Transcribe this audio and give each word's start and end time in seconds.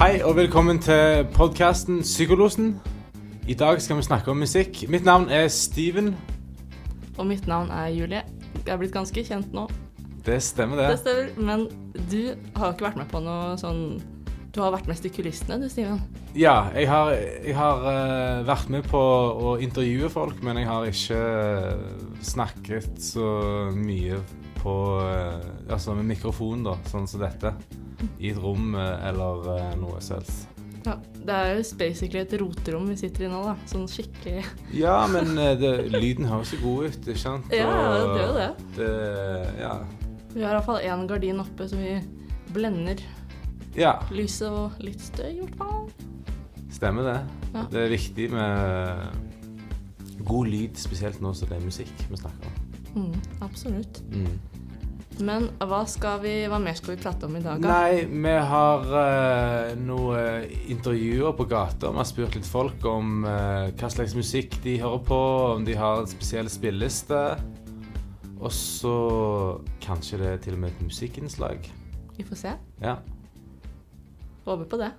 Hei 0.00 0.18
og 0.20 0.34
velkommen 0.36 0.76
til 0.84 1.22
podkasten 1.32 2.02
Psykolosen. 2.04 2.74
I 3.48 3.54
dag 3.56 3.80
skal 3.80 3.96
vi 3.96 4.02
snakke 4.04 4.30
om 4.34 4.36
musikk. 4.36 4.82
Mitt 4.92 5.06
navn 5.08 5.30
er 5.32 5.48
Steven. 5.48 6.10
Og 7.16 7.24
mitt 7.30 7.46
navn 7.48 7.70
er 7.72 7.88
Julie. 7.88 8.20
Jeg 8.66 8.74
er 8.74 8.76
blitt 8.82 8.92
ganske 8.92 9.24
kjent 9.24 9.48
nå. 9.56 9.64
Det 10.26 10.42
stemmer, 10.44 10.76
Det 10.76 10.90
det. 10.90 10.98
stemmer. 10.98 11.30
Men 11.40 11.68
du 12.10 12.34
har 12.56 12.74
ikke 12.74 12.90
vært 12.90 13.00
med 13.00 13.08
på 13.08 13.22
noe 13.24 13.56
sånn 13.56 14.02
Du 14.52 14.60
har 14.60 14.72
vært 14.74 14.88
mest 14.90 15.04
i 15.06 15.08
kulissene, 15.08 15.56
du, 15.62 15.68
Steven. 15.70 16.02
Ja, 16.34 16.66
jeg 16.74 16.88
har, 16.90 17.12
jeg 17.46 17.54
har 17.56 17.84
eh, 17.86 18.44
vært 18.44 18.68
med 18.68 18.82
på 18.92 18.98
å 19.00 19.56
intervjue 19.62 20.10
folk, 20.10 20.42
men 20.42 20.58
jeg 20.58 20.66
har 20.66 20.84
ikke 20.84 21.16
eh, 21.16 21.78
snakket 22.20 22.98
så 23.00 23.70
mye 23.72 24.18
på 24.60 24.74
eh, 25.04 25.72
Altså 25.72 25.94
med 25.98 26.08
mikrofon, 26.10 26.64
da, 26.66 26.76
sånn 26.90 27.08
som 27.10 27.22
dette. 27.22 27.52
I 28.18 28.30
et 28.32 28.40
rom 28.40 28.74
eh, 28.78 29.08
eller 29.10 29.50
eh, 29.56 29.68
noe 29.80 30.00
selvs. 30.04 30.46
Ja, 30.86 30.94
Det 31.12 31.34
er 31.36 31.50
jo 31.58 31.64
basically 31.76 32.22
et 32.22 32.32
roterom 32.40 32.86
vi 32.88 32.96
sitter 32.96 33.26
i 33.26 33.30
nå, 33.32 33.42
da. 33.44 33.54
Sånn 33.68 33.84
skikkelig 33.90 34.44
Ja, 34.72 35.02
men 35.12 35.34
det, 35.60 35.72
lyden 35.92 36.28
høres 36.30 36.54
jo 36.56 36.60
god 36.64 36.88
ut, 36.88 37.00
ikke 37.04 37.20
sant? 37.20 37.52
Ja, 37.52 37.68
det 37.68 38.00
gjør 38.00 38.22
jo 38.22 38.36
det. 38.38 38.50
det. 38.78 38.92
Ja. 39.60 39.74
Vi 40.32 40.44
har 40.46 40.54
iallfall 40.56 40.80
én 40.86 41.04
gardin 41.10 41.42
oppe 41.42 41.68
som 41.68 41.82
vi 41.82 41.98
blender 42.54 43.02
ja, 43.78 43.92
lyset 44.10 44.48
og 44.50 44.80
litt 44.82 45.02
støy, 45.02 45.28
i 45.36 45.40
hvert 45.44 45.58
fall. 45.60 45.90
stemmer 46.74 47.06
det. 47.06 47.18
Ja. 47.54 47.62
Det 47.70 47.82
er 47.84 47.92
viktig 47.92 48.26
med 48.32 50.26
god 50.26 50.50
lyd, 50.50 50.78
spesielt 50.80 51.20
nå 51.22 51.32
som 51.36 51.48
det 51.50 51.58
er 51.58 51.64
musikk 51.66 51.92
vi 52.10 52.18
snakker 52.18 52.48
om. 52.50 52.56
Mm, 52.90 53.20
absolutt. 53.46 54.00
Mm. 54.10 54.38
Men 55.26 55.48
hva, 55.60 55.82
vi, 56.22 56.34
hva 56.50 56.58
mer 56.62 56.76
skal 56.78 56.94
vi 56.94 57.02
prate 57.02 57.28
om 57.28 57.36
i 57.36 57.42
dag, 57.44 57.60
da? 57.62 57.76
Nei, 57.82 58.04
vi 58.08 58.34
har 58.52 58.86
uh, 58.88 59.72
noen 59.78 60.50
intervjuer 60.72 61.36
på 61.36 61.46
gata. 61.50 61.92
Vi 61.92 62.00
har 62.00 62.08
spurt 62.08 62.38
litt 62.38 62.48
folk 62.48 62.84
om 62.88 63.24
uh, 63.26 63.68
hva 63.76 63.92
slags 63.92 64.16
musikk 64.18 64.58
de 64.64 64.78
hører 64.82 65.04
på, 65.06 65.20
om 65.56 65.66
de 65.66 65.78
har 65.78 66.02
en 66.02 66.10
spesiell 66.10 66.50
spilleliste. 66.52 67.22
Og 68.40 68.52
så 68.56 68.96
kanskje 69.84 70.22
det 70.22 70.34
er 70.34 70.44
til 70.46 70.56
og 70.56 70.64
med 70.64 70.72
et 70.72 70.84
musikkinnslag. 70.88 71.66
Vi 72.16 72.26
får 72.26 72.44
se. 72.46 72.54
Ja, 72.80 72.98
Håper 74.44 74.64
på 74.64 74.76
det. 74.76 74.92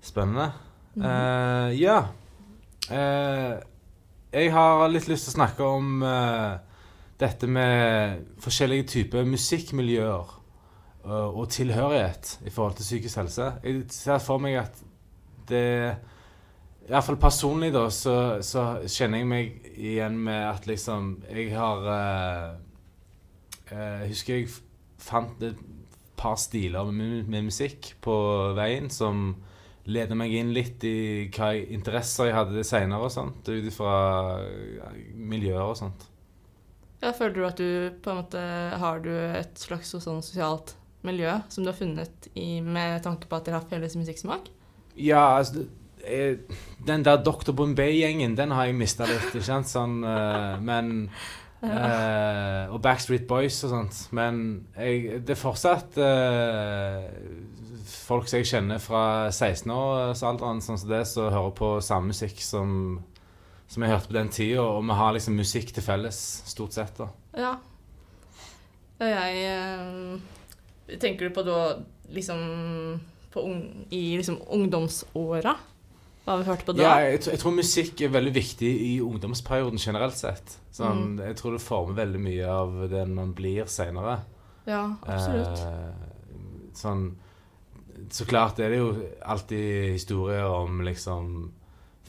spennende. 0.00 0.52
Mm 0.94 1.02
-hmm. 1.02 1.70
uh, 1.70 1.80
ja. 1.80 2.04
Eh, 2.90 3.54
jeg 4.34 4.52
har 4.52 4.88
litt 4.92 5.06
lyst 5.08 5.28
til 5.28 5.32
å 5.32 5.38
snakke 5.38 5.68
om 5.78 6.02
eh, 6.04 6.63
dette 7.20 7.46
med 7.46 8.24
forskjellige 8.42 8.88
typer 8.96 9.28
musikkmiljøer 9.28 10.32
eh, 11.04 11.28
og 11.28 11.46
tilhørighet 11.54 12.38
i 12.46 12.50
forhold 12.50 12.74
til 12.78 12.88
psykisk 12.88 13.22
helse. 13.22 13.52
Jeg 13.64 13.86
ser 13.94 14.18
for 14.22 14.42
meg 14.42 14.58
at 14.64 14.82
det 15.48 15.64
i 16.84 16.90
hvert 16.92 17.06
fall 17.06 17.16
personlig, 17.16 17.70
da, 17.72 17.86
så, 17.88 18.42
så 18.44 18.64
kjenner 18.92 19.22
jeg 19.22 19.28
meg 19.28 19.68
igjen 19.72 20.18
med 20.20 20.42
at 20.50 20.66
liksom 20.68 21.14
Jeg 21.30 21.54
har 21.56 21.86
eh, 21.94 22.50
eh, 23.70 24.02
Jeg 24.02 24.10
husker 24.10 24.36
jeg 24.36 24.50
fant 25.00 25.42
et 25.44 25.62
par 26.16 26.36
stiler 26.40 26.90
med, 26.92 27.24
med 27.28 27.48
musikk 27.48 27.94
på 28.04 28.14
veien 28.56 28.90
som 28.92 29.30
leder 29.84 30.16
meg 30.16 30.32
inn 30.32 30.52
litt 30.56 30.84
i 30.88 31.28
hva 31.34 31.50
interesser 31.56 32.30
jeg 32.30 32.36
hadde 32.36 32.64
seinere 32.64 33.08
og 33.08 33.12
sånt, 33.12 33.48
ut 33.48 33.66
ifra 33.68 33.96
miljøer 35.12 35.66
og 35.66 35.76
sånt. 35.76 36.06
Ja, 37.04 37.12
føler 37.12 37.34
du 37.36 37.44
at 37.44 37.60
du 37.60 37.68
på 38.00 38.12
en 38.12 38.22
måte 38.22 38.42
har 38.80 39.04
du 39.04 39.12
et 39.12 39.60
slags 39.60 39.92
sånn 39.92 40.22
sosialt 40.24 40.72
miljø 41.04 41.36
som 41.52 41.64
du 41.64 41.70
har 41.70 41.76
funnet 41.76 42.28
i, 42.32 42.62
med 42.64 43.02
tanke 43.04 43.28
på 43.28 43.36
at 43.36 43.44
dere 43.44 43.60
har 43.60 43.68
felles 43.68 43.96
musikksmak? 44.00 44.48
Ja, 44.96 45.36
altså 45.38 45.66
Den 46.86 47.04
der 47.04 47.22
Dr. 47.24 47.52
Bombay-gjengen, 47.56 48.36
den 48.36 48.52
har 48.52 48.68
jeg 48.68 48.76
mista 48.76 49.06
litt, 49.08 49.30
ikke 49.32 49.44
sant? 49.46 49.68
Sånn, 49.70 50.02
eh, 50.04 50.58
men 50.60 50.90
uh, 51.64 52.72
Og 52.74 52.82
Backstreet 52.84 53.24
Boys 53.28 53.62
og 53.64 53.72
sånt. 53.72 54.00
Men 54.12 54.66
jeg, 54.76 55.22
det 55.24 55.32
er 55.32 55.40
fortsatt 55.40 55.96
uh, 55.96 57.06
folk 57.88 58.28
som 58.28 58.42
jeg 58.42 58.50
kjenner 58.50 58.82
fra 58.84 59.04
16-årsalderen, 59.30 60.60
sånn 60.64 60.80
som 60.80 60.92
det, 60.92 61.02
som 61.08 61.32
hører 61.32 61.56
på 61.56 61.70
samme 61.84 62.12
musikk 62.12 62.40
som, 62.44 63.00
som 63.68 63.82
jeg 63.84 63.92
hørte 63.94 64.10
på 64.10 64.16
den 64.18 64.30
tida. 64.34 64.62
Og 64.62 64.84
vi 64.86 64.98
har 65.00 65.14
liksom 65.16 65.36
musikk 65.38 65.72
til 65.74 65.84
felles, 65.86 66.18
stort 66.50 66.76
sett. 66.76 66.96
da. 66.98 67.08
Ja. 67.38 67.54
Og 69.00 69.10
jeg 69.10 69.44
eh, 69.50 70.96
Tenker 71.00 71.28
du 71.28 71.34
på 71.34 71.42
da 71.46 71.60
liksom 72.12 73.00
på 73.32 73.42
un, 73.42 73.62
i 73.90 74.16
liksom 74.18 74.36
ungdomsåra? 74.54 75.56
Hva 76.24 76.36
vi 76.40 76.46
hørte 76.46 76.68
på 76.68 76.74
da? 76.76 76.84
Ja, 76.84 76.92
jeg, 77.04 77.22
jeg 77.26 77.40
tror 77.40 77.56
musikk 77.56 78.00
er 78.04 78.12
veldig 78.14 78.32
viktig 78.36 78.70
i 78.86 78.92
ungdomsperioden 79.04 79.80
generelt 79.80 80.16
sett. 80.16 80.54
Sånn, 80.72 81.18
Jeg 81.20 81.36
tror 81.40 81.56
det 81.56 81.64
former 81.64 81.98
veldig 81.98 82.20
mye 82.22 82.46
av 82.48 82.78
den 82.92 83.12
man 83.16 83.34
blir 83.36 83.68
seinere. 83.70 84.20
Ja, 84.68 84.86
absolutt. 85.04 85.60
Eh, 85.60 86.70
sånn 86.78 87.10
Så 88.10 88.24
klart 88.26 88.58
er 88.58 88.72
det 88.72 88.78
jo 88.80 88.88
alltid 89.22 89.92
historier 89.92 90.46
om 90.48 90.80
liksom 90.86 91.34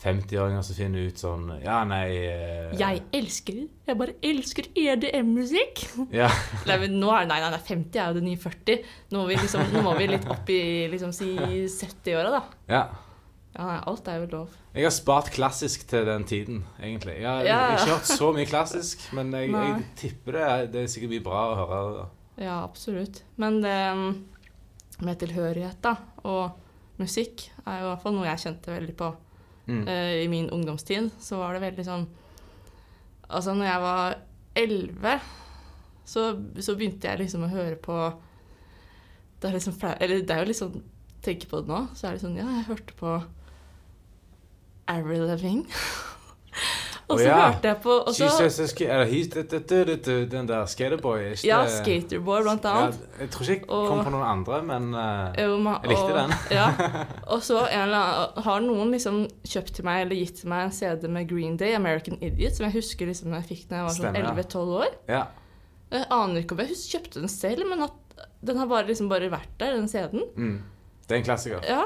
50-åringer 0.03 0.61
som 0.67 0.75
finner 0.78 1.06
ut 1.07 1.17
sånn 1.22 1.45
Ja, 1.63 1.78
nei 1.88 2.09
eh, 2.28 2.73
jeg 2.78 3.00
elsker 3.16 3.61
Jeg 3.88 3.97
bare 4.00 4.16
elsker 4.25 4.67
EDM-musikk! 4.75 5.85
Ja, 6.19 6.28
Nei, 6.67 6.78
men 6.83 6.97
nå 7.00 7.09
er, 7.16 7.25
nei, 7.29 7.39
nei, 7.41 7.50
nei, 7.56 7.61
50 7.63 8.01
er 8.01 8.11
jo 8.11 8.17
det 8.19 8.25
nye 8.28 8.41
40. 8.41 8.83
Nå 9.13 9.22
må 9.22 9.25
vi, 9.31 9.38
liksom, 9.39 9.63
nå 9.73 9.81
må 9.85 9.94
vi 9.97 10.09
litt 10.11 10.28
opp 10.29 10.51
i 10.53 10.59
liksom, 10.91 11.13
si 11.16 11.31
70-åra, 11.72 12.31
da. 12.39 12.44
ja. 12.72 12.83
Ja, 13.56 13.63
nei, 13.69 13.75
alt 13.88 14.07
er 14.11 14.17
jo 14.19 14.25
lov. 14.33 14.56
Jeg 14.75 14.83
har 14.83 14.91
spart 14.91 15.29
klassisk 15.31 15.85
til 15.88 16.03
den 16.09 16.25
tiden, 16.27 16.57
egentlig. 16.83 17.13
Jeg 17.22 17.29
har 17.29 17.45
Ja. 17.47 17.59
ikke 17.77 17.94
hørt 17.94 18.09
så 18.09 18.33
mye 18.35 18.50
klassisk, 18.50 19.06
men 19.16 19.29
jeg, 19.31 19.47
jeg 19.56 19.85
tipper 20.01 20.35
det 20.35 20.47
det 20.73 20.81
er 20.81 20.89
sikkert 20.91 21.13
mye 21.13 21.23
bra 21.23 21.44
å 21.53 21.56
høre. 21.62 21.77
da. 22.01 22.03
Ja, 22.44 22.57
absolutt. 22.66 23.22
Men 23.39 23.62
det 23.63 23.77
mm, 23.95 24.09
med 25.07 25.22
tilhørighet 25.23 25.79
da, 25.88 25.94
og 26.27 26.59
musikk 27.00 27.45
er 27.63 27.79
jo 27.79 27.85
i 27.85 27.89
hvert 27.94 28.03
fall 28.03 28.17
noe 28.19 28.27
jeg 28.27 28.44
kjente 28.44 28.75
veldig 28.75 28.97
på 29.00 29.13
Eh, 29.68 30.24
i 30.24 30.28
min 30.30 30.50
ungdomstid. 30.53 31.09
Så 31.20 31.40
var 31.42 31.53
det 31.56 31.64
veldig 31.66 31.86
sånn 31.88 32.08
Altså, 33.26 33.56
når 33.58 33.66
jeg 33.66 33.81
var 33.81 34.18
elleve, 34.56 35.14
så, 36.06 36.26
så 36.62 36.76
begynte 36.78 37.09
jeg 37.09 37.24
liksom 37.24 37.48
å 37.48 37.50
høre 37.50 37.75
på 37.81 37.96
Det 39.42 39.50
er 39.50 39.56
liksom 39.58 39.74
flere, 39.74 39.98
Eller 40.06 40.22
det 40.22 40.36
er 40.36 40.44
jo 40.44 40.52
liksom 40.52 40.75
Tenker 41.25 41.50
på 41.50 41.64
det 41.64 41.72
nå, 41.74 41.80
så 41.98 42.08
er 42.08 42.14
det 42.14 42.22
sånn 42.22 42.38
Ja, 42.38 42.46
jeg 42.59 42.68
hørte 42.70 42.94
på 43.00 43.16
Avril 44.88 45.25
Lavigne. 45.25 45.66
og 47.06 47.20
så 47.20 47.30
hørte 47.30 47.70
jeg 47.70 47.78
på 47.84 47.96
og 47.96 48.16
så, 48.18 48.28
den 50.32 50.48
der 50.50 50.66
Skaterboy 50.70 51.20
er 51.22 51.36
Ja, 51.46 51.60
Skaterboy, 51.70 52.42
blant 52.46 52.66
annet. 52.66 52.98
Jeg 53.20 53.30
tror 53.36 53.52
ikke 53.56 53.68
jeg 53.70 53.90
kom 53.92 54.02
på 54.08 54.14
noen 54.16 54.26
andre, 54.26 54.62
men 54.66 54.88
eh, 54.98 55.38
Jeg 55.38 55.52
likte 55.92 56.16
den. 56.18 56.34
ja. 56.58 56.68
Og 57.34 57.44
så 57.46 57.62
har 57.70 58.66
noen 58.66 58.94
liksom 58.96 59.26
kjøpt 59.46 59.76
til 59.78 59.88
meg 59.88 60.06
eller 60.06 60.22
gitt 60.24 60.42
meg 60.50 60.68
en 60.68 60.76
CD 60.76 61.06
med 61.12 61.30
Green 61.30 61.60
Day, 61.62 61.76
American 61.78 62.18
Idiot, 62.22 62.58
som 62.58 62.68
jeg 62.70 62.78
husker 62.80 63.12
liksom 63.12 63.36
jeg 63.38 63.50
fikk 63.52 63.68
da 63.70 63.84
jeg 63.84 63.90
var 63.90 64.00
sånn 64.00 64.22
11-12 64.24 64.78
år. 64.82 64.96
ja. 65.12 65.26
Jeg 65.94 66.08
aner 66.12 66.42
ikke 66.42 66.56
om 66.58 66.64
jeg 66.64 66.76
kjøpte 66.76 67.22
den 67.22 67.30
selv, 67.32 67.62
men 67.70 67.86
at 67.86 68.26
den 68.46 68.58
har 68.58 68.68
bare 68.68 68.90
liksom 68.90 69.08
bare 69.12 69.30
vært 69.32 69.54
der, 69.62 69.76
den 69.78 69.86
CD-en. 69.88 70.26
Mm. 70.36 70.58
Det 71.06 71.14
er 71.14 71.22
en 71.22 71.28
klassiker. 71.28 71.62
Ja. 71.70 71.84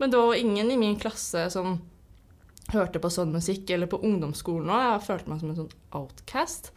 Men 0.00 0.10
det 0.10 0.20
var 0.22 0.34
ingen 0.38 0.70
i 0.72 0.78
min 0.80 0.96
klasse 0.98 1.44
som 1.52 1.76
hørte 2.72 3.00
på 3.02 3.10
sånn 3.12 3.32
musikk, 3.34 3.70
eller 3.74 3.88
på 3.90 4.00
ungdomsskolen 4.04 4.68
òg. 4.70 4.84
Jeg 4.92 5.06
følte 5.08 5.30
meg 5.32 5.40
som 5.42 5.50
en 5.52 5.58
sånn 5.62 5.74
outcast. 5.98 6.72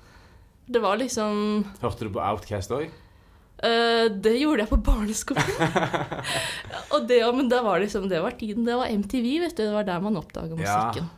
Det 0.72 0.80
var 0.80 1.00
liksom 1.02 1.64
Hørte 1.82 2.06
du 2.08 2.12
på 2.16 2.22
Outcast 2.24 2.72
òg? 2.72 2.90
Uh, 3.62 4.08
det 4.24 4.38
gjorde 4.40 4.64
jeg 4.64 4.70
på 4.72 4.78
barneskolen. 4.82 5.50
og 6.96 7.04
det, 7.10 7.20
men 7.36 7.50
det 7.52 7.60
var 7.66 7.82
liksom, 7.84 8.08
det 8.10 8.22
var 8.24 8.38
tiden. 8.40 8.66
Det 8.66 8.78
var 8.80 8.90
MTV, 8.90 9.28
vet 9.44 9.58
du. 9.58 9.66
Det 9.68 9.74
var 9.76 9.86
der 9.90 10.00
man 10.02 10.18
oppdaga 10.18 10.56
Ja. 10.56 10.78
musikken. 10.88 11.10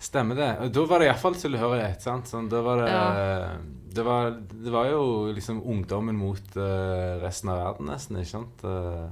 Stemmer 0.00 0.36
det. 0.36 0.50
Og 0.64 0.72
da 0.72 0.84
var 0.88 1.00
det 1.02 1.10
iallfall 1.10 1.34
tilhørighet. 1.36 2.02
sant? 2.04 2.28
Sånn, 2.28 2.48
da 2.52 2.60
var 2.64 2.82
det, 2.82 2.90
Ja. 2.90 3.48
det, 3.94 4.04
var, 4.04 4.30
det 4.32 4.72
var 4.72 4.86
jo 4.88 5.02
liksom 5.36 5.60
ungdommen 5.62 6.16
mot 6.16 6.56
uh, 6.56 7.20
resten 7.20 7.52
av 7.52 7.60
verden, 7.62 7.90
nesten. 7.92 8.16
ikke 8.20 8.32
sant? 8.32 8.64
Eh, 8.64 9.08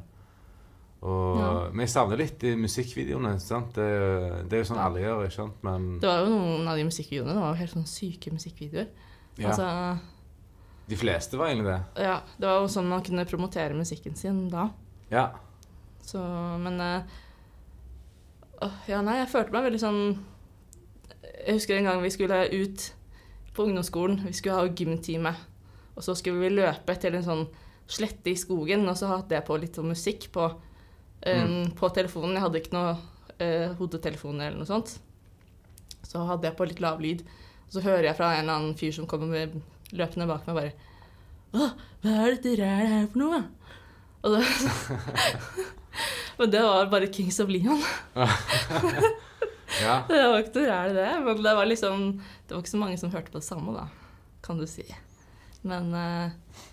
og 1.02 1.38
Ja. 1.38 1.48
Men 1.70 1.84
jeg 1.86 1.92
savner 1.92 2.16
litt 2.18 2.42
i 2.44 2.54
musikkvideoene. 2.58 3.38
sant? 3.40 3.74
Det, 3.74 4.48
det 4.48 4.56
er 4.58 4.62
jo 4.64 4.68
sånn 4.74 4.80
alle 4.82 5.00
gjør, 5.04 5.24
ikke 5.28 5.36
sant? 5.36 5.58
Men 5.62 5.98
Det 6.00 6.08
var 6.10 6.24
jo 6.24 6.30
noen 6.32 6.68
av 6.68 6.76
de 6.76 6.84
musikkvideoene 6.88 7.34
det 7.34 7.42
var 7.42 7.52
jo 7.54 7.60
helt 7.60 7.74
sånn 7.76 7.86
syke 7.86 8.32
musikkvideoer. 8.34 8.88
ja, 9.38 9.48
Altså, 9.52 9.98
de 10.88 10.96
fleste 10.96 11.36
var 11.38 11.46
egentlig 11.52 11.68
det. 11.70 12.02
ja, 12.02 12.16
det 12.38 12.46
var 12.48 12.60
jo 12.62 12.68
sånn 12.72 12.88
man 12.88 13.02
kunne 13.04 13.24
promotere 13.28 13.74
musikken 13.76 14.16
sin 14.16 14.48
da. 14.48 14.70
Ja. 15.10 15.26
Så, 16.02 16.18
men 16.58 16.80
øh, 16.80 17.02
Ja, 18.88 19.02
nei, 19.04 19.18
jeg 19.20 19.28
følte 19.28 19.52
meg 19.54 19.66
veldig 19.68 19.80
sånn 19.82 20.00
Jeg 21.44 21.54
husker 21.58 21.76
en 21.78 21.84
gang 21.84 22.00
vi 22.02 22.10
skulle 22.10 22.38
ut 22.52 22.86
på 23.54 23.64
ungdomsskolen. 23.66 24.20
Vi 24.26 24.32
skulle 24.32 24.54
ha 24.56 24.66
gymtime. 24.68 25.32
Og 25.96 26.02
så 26.06 26.14
skulle 26.14 26.38
vi 26.40 26.48
løpe 26.54 26.94
til 27.00 27.14
en 27.18 27.24
sånn 27.26 27.44
slette 27.90 28.30
i 28.30 28.36
skogen, 28.38 28.84
og 28.88 28.96
så 29.00 29.08
hadde 29.10 29.34
jeg 29.34 29.44
på 29.48 29.56
litt 29.58 29.74
sånn 29.78 29.88
musikk 29.90 30.28
på, 30.34 30.44
um, 31.26 31.70
på 31.78 31.90
telefonen. 31.96 32.36
Jeg 32.36 32.44
hadde 32.46 32.62
ikke 32.62 32.76
noe 32.76 32.94
uh, 32.94 33.76
hodetelefon 33.80 34.40
eller 34.40 34.58
noe 34.58 34.68
sånt. 34.68 34.96
Så 36.06 36.22
hadde 36.28 36.48
jeg 36.48 36.58
på 36.58 36.68
litt 36.68 36.82
lav 36.84 37.02
lyd. 37.02 37.24
Og 37.66 37.76
så 37.76 37.84
hører 37.84 38.10
jeg 38.10 38.18
fra 38.18 38.32
en 38.34 38.44
eller 38.44 38.58
annen 38.58 38.76
fyr 38.78 38.94
som 38.96 39.08
kommer 39.10 39.30
med, 39.30 39.58
løpende 39.92 40.28
bak 40.28 40.46
meg, 40.48 40.56
bare 40.56 40.72
Å, 41.48 41.70
hva 42.04 42.14
er 42.24 42.34
dette 42.36 42.54
rælet 42.60 42.92
her 42.92 43.06
for 43.12 43.22
noe? 43.22 43.42
Og 44.24 44.34
det, 44.34 44.42
men 46.40 46.52
det 46.52 46.62
var 46.64 46.90
bare 46.92 47.10
Kings 47.12 47.40
of 47.44 47.52
Leon. 47.52 47.82
Ja. 49.82 49.98
Det 50.08 50.16
var 50.16 50.40
ikke 50.42 50.62
noe 50.62 50.70
ræl, 50.70 50.96
det. 50.96 51.08
Men 51.24 51.42
det 51.44 51.54
var 51.58 51.68
liksom 51.68 52.04
Det 52.48 52.54
var 52.54 52.62
ikke 52.62 52.72
så 52.72 52.80
mange 52.80 52.98
som 53.00 53.12
hørte 53.12 53.32
på 53.32 53.40
det 53.40 53.46
samme, 53.46 53.74
da, 53.76 53.84
kan 54.44 54.58
du 54.58 54.66
si. 54.66 54.86
Men 55.66 55.92
eh, 55.94 56.64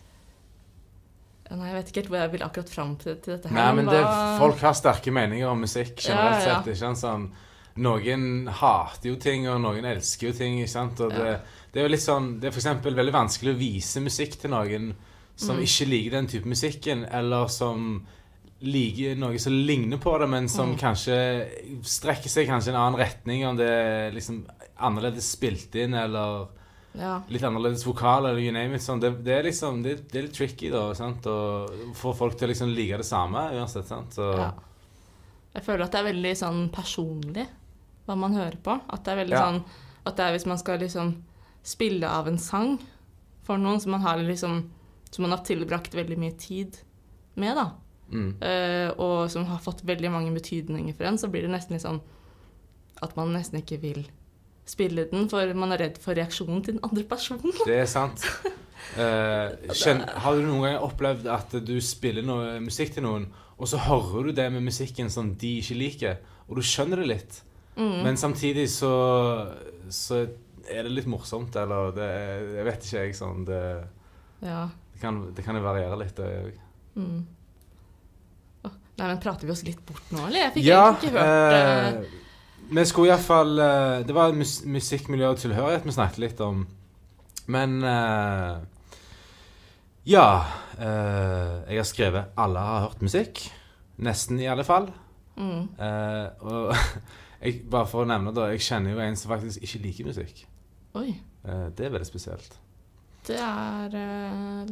Nei, 1.51 1.67
jeg 1.69 1.75
vet 1.77 1.89
ikke 1.91 1.99
helt 2.01 2.09
hvor 2.09 2.19
jeg 2.23 2.31
vil 2.31 2.43
akkurat 2.43 2.69
fram 2.73 2.95
til, 2.97 3.15
til 3.21 3.35
dette 3.35 3.49
her. 3.51 3.55
Nei, 3.55 3.71
men 3.77 3.85
det, 3.85 3.99
folk 4.41 4.57
har 4.65 4.73
sterke 4.73 5.11
meninger 5.13 5.47
om 5.47 5.59
musikk 5.61 5.95
generelt 6.01 6.41
Ja, 6.41 6.47
ja. 6.49 6.55
sett. 6.63 6.71
ikke 6.71 6.79
sant? 6.81 6.97
Sånn, 7.03 7.27
noen 7.85 8.47
hater 8.49 9.09
jo 9.11 9.15
ting, 9.21 9.45
og 9.51 9.59
noen 9.61 9.85
elsker 9.85 10.31
jo 10.31 10.33
ting. 10.33 10.57
ikke 10.63 10.71
sant? 10.73 10.99
Og 11.05 11.11
det, 11.13 11.25
Ja. 11.25 11.37
det 11.71 11.79
er 11.81 11.85
jo 11.87 11.91
litt 11.93 12.01
sånn, 12.05 12.39
det 12.39 12.47
er 12.47 12.51
for 12.55 12.59
eksempel 12.63 12.95
veldig 12.95 13.13
vanskelig 13.13 13.53
å 13.53 13.59
vise 13.59 14.01
musikk 14.01 14.39
til 14.41 14.49
noen 14.51 14.93
som 15.35 15.57
Mm. 15.57 15.63
ikke 15.67 15.89
liker 15.89 16.11
den 16.11 16.27
type 16.27 16.45
musikken, 16.47 17.05
eller 17.11 17.47
som 17.47 18.05
liker 18.63 19.15
noe 19.19 19.37
som 19.37 19.53
ligner 19.53 19.97
på 19.99 20.17
det, 20.19 20.29
men 20.29 20.47
som 20.47 20.71
Mm. 20.73 20.79
kanskje 20.79 21.47
strekker 21.83 22.29
seg 22.29 22.47
kanskje 22.47 22.67
i 22.71 22.73
en 22.73 22.81
annen 22.81 22.99
retning, 22.99 23.45
om 23.45 23.55
det 23.57 23.67
er 23.69 24.11
liksom 24.11 24.45
annerledes 24.79 25.29
spilt 25.37 25.75
inn, 25.75 25.93
eller 25.93 26.47
Ja. 26.99 27.21
litt 27.27 27.43
annerledes 27.43 27.85
vokal, 27.87 28.25
eller 28.29 28.39
you 28.39 28.51
name 28.55 28.75
it. 28.77 28.83
Sånn. 28.85 29.01
Det, 29.03 29.11
det 29.25 29.33
er 29.37 29.43
liksom, 29.49 29.81
det, 29.83 29.97
det 30.11 30.19
er 30.19 30.27
litt 30.27 30.37
tricky, 30.37 30.69
da, 30.73 30.87
sant? 30.97 31.25
å 31.27 31.67
få 31.97 32.13
folk 32.15 32.37
til 32.37 32.47
å 32.47 32.51
liksom 32.53 32.71
like 32.75 32.97
det 33.01 33.07
samme 33.07 33.49
uansett, 33.57 33.87
sant? 33.89 34.15
Så, 34.15 34.29
ja. 34.39 34.51
Jeg 35.55 35.63
føler 35.63 35.85
at 35.85 35.93
det 35.95 36.01
er 36.01 36.09
veldig 36.09 36.33
sånn 36.39 36.65
personlig 36.75 37.45
hva 38.05 38.15
man 38.19 38.35
hører 38.37 38.57
på. 38.63 38.77
At 38.91 39.05
det 39.05 39.13
er 39.13 39.21
veldig 39.23 39.35
Ja. 39.37 39.45
sånn 39.47 39.61
At 40.05 40.17
det 40.17 40.25
er 40.25 40.33
hvis 40.35 40.45
man 40.45 40.59
skal 40.61 40.79
liksom 40.79 41.13
spille 41.65 42.05
av 42.07 42.27
en 42.27 42.37
sang 42.37 42.75
for 43.47 43.57
noen 43.57 43.79
som 43.81 43.95
man 43.95 44.01
har 44.01 44.19
liksom 44.21 44.69
Som 45.09 45.23
man 45.23 45.31
har 45.31 45.45
tilbrakt 45.47 45.95
veldig 45.95 46.17
mye 46.19 46.35
tid 46.37 46.77
med, 47.35 47.55
da. 47.55 47.71
Mm. 48.11 48.35
Uh, 48.39 48.91
og 49.01 49.31
som 49.31 49.45
har 49.45 49.59
fått 49.59 49.81
veldig 49.83 50.11
mange 50.11 50.31
betydninger 50.35 50.93
for 50.95 51.07
en, 51.09 51.17
så 51.17 51.27
blir 51.27 51.41
det 51.43 51.51
nesten 51.51 51.75
litt 51.75 51.83
sånn 51.83 52.01
at 53.03 53.15
man 53.17 53.33
nesten 53.33 53.59
ikke 53.59 53.79
vil 53.81 54.05
spille 54.65 55.05
den, 55.11 55.27
for 55.29 55.53
man 55.57 55.71
er 55.75 55.83
redd 55.85 55.97
for 56.01 56.17
reaksjonen 56.17 56.63
til 56.65 56.77
den 56.77 56.83
andre 56.87 57.03
personen. 57.09 57.53
Det 57.65 57.81
er 57.83 57.89
sant. 57.89 58.25
Eh, 58.95 59.71
kjenn, 59.73 60.03
har 60.21 60.35
du 60.37 60.43
noen 60.45 60.61
gang 60.61 60.75
opplevd 60.85 61.25
at 61.33 61.55
du 61.65 61.73
spiller 61.81 62.21
noe 62.23 62.59
musikk 62.61 62.93
til 62.93 63.03
noen, 63.03 63.23
og 63.57 63.67
så 63.67 63.79
hører 63.81 64.27
du 64.29 64.35
det 64.37 64.45
med 64.53 64.61
musikken 64.63 65.09
som 65.11 65.31
de 65.41 65.49
ikke 65.57 65.75
liker, 65.79 66.19
og 66.47 66.59
du 66.59 66.61
skjønner 66.63 67.01
det 67.01 67.07
litt, 67.09 67.39
Mm. 67.75 68.03
men 68.05 68.15
samtidig 68.15 68.69
så, 68.71 68.91
så 69.91 70.21
er 70.69 70.85
det 70.85 70.93
litt 70.93 71.09
morsomt, 71.11 71.55
eller 71.59 71.89
det 71.97 72.05
Jeg 72.55 72.65
vet 72.69 72.85
ikke, 72.85 73.01
jeg. 73.01 73.15
sånn 73.17 73.41
Det, 73.49 73.63
Ja. 74.45 74.61
det, 74.93 75.01
kan, 75.01 75.17
det 75.35 75.43
kan 75.43 75.59
variere 75.65 75.97
litt, 75.99 76.15
det 76.15 76.29
òg. 76.45 76.61
Mm. 76.95 77.25
Nei, 78.95 79.07
men 79.09 79.19
prater 79.19 79.43
vi 79.49 79.51
oss 79.51 79.65
litt 79.67 79.81
bort 79.85 80.07
nå, 80.15 80.21
eller? 80.29 80.45
Jeg 80.45 80.53
fikk 80.55 80.69
Ja, 80.69 80.85
ikke 80.93 81.11
hørt 81.11 81.25
eh, 81.25 81.87
eh, 81.89 82.21
vi 82.69 82.85
skulle 82.85 83.11
iallfall 83.11 83.59
uh, 83.59 84.05
Det 84.07 84.15
var 84.15 84.33
mus 84.33 84.61
musikkmiljø 84.65 85.33
og 85.33 85.41
tilhørighet 85.41 85.85
vi 85.85 85.95
snakket 85.95 86.23
litt 86.23 86.41
om. 86.45 86.65
Men 87.47 87.83
uh, 87.83 88.63
Ja. 90.05 90.27
Uh, 90.79 91.63
jeg 91.69 91.77
har 91.77 91.83
skrevet 91.87 92.25
'Alle 92.37 92.59
har 92.59 92.87
hørt 92.87 93.01
musikk'. 93.01 93.51
Nesten, 93.97 94.39
i 94.39 94.45
alle 94.45 94.63
fall. 94.63 94.91
mm. 95.37 95.69
Uh, 95.79 96.27
og 96.39 96.75
jeg, 97.45 97.61
bare 97.71 97.87
for 97.87 98.03
å 98.03 98.09
nevne 98.09 98.33
det, 98.35 98.49
jeg 98.55 98.61
kjenner 98.61 98.91
jo 98.91 98.99
en 98.99 99.15
som 99.15 99.31
faktisk 99.31 99.63
ikke 99.63 99.81
liker 99.85 100.05
musikk. 100.05 100.45
Oi. 100.95 101.09
Eh, 101.45 101.67
det 101.77 101.85
er 101.85 101.93
veldig 101.93 102.07
spesielt. 102.07 102.55
Det 103.27 103.37
er 103.41 103.95
eh, 103.99 104.71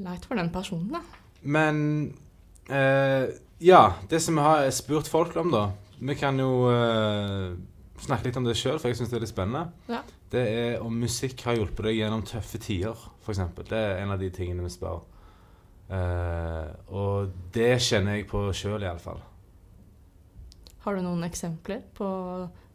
leit 0.00 0.24
for 0.26 0.38
den 0.40 0.50
personen, 0.52 0.90
da. 0.92 1.00
Men 1.42 1.78
eh, 2.68 3.28
ja, 3.60 3.82
det 4.10 4.20
som 4.22 4.36
vi 4.36 4.44
har 4.44 4.70
spurt 4.74 5.08
folk 5.08 5.36
om, 5.40 5.52
da 5.54 5.68
Vi 6.00 6.16
kan 6.16 6.38
jo 6.40 6.50
uh, 6.70 7.52
snakke 8.00 8.28
litt 8.28 8.38
om 8.40 8.46
det 8.46 8.56
sjøl, 8.58 8.78
for 8.80 8.90
jeg 8.90 9.00
syns 9.00 9.12
det 9.12 9.18
er 9.18 9.24
litt 9.26 9.32
spennende. 9.32 9.66
Ja. 9.90 10.00
Det 10.32 10.44
er 10.48 10.84
om 10.84 10.94
musikk 11.02 11.42
har 11.46 11.58
hjulpet 11.58 11.88
deg 11.88 11.98
gjennom 11.98 12.22
tøffe 12.26 12.60
tider, 12.62 12.96
f.eks. 13.20 13.42
Det 13.60 13.76
er 13.76 13.98
en 14.00 14.14
av 14.14 14.20
de 14.22 14.30
tingene 14.34 14.64
vi 14.64 14.72
spør. 14.72 15.02
Uh, 15.90 16.70
og 16.94 17.34
det 17.54 17.74
kjenner 17.82 18.16
jeg 18.16 18.28
på 18.30 18.46
sjøl, 18.56 18.80
iallfall. 18.86 19.20
Har 20.84 20.96
du 20.96 21.04
noen 21.04 21.26
eksempler 21.26 21.82
på 21.96 22.08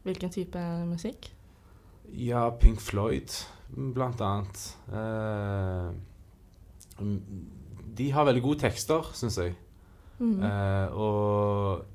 hvilken 0.05 0.33
type 0.33 0.61
musikk? 0.85 1.31
Ja, 2.13 2.45
Pink 2.61 2.83
Floyd, 2.83 3.33
blant 3.73 4.21
annet. 4.21 4.61
Uh, 4.91 5.89
de 7.95 8.11
har 8.13 8.27
veldig 8.27 8.43
gode 8.45 8.61
tekster, 8.67 9.09
syns 9.17 9.39
jeg. 9.41 9.55
Mm. 10.19 10.37
Uh, 10.43 10.87
og 10.93 11.94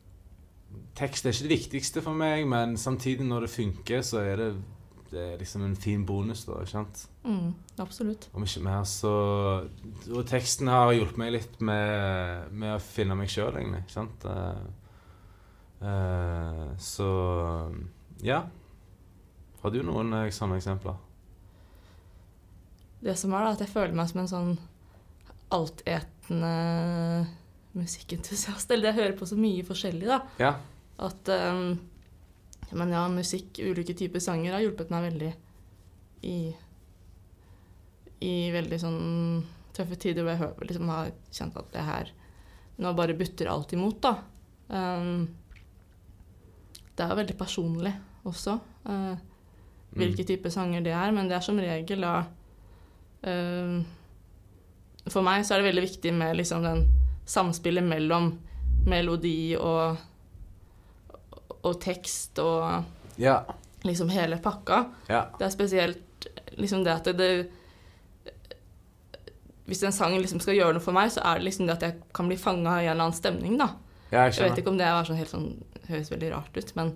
tekst 0.98 1.26
er 1.26 1.34
ikke 1.34 1.46
det 1.46 1.56
viktigste 1.56 2.02
for 2.04 2.16
meg, 2.16 2.44
men 2.48 2.76
samtidig 2.78 3.26
når 3.26 3.46
det 3.46 3.50
funker, 3.54 4.02
så 4.06 4.22
er 4.24 4.36
det, 4.40 4.48
det 5.10 5.22
er 5.24 5.38
liksom 5.40 5.64
en 5.66 5.76
fin 5.76 6.04
bonus, 6.06 6.44
da. 6.48 6.60
ikke 6.60 6.74
sant? 6.74 7.04
Mm, 7.24 7.54
absolutt. 7.82 8.28
Om 8.34 8.46
ikke 8.46 8.64
mer, 8.64 8.84
så 8.88 9.14
Og 10.14 10.26
teksten 10.28 10.70
har 10.72 10.92
hjulpet 10.94 11.20
meg 11.20 11.34
litt 11.36 11.60
med, 11.60 12.52
med 12.52 12.76
å 12.76 12.82
finne 12.82 13.16
meg 13.18 13.32
sjøl, 13.32 13.54
egentlig. 13.56 13.84
ikke 13.84 13.96
sant? 13.96 14.24
Uh, 14.24 14.64
uh, 15.84 16.66
så 16.80 17.10
ja. 18.22 18.44
Har 19.60 19.72
du 19.72 19.82
noen 19.84 20.12
eh, 20.16 20.30
sånne 20.32 20.56
eksempler? 20.60 20.96
Det 23.00 23.16
som 23.16 23.32
er 23.32 23.46
da, 23.46 23.52
at 23.54 23.62
jeg 23.64 23.72
føler 23.72 23.96
meg 23.96 24.08
som 24.10 24.22
en 24.22 24.30
sånn 24.30 24.50
altetende 25.50 26.54
musikkentusiast. 27.78 28.70
Eller 28.74 28.90
jeg 28.90 29.00
hører 29.00 29.16
på 29.18 29.28
så 29.28 29.38
mye 29.38 29.66
forskjellig, 29.66 30.08
da. 30.10 30.20
Ja. 30.40 30.54
At 31.00 31.30
um, 31.32 31.78
Men 32.70 32.92
ja, 32.94 33.06
musikk, 33.10 33.58
ulike 33.58 33.96
typer 33.98 34.22
sanger, 34.22 34.54
har 34.54 34.62
hjulpet 34.62 34.92
meg 34.92 35.08
veldig 35.08 35.30
i 36.28 36.36
I 38.20 38.34
veldig 38.54 38.78
sånn 38.78 39.00
tøffe 39.74 39.96
tider 39.96 40.22
hvor 40.22 40.34
jeg 40.34 40.42
hører, 40.42 40.66
liksom 40.68 40.90
har 40.92 41.12
kjent 41.32 41.56
at 41.56 41.70
det 41.72 41.86
her 41.86 42.12
Nå 42.80 42.92
bare 42.96 43.16
butter 43.16 43.48
alt 43.52 43.72
imot, 43.76 43.98
da. 44.04 44.14
Um, 44.70 45.26
det 46.96 47.04
er 47.04 47.10
jo 47.12 47.18
veldig 47.18 47.36
personlig 47.36 47.92
også. 48.28 48.54
Uh, 48.86 49.18
hvilke 49.96 50.24
typer 50.24 50.52
sanger 50.54 50.84
det 50.84 50.94
er, 50.96 51.12
men 51.12 51.28
det 51.28 51.36
er 51.36 51.44
som 51.44 51.58
regel 51.60 52.06
da 52.06 52.14
uh, 53.26 53.76
For 55.10 55.26
meg 55.26 55.44
så 55.44 55.56
er 55.56 55.60
det 55.60 55.68
veldig 55.70 55.84
viktig 55.84 56.14
med 56.16 56.38
liksom 56.38 56.64
den 56.64 56.86
samspillet 57.30 57.84
mellom 57.86 58.32
melodi 58.90 59.54
og, 59.60 59.98
og 61.62 61.80
tekst 61.84 62.38
og 62.42 62.84
Ja. 63.20 63.42
liksom 63.84 64.08
hele 64.10 64.38
pakka. 64.42 64.84
Ja. 65.08 65.26
Det 65.38 65.46
er 65.46 65.52
spesielt 65.54 66.26
liksom 66.58 66.82
det 66.84 66.92
at 66.94 67.04
det, 67.04 67.16
det 68.24 68.32
Hvis 69.70 69.82
en 69.86 69.92
sang 69.94 70.16
liksom 70.18 70.40
skal 70.42 70.56
gjøre 70.58 70.74
noe 70.74 70.82
for 70.82 70.96
meg, 70.96 71.12
så 71.14 71.22
er 71.22 71.38
det 71.38 71.46
liksom 71.46 71.68
det 71.68 71.76
at 71.76 71.84
jeg 71.86 72.00
kan 72.16 72.26
bli 72.26 72.36
fanga 72.40 72.80
i 72.80 72.88
en 72.88 72.96
eller 72.96 73.04
annen 73.06 73.14
stemning, 73.18 73.58
da. 73.60 73.68
ja 74.10 74.24
jeg 74.26 74.34
Jeg 74.40 74.50
vet 74.50 74.58
ikke 74.64 74.72
om 74.72 74.78
det 74.80 74.86
er 74.88 75.04
sånn 75.06 75.20
helt 75.20 75.30
sånn 75.30 75.50
høres 75.90 76.10
veldig 76.10 76.30
rart 76.32 76.56
ut, 76.58 76.72
men 76.76 76.90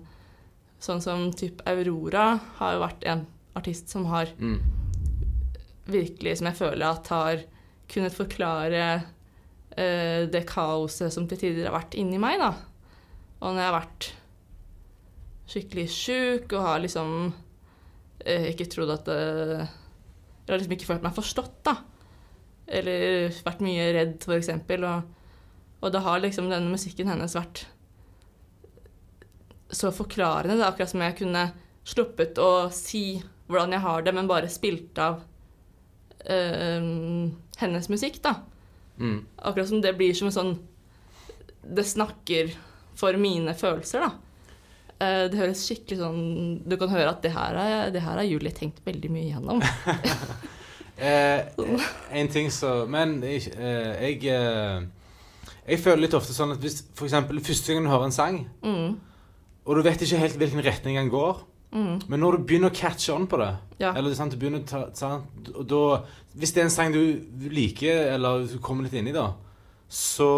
sånn 0.83 1.01
som 1.01 1.29
type 1.31 1.63
Aurora 1.67 2.25
har 2.59 2.73
jo 2.75 2.81
vært 2.83 3.03
en 3.07 3.25
artist 3.55 3.89
som 3.89 4.05
har 4.11 4.27
Mm. 4.37 4.59
virkelig, 5.87 6.37
som 6.37 6.47
jeg 6.47 6.55
føler 6.57 6.85
at 6.89 7.07
har 7.07 7.43
kunnet 7.87 8.13
forklare 8.13 9.03
det 10.31 10.45
kaoset 10.47 11.11
som 11.13 11.25
til 11.27 11.41
tider 11.41 11.67
har 11.67 11.75
vært 11.75 11.97
inni 11.99 12.19
meg, 12.21 12.39
da. 12.39 12.53
Og 13.41 13.51
når 13.51 13.59
jeg 13.61 13.69
har 13.69 13.79
vært 13.79 14.07
skikkelig 15.45 15.87
sjuk 15.93 16.55
og 16.55 16.65
har 16.65 16.81
liksom 16.83 17.11
eh, 18.25 18.49
ikke 18.51 18.69
trodd 18.71 18.93
at 18.95 19.09
det 19.09 19.19
Jeg 19.19 20.53
har 20.53 20.59
liksom 20.61 20.75
ikke 20.75 20.89
følt 20.89 21.05
meg 21.05 21.15
forstått, 21.17 21.59
da. 21.65 21.75
Eller 22.65 23.33
vært 23.45 23.63
mye 23.65 23.85
redd, 23.95 24.25
eksempel. 24.35 24.83
Og, 24.85 25.07
og 25.81 25.93
da 25.93 26.01
har 26.05 26.21
liksom 26.21 26.51
denne 26.51 26.69
musikken 26.69 27.09
hennes 27.09 27.33
vært 27.33 27.63
så 29.73 29.89
forklarende. 29.89 30.53
Det 30.53 30.61
er 30.61 30.69
akkurat 30.69 30.91
som 30.91 31.01
jeg 31.01 31.17
kunne 31.17 31.47
sluppet 31.85 32.37
å 32.41 32.67
si 32.73 33.17
hvordan 33.49 33.73
jeg 33.73 33.85
har 33.85 34.05
det, 34.05 34.13
men 34.13 34.29
bare 34.29 34.51
spilt 34.53 35.01
av 35.01 35.23
eh, 36.29 36.85
hennes 37.61 37.89
musikk, 37.89 38.21
da. 38.25 38.35
Mm. 38.99 39.25
Akkurat 39.43 39.67
som 39.67 39.81
det 39.83 39.91
blir 39.97 40.13
som 40.15 40.29
en 40.29 40.35
sånn 40.35 40.53
Det 41.75 41.83
snakker 41.83 42.53
for 42.95 43.17
mine 43.19 43.51
følelser, 43.57 44.05
da. 44.05 44.11
Eh, 45.03 45.25
det 45.27 45.35
høres 45.41 45.65
skikkelig 45.67 45.97
sånn 45.99 46.21
Du 46.63 46.77
kan 46.79 46.89
høre 46.93 47.09
at 47.11 47.21
det 47.25 47.33
her 47.35 47.57
har, 47.59 47.89
det 47.91 47.99
her 48.05 48.15
har 48.21 48.23
Julie 48.23 48.53
tenkt 48.55 48.79
veldig 48.85 49.11
mye 49.11 49.27
igjennom. 49.31 49.59
Eh, 50.95 51.41
en 52.15 52.29
ting 52.31 52.45
så 52.55 52.85
Men 52.87 53.17
jeg, 53.19 53.49
eh, 53.59 53.97
jeg 53.99 54.21
eh, 54.31 54.85
Jeg 55.67 55.81
føler 55.83 56.05
litt 56.05 56.13
ofte 56.15 56.31
sånn 56.31 56.53
at 56.53 56.61
hvis 56.63 56.85
eksempel 57.03 57.41
første 57.43 57.73
gang 57.75 57.83
du 57.83 57.89
hører 57.91 58.05
en 58.07 58.15
sang, 58.15 58.37
Mm. 58.63 58.93
og 59.65 59.75
du 59.75 59.81
vet 59.83 59.99
ikke 60.05 60.21
helt 60.21 60.37
hvilken 60.39 60.63
retning 60.63 60.95
den 60.95 61.09
går, 61.11 61.41
Mm. 61.75 62.05
men 62.07 62.21
når 62.23 62.37
du 62.37 62.43
begynner 62.47 62.71
å 62.71 62.75
catche 62.75 63.11
on 63.11 63.25
på 63.27 63.35
det 63.41 63.51
Ja. 63.81 63.89
Eller 63.91 64.13
sant, 64.15 64.31
du 64.31 64.39
begynner 64.39 64.61
å 64.63 64.85
ta, 64.95 65.09
og 65.51 65.65
da, 65.67 66.03
Hvis 66.31 66.53
det 66.55 66.61
er 66.61 66.69
en 66.69 66.71
sang 66.71 66.93
du 66.93 67.49
liker, 67.51 68.13
eller 68.13 68.45
du 68.47 68.59
kommer 68.63 68.87
litt 68.87 68.95
inn 68.95 69.09
i, 69.11 69.15
da, 69.15 69.33
så 69.91 70.29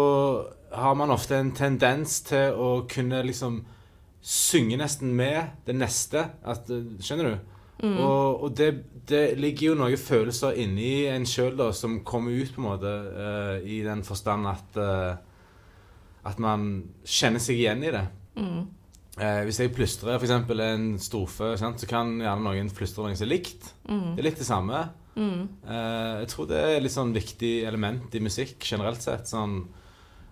har 0.74 0.94
man 0.98 1.10
ofte 1.10 1.38
en 1.38 1.52
tendens 1.54 2.20
til 2.26 2.58
å 2.58 2.70
kunne 2.90 3.22
liksom 3.22 3.60
synge 4.22 4.76
nesten 4.76 5.14
med 5.16 5.64
det 5.66 5.76
neste. 5.78 6.24
At, 6.44 6.68
skjønner 7.00 7.30
du? 7.30 7.54
Mm. 7.86 7.96
Og, 8.02 8.42
og 8.42 8.56
det, 8.58 8.72
det 9.08 9.38
ligger 9.38 9.70
jo 9.70 9.78
noen 9.78 10.00
følelser 10.00 10.58
inni 10.58 11.06
en 11.06 11.26
sjøl 11.28 11.60
som 11.76 12.00
kommer 12.06 12.34
ut, 12.34 12.50
på 12.54 12.60
en 12.60 12.66
måte, 12.66 12.94
uh, 13.14 13.56
i 13.62 13.80
den 13.86 14.02
forstand 14.06 14.50
at 14.50 14.78
uh, 14.82 15.16
At 16.28 16.40
man 16.42 16.82
kjenner 17.06 17.40
seg 17.40 17.56
igjen 17.56 17.84
i 17.86 17.92
det. 17.94 18.04
Mm. 18.36 18.64
Eh, 19.18 19.40
hvis 19.48 19.58
jeg 19.58 19.72
plystrer 19.74 20.18
f.eks. 20.18 20.32
en 20.62 20.88
strofe, 21.02 21.52
sant, 21.58 21.80
så 21.80 21.88
kan 21.90 22.12
gjerne 22.22 22.44
noen 22.44 22.70
plystre 22.74 23.02
noe 23.02 23.18
som 23.18 23.26
er 23.26 23.32
likt. 23.32 23.72
Mm. 23.88 24.14
Det 24.14 24.22
er 24.22 24.28
litt 24.28 24.42
det 24.42 24.46
samme. 24.46 24.82
Mm. 25.18 25.40
Eh, 25.66 26.12
jeg 26.22 26.30
tror 26.30 26.48
det 26.50 26.60
er 26.62 26.84
litt 26.84 26.94
sånn 26.94 27.14
viktig 27.16 27.54
element 27.66 28.14
i 28.14 28.22
musikk 28.22 28.62
generelt 28.62 29.02
sett. 29.02 29.26
Sånn, 29.30 29.60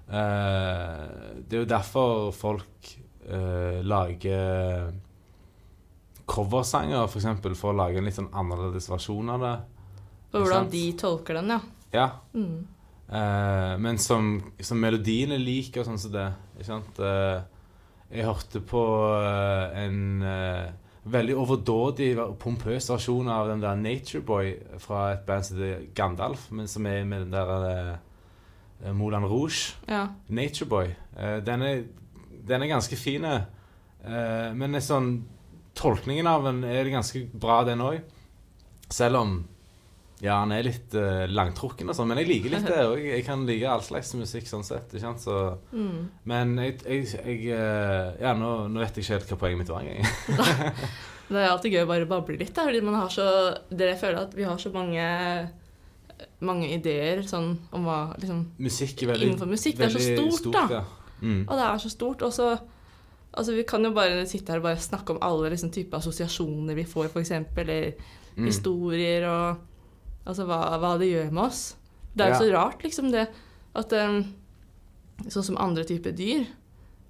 eh, 0.07 1.03
det 1.43 1.59
er 1.59 1.65
jo 1.65 1.73
derfor 1.73 2.31
folk 2.37 2.93
eh, 3.27 3.83
lager 3.83 4.95
coversanger, 6.31 7.09
f.eks. 7.11 7.27
For, 7.43 7.59
for 7.59 7.75
å 7.75 7.81
lage 7.83 7.99
en 7.99 8.07
litt 8.07 8.19
sånn 8.19 8.31
annerledes 8.35 8.87
versjon 8.93 9.35
av 9.35 9.43
det. 9.43 9.57
Og 10.31 10.41
hvordan 10.45 10.71
de 10.71 10.87
tolker 11.01 11.41
den, 11.41 11.57
ja. 11.57 11.61
Ja. 11.97 12.09
Mm. 12.37 12.63
Eh, 13.07 13.75
men 13.83 13.99
som, 14.03 14.37
som 14.63 14.79
melodien 14.83 15.35
er 15.35 15.43
lik 15.43 15.75
og 15.79 15.91
sånn 15.91 15.99
som 15.99 16.15
det. 16.15 16.31
Ikke 16.59 16.71
sant? 16.71 17.03
Jeg 18.11 18.27
hørte 18.27 18.61
på 18.63 18.83
eh, 19.19 19.79
en 19.85 20.23
eh, 20.23 20.69
veldig 21.11 21.37
overdådig 21.39 22.11
og 22.23 22.37
pompøs 22.43 22.89
versjon 22.91 23.29
av 23.31 23.51
den 23.51 23.63
der 23.63 23.79
Nature 23.79 24.23
Boy 24.27 24.53
fra 24.83 25.13
et 25.15 25.25
band 25.27 25.47
som 25.47 25.61
heter 25.61 25.87
Gandalf, 25.95 26.49
men 26.55 26.71
som 26.71 26.87
er 26.87 27.05
med 27.07 27.27
den 27.27 27.35
der 27.35 27.93
uh, 28.83 28.93
Moulin 28.95 29.27
Rouge. 29.27 29.77
ja. 29.89 30.09
Nature 30.29 30.69
Boy. 30.69 30.91
Uh, 31.15 31.39
den, 31.47 31.63
er, 31.63 31.85
den 32.49 32.63
er 32.63 32.73
ganske 32.73 32.99
fin, 32.99 33.25
uh, 33.27 34.51
men 34.55 34.81
sånn 34.83 35.17
Tolkningen 35.77 36.25
av 36.25 36.47
den 36.47 36.63
er 36.65 36.89
ganske 36.89 37.27
bra, 37.37 37.59
den 37.69 37.83
òg. 37.85 37.99
Selv 38.89 39.19
om 39.21 39.33
ja, 40.25 40.39
han 40.41 40.53
er 40.57 40.63
litt 40.65 40.95
uh, 40.97 41.27
langtrukken 41.29 41.91
og 41.93 41.97
sånn. 41.99 42.09
Men 42.09 42.19
jeg 42.23 42.29
liker 42.31 42.55
litt 42.55 42.65
det 42.71 42.79
òg. 42.89 43.01
Jeg 43.05 43.25
kan 43.27 43.43
like 43.49 43.67
all 43.69 43.83
slags 43.85 44.15
musikk 44.17 44.47
sånn 44.49 44.65
sett. 44.65 44.89
Ikke 44.95 45.03
sant? 45.05 45.21
Så, 45.21 45.35
Mm. 45.73 46.07
men 46.25 46.55
jeg, 46.63 46.79
jeg, 46.87 47.11
jeg 47.21 47.51
uh, 47.53 48.15
Ja, 48.23 48.33
nå, 48.39 48.55
nå 48.73 48.81
vet 48.81 48.97
jeg 48.97 49.05
ikke 49.05 49.19
helt 49.19 49.29
hva 49.35 49.39
poenget 49.43 49.59
mitt 49.65 49.69
var 49.75 49.85
engang. 49.85 50.75
Det 51.29 51.41
er 51.43 51.49
alltid 51.51 51.73
gøy 51.75 51.83
å 51.83 51.89
bare 51.91 52.07
bable 52.07 52.37
litt, 52.39 52.53
da, 52.55 52.63
fordi 52.69 52.81
man 52.87 52.95
har 53.01 53.09
så 53.11 53.25
Det 53.67 53.89
jeg 53.91 53.99
føler 53.99 54.21
at 54.29 54.35
vi 54.39 54.45
har 54.47 54.61
så 54.63 54.71
mange 54.71 55.03
mange 56.47 56.69
ideer 56.73 57.19
sånn 57.29 57.51
om 57.77 57.85
hva 57.85 57.97
liksom 58.17 58.39
Musikk 58.63 59.03
er 59.05 59.11
veldig 59.11 59.27
Innenfor 59.33 59.51
musikk. 59.51 59.77
Det 59.77 59.89
er 59.89 59.93
så 59.97 60.05
stort, 60.05 60.39
stort, 60.39 60.55
da. 60.55 60.79
Ja. 60.79 61.19
Mm. 61.21 61.43
Og 61.49 61.53
det 61.59 61.65
er 61.67 61.83
så 61.83 61.91
stort. 61.93 62.23
Og 62.27 62.33
så 62.33 62.49
Altså, 63.37 63.53
vi 63.53 63.67
kan 63.69 63.85
jo 63.85 63.91
bare 63.93 64.23
sitte 64.25 64.55
her 64.55 64.63
og 64.65 64.79
snakke 64.81 65.13
om 65.13 65.19
alle 65.21 65.51
liksom, 65.53 65.69
typer 65.75 65.99
assosiasjoner 65.99 66.73
vi 66.79 66.87
får, 66.89 67.11
f.eks., 67.13 67.35
eller 67.61 67.91
Mm. 68.37 68.47
historier 68.51 69.25
og 69.29 69.59
Altså 70.27 70.47
hva, 70.49 70.61
hva 70.83 70.95
det 70.99 71.09
gjør 71.13 71.31
med 71.33 71.45
oss. 71.47 71.77
Det 72.17 72.25
er 72.25 72.33
jo 72.33 72.35
Ja. 72.35 72.39
så 72.41 72.53
rart, 72.55 72.83
liksom, 72.83 73.11
det 73.13 73.29
at 73.77 73.93
um, 73.93 74.23
Sånn 75.33 75.45
som 75.47 75.57
andre 75.57 75.81
typer 75.89 76.13
dyr 76.13 76.43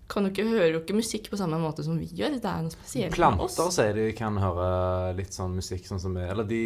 kan 0.07 0.23
jo 0.23 0.31
ikke 0.31 0.45
høre 0.47 0.69
jo 0.71 0.79
ikke 0.79 0.95
musikk 0.95 1.25
på 1.33 1.39
samme 1.41 1.59
måte 1.59 1.83
som 1.83 1.97
vi 1.99 2.07
gjør. 2.07 2.37
Det 2.39 2.47
er 2.47 2.61
noe 2.63 2.71
spesielt 2.71 3.17
med 3.19 3.41
oss. 3.43 3.57
Planter 3.57 3.73
sier 3.75 3.97
de 3.99 4.05
kan 4.15 4.37
høre 4.39 4.69
litt 5.19 5.35
sånn 5.35 5.57
musikk 5.59 5.89
sånn 5.89 5.99
som 5.99 6.15
vi 6.15 6.23
Eller 6.23 6.47
de 6.47 6.61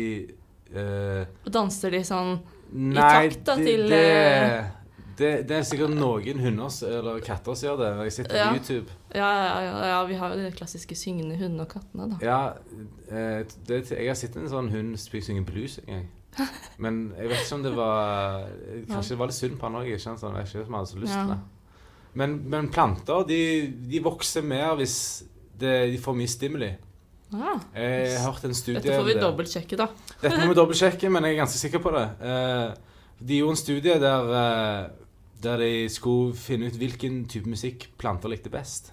uh, 0.77 1.25
Og 1.47 1.49
danser 1.55 1.97
de 1.97 2.03
sånn 2.05 2.35
Nei, 2.77 3.01
takt 3.01 3.41
da, 3.49 3.57
de, 3.57 3.65
til, 3.65 3.87
det, 3.89 4.03
eh, 4.05 4.69
det, 5.17 5.31
det 5.49 5.57
er 5.57 5.65
sikkert 5.67 5.97
noen 5.97 6.39
hunder 6.45 6.77
eller 6.87 7.25
katter 7.25 7.57
som 7.59 7.67
gjør 7.71 7.81
det. 7.81 7.89
Jeg 8.05 8.13
sitter 8.19 8.37
Ja. 8.37 8.45
på 8.53 8.61
YouTube. 8.61 8.95
Ja, 9.17 9.31
ja, 9.41 9.49
ja, 9.65 9.73
ja, 9.95 10.05
vi 10.07 10.21
har 10.21 10.37
jo 10.37 10.45
de 10.45 10.53
klassiske 10.55 10.95
syngende 10.95 11.41
hundene 11.41 11.65
og 11.67 11.73
kattene, 11.73 12.07
da. 12.13 12.21
Ja, 12.23 12.39
det, 13.67 13.81
jeg 13.91 14.07
har 14.07 14.15
sett 14.21 14.37
en 14.39 14.47
sånn 14.53 14.71
hund 14.71 14.95
synge 15.03 15.43
blues 15.49 15.81
en 15.83 15.91
gang. 15.97 16.07
Men 16.81 17.01
jeg 17.19 17.29
vet 17.33 17.41
ikke 17.45 17.57
om 17.59 17.63
det 17.65 17.73
var 17.77 18.45
Kanskje 18.89 19.15
det 19.15 19.19
var 19.19 19.31
litt 19.33 19.37
synd 19.39 19.57
på 19.61 19.67
han 19.69 19.81
òg. 19.81 19.89
Sånn, 20.01 20.37
jeg 20.39 20.47
ikke 20.47 20.63
om 20.63 20.77
jeg 20.77 20.79
hadde 20.79 20.93
så 20.93 21.01
lyst 21.03 21.17
til 21.17 21.33
det. 21.35 21.41
Men, 22.21 22.37
men 22.51 22.69
planter 22.75 23.27
de, 23.29 23.41
de 23.91 24.01
vokser 24.03 24.43
mer 24.47 24.75
hvis 24.81 24.95
det, 25.61 25.75
de 25.93 25.99
får 26.03 26.17
mye 26.19 26.31
stimuli. 26.31 26.71
Ah, 27.31 27.61
Jeg 27.77 28.17
har 28.19 28.33
hørt 28.33 28.45
en 28.49 28.57
studie 28.59 28.81
dette 28.83 28.97
får 28.97 29.05
vi 29.07 29.15
dobbeltsjekke, 29.21 29.77
da. 29.79 29.87
Dette 30.19 30.39
må 30.41 30.49
vi 30.51 30.57
dobbeltsjekke, 30.59 31.11
men 31.15 31.29
jeg 31.29 31.37
er 31.37 31.43
ganske 31.45 31.61
sikker 31.61 31.83
på 31.85 31.93
det. 31.95 32.07
Eh, 32.27 32.73
de 33.21 33.37
gjorde 33.39 33.55
en 33.55 33.61
studie 33.61 33.99
der, 34.03 34.33
eh, 34.41 35.13
der 35.45 35.63
de 35.63 35.69
skulle 35.95 36.35
finne 36.35 36.67
ut 36.73 36.79
hvilken 36.81 37.21
type 37.31 37.47
musikk 37.53 37.87
planter 38.03 38.33
likte 38.33 38.51
best. 38.51 38.91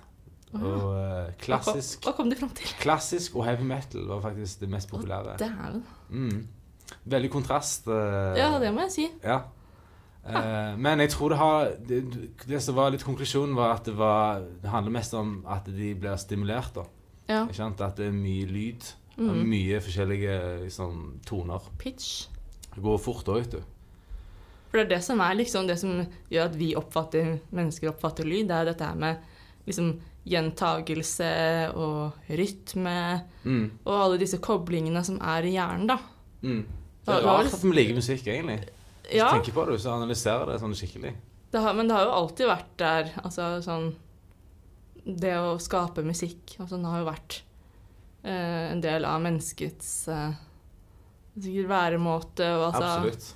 Å, 0.53 0.59
ja. 0.61 0.67
Og 0.67 0.91
eh, 0.99 1.31
klassisk, 1.41 2.03
Hva, 2.03 2.11
hva 2.11 2.15
kom 2.19 2.29
de 2.29 2.37
fram 2.39 2.53
til? 2.59 2.69
klassisk 2.83 3.39
og 3.39 3.47
heavy 3.49 3.65
metal 3.67 4.05
var 4.11 4.21
faktisk 4.27 4.61
det 4.61 4.69
mest 4.75 4.91
populære. 4.93 5.39
Oh, 5.41 5.81
Mm. 6.13 6.45
Veldig 7.09 7.29
kontrast. 7.31 7.87
eh, 7.87 8.37
Ja, 8.37 8.57
det 8.59 8.73
må 8.73 8.81
jeg 8.87 8.91
si. 8.91 9.07
ja. 9.23 9.41
Uh, 10.27 10.75
men 10.77 10.99
jeg 10.99 11.09
tror 11.13 11.29
det 11.31 11.37
har 11.39 11.69
det, 11.87 12.01
det 12.49 12.59
som 12.61 12.75
var 12.75 12.89
litt 12.91 13.03
konklusjonen, 13.07 13.53
var 13.55 13.77
at 13.77 13.85
det, 13.87 13.93
var, 13.95 14.41
det 14.61 14.69
handler 14.69 14.91
mest 14.91 15.13
om 15.15 15.37
at 15.47 15.63
de 15.71 15.93
blir 15.95 16.17
stimulert. 16.19 16.73
da. 16.75 16.83
Ja. 17.29 17.45
Ikke 17.45 17.55
sant? 17.55 17.79
At 17.81 17.95
det 17.95 18.07
er 18.09 18.11
mye 18.11 18.45
lyd. 18.45 18.83
Og 19.17 19.23
Mm. 19.37 19.47
mye 19.49 19.79
forskjellige 19.81 20.63
liksom, 20.65 21.19
toner. 21.25 21.59
Pitch. 21.79 22.27
Det 22.75 22.83
går 22.83 22.97
fort 22.99 23.25
òg, 23.27 23.39
vet 23.39 23.51
du. 23.51 23.61
For 24.69 24.77
det 24.77 24.83
er 24.85 24.95
det 24.97 25.03
som 25.03 25.19
er 25.21 25.33
liksom 25.39 25.65
det 25.67 25.79
som 25.79 26.05
gjør 26.29 26.45
at 26.51 26.55
vi 26.59 26.73
oppfatter, 26.75 27.39
mennesker 27.51 27.89
oppfatter 27.89 28.25
lyd, 28.27 28.47
det 28.49 28.55
er 28.59 28.65
dette 28.65 28.83
her 28.85 28.95
med 28.95 29.17
liksom 29.65 29.93
gjentagelse 30.27 31.31
og 31.75 32.11
rytme 32.29 33.21
Mm. 33.45 33.71
og 33.85 33.93
alle 34.03 34.17
disse 34.19 34.37
koblingene 34.37 35.03
som 35.05 35.19
er 35.21 35.41
i 35.47 35.53
hjernen, 35.55 35.87
da. 35.87 35.97
Mm. 36.43 36.65
Det 37.07 37.15
er 37.15 37.23
rart 37.25 37.53
at 37.55 37.63
vi 37.63 37.71
liker 37.75 37.95
musikk, 37.97 38.27
egentlig. 38.27 38.59
Hvis 39.07 39.15
Ja, 39.21 39.29
du 39.31 39.37
tenker 39.37 39.55
på 39.55 39.63
det, 39.69 39.77
så 39.79 39.93
analyserer 39.95 40.49
det 40.51 40.59
sånn 40.59 40.75
skikkelig. 40.75 41.13
det 41.53 41.61
har, 41.63 41.73
men 41.77 41.87
det 41.87 41.95
har 41.95 42.03
jo 42.09 42.15
alltid 42.17 42.49
vært 42.49 42.73
der, 42.81 43.11
altså 43.23 43.45
sånn 43.63 43.85
Det 45.07 45.31
å 45.39 45.53
skape 45.63 46.03
musikk 46.03 46.57
og 46.59 46.67
sånn 46.67 46.83
har 46.83 46.99
jo 46.99 47.05
vært 47.07 47.37
eh, 48.27 48.71
en 48.73 48.81
del 48.83 49.05
av 49.07 49.21
menneskets 49.23 49.91
eh, 50.11 50.33
sikkert 51.39 51.69
væremåte 51.71 52.49
og 52.57 52.65
altså 52.73 52.89
Absolutt. 52.89 53.29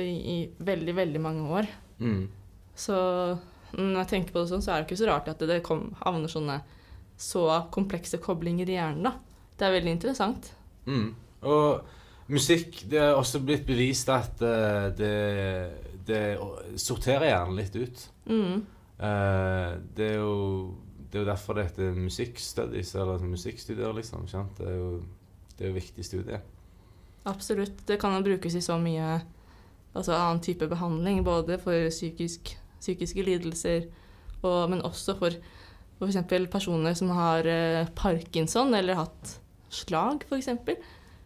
i, 0.00 0.14
i 0.32 0.36
veldig, 0.64 0.94
veldig 0.96 1.20
mange 1.20 1.48
år. 1.58 1.68
Mm. 2.00 2.22
Så 2.74 2.96
når 3.76 3.98
jeg 4.00 4.08
tenker 4.14 4.32
på 4.32 4.40
det 4.46 4.48
sånn, 4.54 4.62
så 4.64 4.72
er 4.72 4.80
det 4.80 4.88
ikke 4.88 5.00
så 5.02 5.10
rart 5.10 5.28
at 5.28 5.44
det 5.44 5.60
kom, 5.66 5.90
havner 6.00 6.32
sånne 6.32 6.62
så 7.20 7.44
komplekse 7.74 8.16
koblinger 8.24 8.70
i 8.72 8.78
hjernen, 8.78 9.04
da. 9.04 9.12
Det 9.58 9.66
er 9.68 9.74
veldig 9.76 9.92
interessant. 9.98 10.48
Mm. 10.88 11.10
Og 11.44 11.84
musikk 12.30 12.82
Det 12.90 13.00
er 13.02 13.16
også 13.16 13.40
blitt 13.42 13.64
bevist 13.66 14.08
at 14.12 14.42
eh, 14.46 14.86
det, 14.96 15.16
det 16.06 16.22
sorterer 16.80 17.30
hjernen 17.30 17.58
litt 17.58 17.76
ut. 17.76 18.06
Mm. 18.30 18.62
Eh, 19.02 19.68
det 19.96 20.08
er 20.14 20.18
jo 20.20 20.38
det 21.12 21.18
er 21.20 21.26
jo 21.26 21.28
derfor 21.28 21.58
det 21.58 21.66
heter 21.66 21.90
musikkstudies, 21.92 22.94
eller 22.96 23.20
musikkstudier, 23.28 23.92
liksom. 23.92 24.24
Det 24.56 24.64
er 24.64 24.78
jo 24.78 24.92
det 25.58 25.66
er 25.66 25.68
jo 25.68 25.76
viktig 25.76 26.04
studie. 26.06 26.38
Absolutt. 27.28 27.84
Det 27.86 28.00
kan 28.00 28.22
brukes 28.24 28.54
i 28.56 28.62
så 28.64 28.78
mye 28.80 29.20
altså 29.92 30.14
annen 30.16 30.40
type 30.42 30.66
behandling, 30.68 31.20
både 31.24 31.58
for 31.60 31.90
psykisk, 31.92 32.54
psykiske 32.80 33.22
lidelser, 33.22 33.84
og, 34.42 34.70
men 34.72 34.82
også 34.82 35.14
for 35.20 35.36
f.eks. 36.02 36.18
personer 36.50 36.96
som 36.98 37.12
har 37.14 37.46
eh, 37.46 37.86
parkinson 37.94 38.74
eller 38.74 38.98
hatt 38.98 39.36
slag, 39.70 40.24
f.eks. 40.26 40.48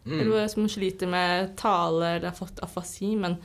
Mm. 0.06 0.20
Eller 0.22 0.48
som 0.48 0.68
sliter 0.70 1.10
med 1.10 1.56
tale 1.58 2.14
eller 2.16 2.30
har 2.30 2.36
fått 2.38 2.60
afasi. 2.62 3.16
Men 3.18 3.36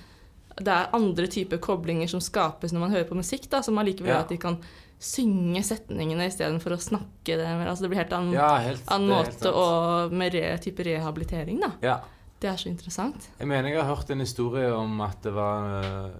det 0.61 0.67
er 0.71 0.91
andre 0.93 1.27
typer 1.31 1.57
koblinger 1.63 2.07
som 2.11 2.21
skapes 2.21 2.73
når 2.73 2.79
man 2.85 2.91
hører 2.93 3.07
på 3.09 3.17
musikk, 3.17 3.49
da, 3.49 3.61
som 3.65 3.77
allikevel 3.81 4.11
Ja. 4.11 4.19
gjør 4.19 4.25
at 4.27 4.29
de 4.29 4.37
kan 4.37 4.57
synge 5.01 5.63
setningene 5.65 6.27
istedenfor 6.29 6.75
å 6.75 6.81
snakke 6.81 7.37
det. 7.39 7.47
Altså 7.47 7.81
det 7.87 7.89
blir 7.89 8.03
helt 8.03 8.13
annen, 8.13 8.33
Ja, 8.37 8.51
helt, 8.61 8.83
annen 8.93 9.09
er 9.15 9.23
helt 9.23 9.39
måte 9.41 9.53
og 9.57 10.11
med 10.13 10.33
re, 10.35 10.57
type 10.61 10.83
rehabilitering, 10.85 11.59
da. 11.63 11.71
Ja. 11.81 11.95
Det 12.41 12.49
er 12.49 12.57
så 12.57 12.69
interessant. 12.69 13.29
Jeg 13.39 13.47
mener 13.47 13.69
jeg 13.69 13.81
har 13.81 13.95
hørt 13.95 14.09
en 14.09 14.19
historie 14.19 14.69
om 14.73 15.01
at 15.01 15.21
det 15.23 15.33
var 15.33 15.65
eh, 15.83 16.11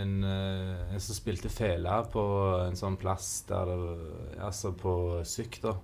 en, 0.00 0.14
eh, 0.24 0.94
en 0.94 1.00
som 1.00 1.14
spilte 1.14 1.48
fele 1.50 1.90
på 2.12 2.22
en 2.68 2.74
sånn 2.78 2.96
plass 2.98 3.44
der 3.48 3.66
det 3.70 4.40
Altså 4.42 4.72
på 4.74 5.24
Syk, 5.24 5.60
da. 5.62 5.74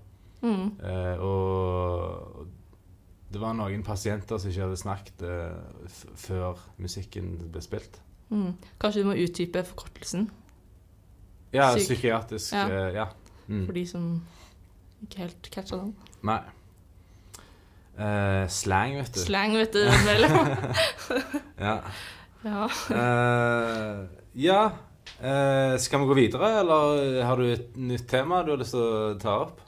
Mm. 0.43 0.81
Eh, 0.83 1.21
og 1.21 2.47
det 3.31 3.39
var 3.39 3.55
noen 3.55 3.83
pasienter 3.87 4.41
som 4.43 4.51
ikke 4.51 4.65
hadde 4.67 4.79
snakket 4.81 5.23
uh, 5.23 5.99
før 6.19 6.59
musikken 6.83 7.37
ble 7.53 7.63
spilt. 7.63 8.01
Mm. 8.31 8.55
Kanskje 8.83 9.03
du 9.03 9.09
må 9.11 9.17
utdype 9.19 9.65
forkortelsen 9.67 10.29
Ja, 11.51 11.73
Psyk 11.75 11.89
psykiatrisk 11.89 12.55
Ja. 12.55 12.67
Uh, 12.71 12.95
Ja. 12.95 13.07
Mm. 13.51 13.65
for 13.67 13.75
de 13.75 13.83
som 13.91 14.05
ikke 15.03 15.25
helt 15.25 15.49
catcha 15.51 15.79
den. 15.81 15.95
Nei. 16.23 16.39
Uh, 17.99 18.47
slang, 18.47 18.95
vet 19.01 19.15
du. 19.17 19.19
Slang, 19.25 19.57
vet 19.59 19.75
du 19.75 19.83
mellom. 20.07 20.53
Ja. 21.67 21.81
ja. 22.45 22.69
Ja. 24.35 24.61
Skal 25.83 26.01
vi 26.01 26.07
gå 26.09 26.15
videre, 26.17 26.53
eller 26.61 27.19
har 27.27 27.37
du 27.37 27.51
et 27.51 27.75
nytt 27.77 28.07
tema 28.09 28.45
du 28.47 28.55
har 28.55 28.63
lyst 28.63 28.77
til 28.77 28.85
å 28.87 29.19
ta 29.21 29.35
opp? 29.49 29.59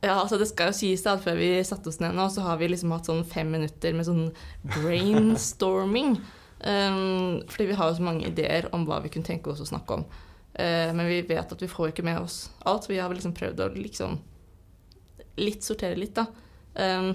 Ja, 0.00 0.14
altså 0.16 0.38
det 0.40 0.48
skal 0.48 0.70
jo 0.70 0.78
sies 0.78 1.04
at 1.08 1.20
før 1.20 1.36
vi 1.36 1.50
satte 1.66 1.90
oss 1.92 2.00
ned 2.00 2.16
nå, 2.16 2.24
så 2.32 2.44
har 2.46 2.60
vi 2.60 2.70
liksom 2.70 2.92
hatt 2.94 3.08
sånn 3.10 3.20
fem 3.28 3.50
minutter 3.52 3.96
med 3.96 4.08
sånn 4.08 4.28
brainstorming. 4.76 6.18
Um, 6.60 7.38
fordi 7.48 7.70
vi 7.70 7.76
har 7.78 7.88
jo 7.88 7.94
så 7.96 8.04
mange 8.04 8.26
ideer 8.28 8.66
om 8.76 8.82
hva 8.84 8.98
vi 9.00 9.08
kunne 9.08 9.24
tenke 9.24 9.48
oss 9.48 9.62
å 9.64 9.68
snakke 9.70 9.96
om. 9.96 10.02
Uh, 10.52 10.90
men 10.92 11.06
vi 11.08 11.22
vet 11.24 11.54
at 11.54 11.62
vi 11.64 11.70
får 11.72 11.94
ikke 11.94 12.04
med 12.04 12.18
oss 12.20 12.50
alt. 12.68 12.84
Vi 12.90 12.98
har 13.00 13.08
vel 13.08 13.16
liksom 13.16 13.32
prøvd 13.32 13.62
å 13.64 13.68
liksom 13.72 14.18
litt 15.40 15.64
sortere 15.64 15.96
litt, 15.96 16.18
da. 16.18 16.26
Um, 16.76 17.14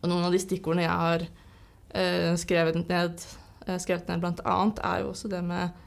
og 0.00 0.08
noen 0.10 0.26
av 0.26 0.34
de 0.34 0.40
stikkordene 0.42 0.88
jeg 0.88 1.04
har 1.04 1.26
uh, 1.28 2.32
skrevet 2.42 2.80
ned, 2.80 3.22
uh, 3.68 3.76
skrevet 3.78 4.10
ned 4.10 4.26
blant 4.26 4.42
annet, 4.42 4.82
er 4.90 5.04
jo 5.04 5.12
også 5.12 5.30
det 5.30 5.44
med 5.46 5.78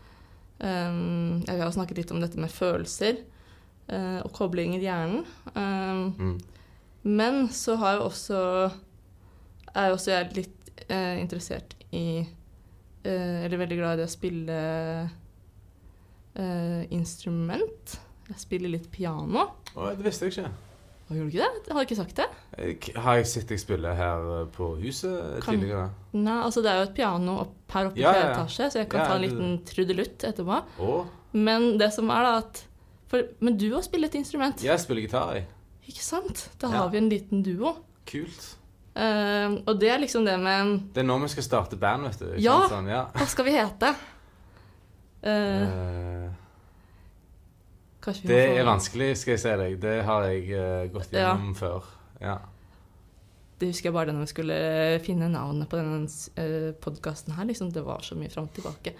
um, 0.64 1.44
Jeg 1.44 1.60
har 1.60 1.76
snakket 1.76 2.06
litt 2.06 2.16
om 2.16 2.24
dette 2.24 2.40
med 2.40 2.56
følelser 2.56 3.20
og 4.24 4.32
koblinger 4.38 4.80
i 4.80 4.88
hjernen. 4.88 5.26
Um, 5.56 6.04
Mm. 6.18 6.38
men 7.04 7.48
så 7.50 7.76
har 7.82 7.98
jeg 7.98 8.02
også 8.06 8.40
er 9.76 9.88
jo 9.88 9.94
også 9.98 10.12
jeg 10.12 10.34
litt 10.36 10.72
eh, 10.90 11.20
interessert 11.22 11.76
i 11.92 12.20
eh, 13.04 13.46
Eller 13.46 13.58
veldig 13.58 13.78
glad 13.80 13.94
i 13.94 14.02
det 14.02 14.08
å 14.10 14.12
spille 14.12 14.58
eh, 16.36 16.82
instrument. 16.94 18.00
Jeg 18.32 18.40
spiller 18.40 18.72
litt 18.72 18.90
piano. 18.94 19.48
Å, 19.76 19.92
det 19.98 20.06
visste 20.06 20.28
jeg 20.30 20.36
ikke. 20.38 20.52
Hva 21.12 21.18
gjorde 21.18 21.28
du 21.28 21.36
ikke 21.36 21.48
det? 21.66 21.72
Har 21.76 21.82
du 21.82 21.88
ikke 21.90 22.00
sagt 22.00 22.20
det. 22.22 22.28
Jeg, 22.62 22.78
har 23.04 23.18
jeg 23.20 23.28
sett 23.28 23.50
deg 23.52 23.60
spille 23.60 23.96
her 23.98 24.28
eh, 24.38 24.46
på 24.56 24.70
huset 24.80 25.42
Kan- 25.44 25.58
tidligere? 25.60 25.90
Nei, 26.16 26.38
altså 26.46 26.64
Det 26.64 26.72
er 26.72 26.80
jo 26.82 26.88
et 26.90 26.96
piano 26.96 27.38
opp, 27.46 27.56
her 27.74 27.90
oppe 27.90 28.00
i 28.00 28.04
Ja, 28.06 28.12
fjerde 28.14 28.28
ja, 28.28 28.32
ja. 28.32 28.36
etasje, 28.38 28.70
så 28.72 28.80
jeg 28.84 28.90
kan 28.92 29.08
ta 29.08 29.16
en 29.18 29.26
liten 29.26 29.58
trudelutt 29.68 30.28
etterpå. 30.30 30.62
Å, 30.88 31.00
Men 31.34 31.74
det 31.80 31.92
som 31.96 32.10
er 32.12 32.28
da 32.28 32.34
at 32.44 32.64
for, 33.12 33.28
Men 33.44 33.58
du 33.60 33.68
har 33.74 33.84
spiller 33.86 34.08
et 34.12 34.16
instrument, 34.22 34.64
jeg 34.64 34.80
spiller 34.80 35.04
gitar, 35.06 35.36
jeg. 35.36 35.46
ikke 35.92 36.04
sant? 36.06 36.46
Da 36.62 36.70
Ja. 36.72 36.78
har 36.84 36.90
vi 36.94 36.98
en 37.02 37.10
liten 37.12 37.44
duo. 37.44 37.76
Kult. 38.08 38.58
Uh, 38.92 39.62
og 39.68 39.78
det 39.80 39.88
er 39.90 40.02
liksom 40.02 40.26
det 40.28 40.34
med 40.40 40.80
Det 40.92 41.00
er 41.00 41.08
nå 41.08 41.16
vi 41.24 41.28
skal 41.32 41.44
starte 41.44 41.78
band, 41.80 42.04
vet 42.10 42.20
du. 42.20 42.34
Ja. 42.44 42.58
Sånn, 42.68 42.90
ja. 42.92 43.06
Hva 43.16 43.28
skal 43.28 43.46
vi 43.48 43.54
hete? 43.56 43.94
Uh, 45.24 45.64
uh, 45.64 46.32
vi 48.02 48.28
det 48.28 48.42
er 48.58 48.66
vanskelig, 48.66 49.12
skal 49.22 49.36
jeg 49.36 49.42
si 49.44 49.56
deg. 49.62 49.76
Det 49.82 49.98
har 50.08 50.24
jeg 50.26 50.48
eh, 50.58 50.88
gått 50.92 51.14
Ja. 51.14 51.36
gjennom 51.36 51.54
før. 51.56 51.86
Ja. 52.20 52.40
Det 53.62 53.68
husker 53.70 53.92
jeg 53.92 53.94
bare 53.94 54.10
da 54.12 54.18
vi 54.18 54.26
skulle 54.32 54.56
finne 55.06 55.30
navnet 55.30 55.70
på 55.70 55.78
denne 55.78 56.08
uh, 56.42 56.72
podkasten 56.82 57.36
her. 57.38 57.46
Liksom, 57.46 57.70
det 57.72 57.84
var 57.86 58.02
så 58.02 58.18
mye 58.18 58.32
fram 58.34 58.48
og 58.50 58.54
tilbake. 58.58 58.96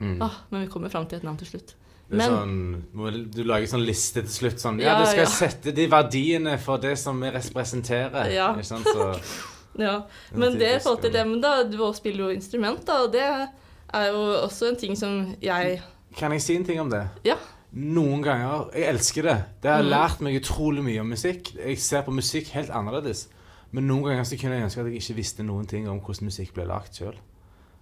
Mm. 0.00 0.22
Ah, 0.22 0.40
men 0.50 0.64
vi 0.64 0.70
kommer 0.72 0.88
fram 0.88 1.06
til 1.06 1.18
et 1.18 1.24
navn 1.28 1.36
til 1.36 1.46
slutt. 1.50 1.74
Det 2.08 2.16
er 2.16 2.30
Men- 2.30 2.84
sånn, 2.94 3.30
du 3.34 3.42
lager 3.44 3.66
sånn 3.68 3.84
liste 3.84 4.22
til 4.22 4.32
slutt 4.32 4.60
sånn 4.62 4.80
Ja, 4.80 4.94
Ja, 4.94 5.00
du 5.00 5.06
skal 5.10 5.24
ja. 5.26 5.26
sette 5.26 5.74
de 5.76 5.86
verdiene 5.86 6.58
for 6.58 6.78
det 6.78 6.96
som 6.98 7.20
vi 7.20 7.28
representerer. 7.30 8.30
Ja. 8.32 8.54
Ikke 8.54 8.64
sant? 8.64 8.86
Så, 8.86 9.12
Ja, 9.78 10.02
Men 10.32 10.58
det 10.58 10.76
i 10.76 10.78
forhold 10.80 11.02
til 11.02 11.12
dem, 11.12 11.40
da, 11.40 11.62
du 11.62 11.76
spiller 11.94 12.24
jo 12.24 12.30
instrument, 12.30 12.86
da, 12.86 13.02
og 13.04 13.12
det 13.12 13.22
er 13.22 14.06
jo 14.08 14.24
også 14.42 14.72
en 14.72 14.76
ting 14.76 14.96
som 14.96 15.36
jeg 15.42 15.82
Kan 16.16 16.32
jeg 16.32 16.42
si 16.42 16.56
en 16.56 16.64
ting 16.64 16.80
om 16.80 16.90
det? 16.90 17.04
Ja. 17.24 17.36
Noen 17.72 18.22
ganger 18.22 18.70
Jeg 18.74 18.88
elsker 18.88 19.22
det. 19.22 19.44
Det 19.62 19.70
har 19.70 19.82
mm. 19.82 19.88
lært 19.88 20.20
meg 20.24 20.40
utrolig 20.40 20.82
mye 20.82 21.00
om 21.00 21.10
musikk. 21.12 21.52
Jeg 21.54 21.78
ser 21.78 22.02
på 22.02 22.10
musikk 22.10 22.48
helt 22.56 22.70
annerledes. 22.70 23.28
Men 23.70 23.86
noen 23.86 24.06
ganger 24.08 24.24
så 24.24 24.38
kunne 24.40 24.56
jeg 24.56 24.64
ønske 24.64 24.80
at 24.80 24.86
jeg 24.86 25.02
ikke 25.02 25.18
visste 25.18 25.44
noen 25.44 25.66
ting 25.68 25.88
om 25.88 26.00
hvordan 26.00 26.30
musikk 26.30 26.54
ble 26.56 26.64
lagd 26.64 26.96
sjøl. 26.96 27.18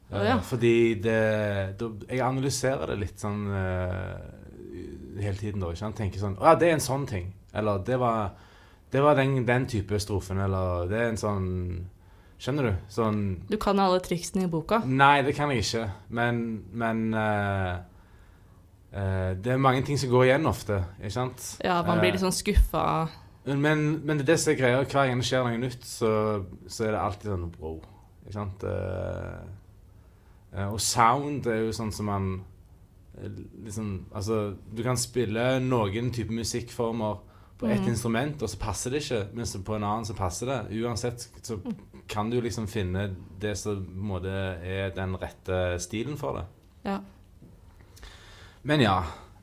Å, 0.06 0.22
ja. 0.22 0.36
Fordi 0.38 0.94
det 1.02 1.18
da, 1.80 1.88
Jeg 2.06 2.22
analyserer 2.22 2.92
det 2.92 2.98
litt 3.00 3.18
sånn 3.18 3.40
uh, 3.50 4.14
hele 5.18 5.34
tiden, 5.40 5.62
da. 5.62 5.72
Ikke 5.72 5.82
sant? 5.82 5.98
Tenker 5.98 6.22
sånn 6.22 6.38
Å 6.38 6.52
ja, 6.52 6.54
det 6.60 6.68
er 6.68 6.76
en 6.76 6.84
sånn 6.84 7.08
ting. 7.10 7.32
Eller 7.56 7.82
det 7.86 7.98
var, 7.98 8.36
det 8.92 9.02
var 9.02 9.18
den, 9.18 9.40
den 9.48 9.66
type 9.70 9.98
strofen. 10.02 10.40
Eller 10.44 10.86
det 10.92 11.02
er 11.02 11.12
en 11.12 11.20
sånn 11.20 11.50
Skjønner 12.36 12.68
du? 12.68 12.72
Sånn 12.92 13.20
Du 13.48 13.56
kan 13.60 13.80
alle 13.80 13.98
triksene 14.04 14.44
i 14.44 14.50
boka. 14.52 14.82
Nei, 14.84 15.24
det 15.24 15.32
kan 15.38 15.50
jeg 15.54 15.64
ikke. 15.64 15.86
Men, 16.14 16.42
men 16.76 17.06
uh, 17.16 17.78
Det 18.92 19.54
er 19.54 19.62
mange 19.62 19.82
ting 19.88 19.98
som 19.98 20.12
går 20.12 20.28
igjen 20.28 20.48
ofte, 20.48 20.82
ikke 21.00 21.14
sant? 21.16 21.46
Ja, 21.64 21.80
man 21.86 22.02
blir 22.02 22.14
litt 22.14 22.22
sånn 22.22 22.36
skuffa. 22.36 22.86
Men, 23.46 23.62
men 24.04 24.18
det 24.18 24.26
er 24.26 24.32
det 24.32 24.40
som 24.42 24.52
er 24.52 24.58
greia. 24.58 24.82
Hver 24.82 25.08
gang 25.08 25.20
det 25.22 25.28
skjer 25.28 25.44
noe 25.46 25.58
nytt, 25.60 25.84
så, 25.86 26.10
så 26.66 26.88
er 26.88 26.96
det 26.96 27.02
alltid 27.02 27.30
sånn 27.30 27.50
wow. 27.62 27.76
Ikke 28.26 28.34
sant? 28.34 28.64
Eh, 28.66 29.42
og 30.72 30.80
sound 30.80 31.46
er 31.50 31.64
jo 31.64 31.72
sånn 31.74 31.92
som 31.92 32.08
man 32.10 32.28
eh, 33.18 33.40
liksom 33.66 34.06
Altså, 34.14 34.56
du 34.72 34.82
kan 34.86 34.98
spille 35.00 35.56
noen 35.64 36.12
type 36.14 36.32
musikkformer 36.32 37.18
på 37.56 37.66
ett 37.66 37.80
mm. 37.80 37.88
instrument, 37.88 38.42
og 38.42 38.50
så 38.52 38.58
passer 38.60 38.92
det 38.92 39.00
ikke, 39.00 39.22
mens 39.32 39.54
på 39.64 39.76
en 39.78 39.84
annen 39.88 40.04
så 40.04 40.12
passer 40.16 40.50
det. 40.50 40.58
Uansett 40.76 41.22
så 41.40 41.56
kan 42.08 42.28
du 42.28 42.36
liksom 42.44 42.66
finne 42.68 43.08
det 43.40 43.54
som 43.56 43.80
måte 43.96 44.28
er 44.60 44.92
den 44.96 45.16
rette 45.16 45.78
stilen 45.80 46.18
for 46.20 46.36
det. 46.36 46.44
Ja. 46.84 46.98
Men 48.66 48.84
ja. 48.84 48.98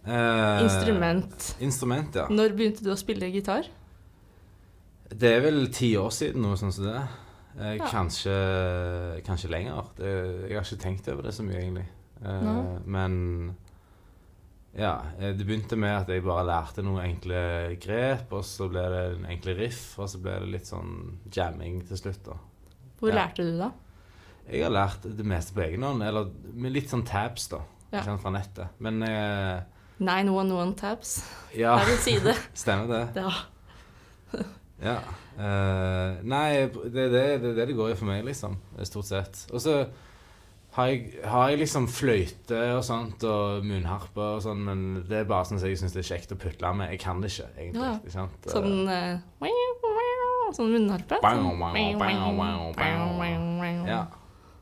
eh, 0.05 0.61
Instrument. 0.61 1.55
Instrument, 1.59 2.21
ja. 2.21 2.27
Når 2.29 2.53
begynte 2.53 2.85
du 2.85 2.91
å 2.93 2.99
spille 2.99 3.31
gitar? 3.33 3.65
Det 5.09 5.29
er 5.29 5.43
vel 5.47 5.65
ti 5.73 5.95
år 5.97 6.13
siden, 6.13 6.45
noe 6.45 6.57
sånt 6.59 6.77
som 6.77 6.85
det. 6.89 7.01
Eh, 7.59 7.75
Ja. 7.77 7.87
kanskje, 7.87 9.21
kanskje 9.25 9.49
lenger. 9.49 9.83
Det, 9.97 10.49
jeg 10.49 10.57
har 10.57 10.63
ikke 10.65 10.81
tenkt 10.83 11.07
over 11.13 11.21
det 11.23 11.33
så 11.33 11.43
mye, 11.45 11.59
egentlig. 11.61 11.85
Eh, 12.25 12.79
men 12.85 13.55
ja, 14.77 14.95
eh, 15.19 15.33
det 15.37 15.45
begynte 15.45 15.77
med 15.77 16.01
at 16.01 16.07
jeg 16.09 16.23
bare 16.25 16.45
lærte 16.47 16.81
noen 16.85 17.03
enkle 17.05 17.75
grep, 17.83 18.31
og 18.33 18.43
så 18.43 18.69
ble 18.71 18.81
det 18.89 19.03
en 19.19 19.25
enkle 19.29 19.53
riff, 19.59 19.99
og 19.99 20.09
så 20.09 20.21
ble 20.23 20.39
det 20.39 20.49
litt 20.55 20.65
sånn 20.69 21.19
jamming 21.35 21.83
til 21.87 21.97
slutt, 21.97 22.23
da. 22.25 22.39
Hvor 22.99 23.09
Ja. 23.09 23.15
lærte 23.27 23.43
du 23.43 23.57
da? 23.59 23.71
Jeg 24.51 24.63
har 24.63 24.71
lært 24.71 25.03
det 25.03 25.25
meste 25.25 25.53
på 25.53 25.61
egen 25.61 25.83
hånd, 25.83 26.01
eller 26.03 26.31
med 26.53 26.71
litt 26.73 26.89
sånn 26.89 27.05
tabs, 27.05 27.47
da. 27.49 27.59
Ja. 27.93 28.01
Fra 28.17 28.31
nettet. 28.31 28.69
Men 28.79 29.03
eh, 29.03 29.61
911 29.99 30.73
tabs. 30.75 31.23
ja, 31.55 31.75
Er 31.77 31.91
en 31.91 31.97
side? 31.99 32.33
stemmer 32.55 32.87
det. 32.87 33.21
Ja. 33.21 33.29
Ja. 34.81 34.97
Eh, 35.37 36.23
nei, 36.23 36.47
det 36.93 37.05
er 37.07 37.13
det, 37.13 37.27
det, 37.43 37.53
det 37.57 37.67
det 37.69 37.75
går 37.77 37.91
i 37.93 37.99
for 37.99 38.09
meg, 38.09 38.23
liksom. 38.27 38.57
Stort 38.85 39.05
sett. 39.09 39.45
Og 39.53 39.61
så 39.63 39.77
har 40.73 40.87
jeg, 40.89 41.13
har 41.29 41.49
jeg 41.51 41.59
liksom 41.61 41.87
fløyte 41.87 42.59
og 42.77 42.83
sånt, 42.85 43.23
og 43.29 43.65
munnharpe 43.65 44.23
og 44.37 44.41
sånn, 44.45 44.63
men 44.65 44.85
det 45.09 45.19
er 45.21 45.27
bare 45.29 45.45
sånn 45.45 45.59
som 45.61 45.69
jeg 45.69 45.77
syns 45.81 45.93
det 45.93 46.01
er 46.01 46.09
kjekt 46.15 46.33
å 46.33 46.39
putle 46.41 46.71
med. 46.79 46.89
Jeg 46.95 47.03
kan 47.03 47.21
det 47.21 47.29
ikke, 47.33 47.49
egentlig. 47.57 47.83
Ja. 47.85 47.93
Ikke 48.01 48.15
sant? 48.15 48.49
Sånn 48.49 48.89
uh, 48.89 49.53
Sånn 50.53 50.69
munnharpe. 50.73 51.17
Bang, 51.21 51.39
Sånn. 51.45 51.59
bang, 51.61 51.99
bang, 51.99 52.37
bang, 52.37 53.45
bang. 53.61 53.85
ja. 53.89 54.01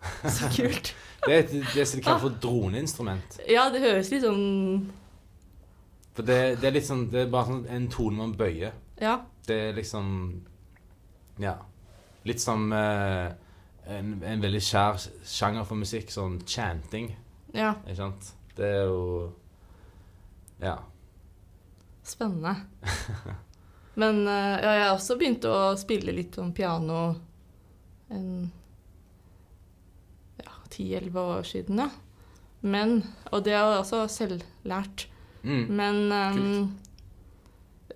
Så 0.35 0.49
kult. 0.55 0.93
Det 1.21 1.33
er 1.35 1.43
et- 1.43 1.51
det 1.75 1.83
som 1.85 1.99
de 1.99 2.03
kaller 2.03 2.21
for 2.23 2.37
droneinstrument. 2.41 3.35
Ja, 3.45 3.67
det 3.69 3.83
høres 3.83 4.07
litt 4.09 4.23
sånn 4.25 4.87
For 6.17 6.25
det, 6.25 6.37
det 6.57 6.65
er 6.65 6.73
litt 6.73 6.87
sånn 6.87 7.03
Det 7.11 7.19
er 7.21 7.29
bare 7.29 7.45
sånn 7.51 7.67
en 7.69 7.85
tone 7.93 8.17
man 8.17 8.33
bøyer. 8.39 8.73
Ja. 8.97 9.19
Det 9.45 9.57
er 9.67 9.75
liksom 9.77 10.07
Ja. 11.39 11.55
Litt 12.27 12.41
som 12.41 12.67
eh, 12.73 13.31
en, 13.87 14.11
en 14.23 14.41
veldig 14.43 14.61
kjær 14.61 14.99
sjanger 15.25 15.63
for 15.65 15.75
musikk, 15.79 16.11
sånn 16.13 16.39
chanting. 16.45 17.13
ja. 17.53 17.75
Ikke 17.85 17.95
sant? 18.03 18.33
Det 18.55 18.67
er 18.67 18.83
jo 18.89 19.31
Ja. 20.61 20.75
Spennende. 22.03 22.55
Men 24.01 24.21
eh, 24.27 24.57
ja, 24.63 24.71
jeg 24.75 24.83
har 24.85 24.95
også 24.95 25.17
begynt 25.19 25.45
å 25.45 25.75
spille 25.79 26.13
litt 26.15 26.35
sånn 26.37 26.53
piano 26.55 27.01
en 28.11 28.51
ja, 30.43 30.53
10-11 30.69 31.17
år 31.21 31.43
siden, 31.47 31.79
ja. 31.85 31.89
Men 32.61 32.99
Og 33.31 33.43
det 33.45 33.53
er 33.57 33.65
også 33.79 34.03
selvlært. 34.11 35.07
Mm. 35.43 35.63
Men 35.73 35.95
ehm, 36.13 36.65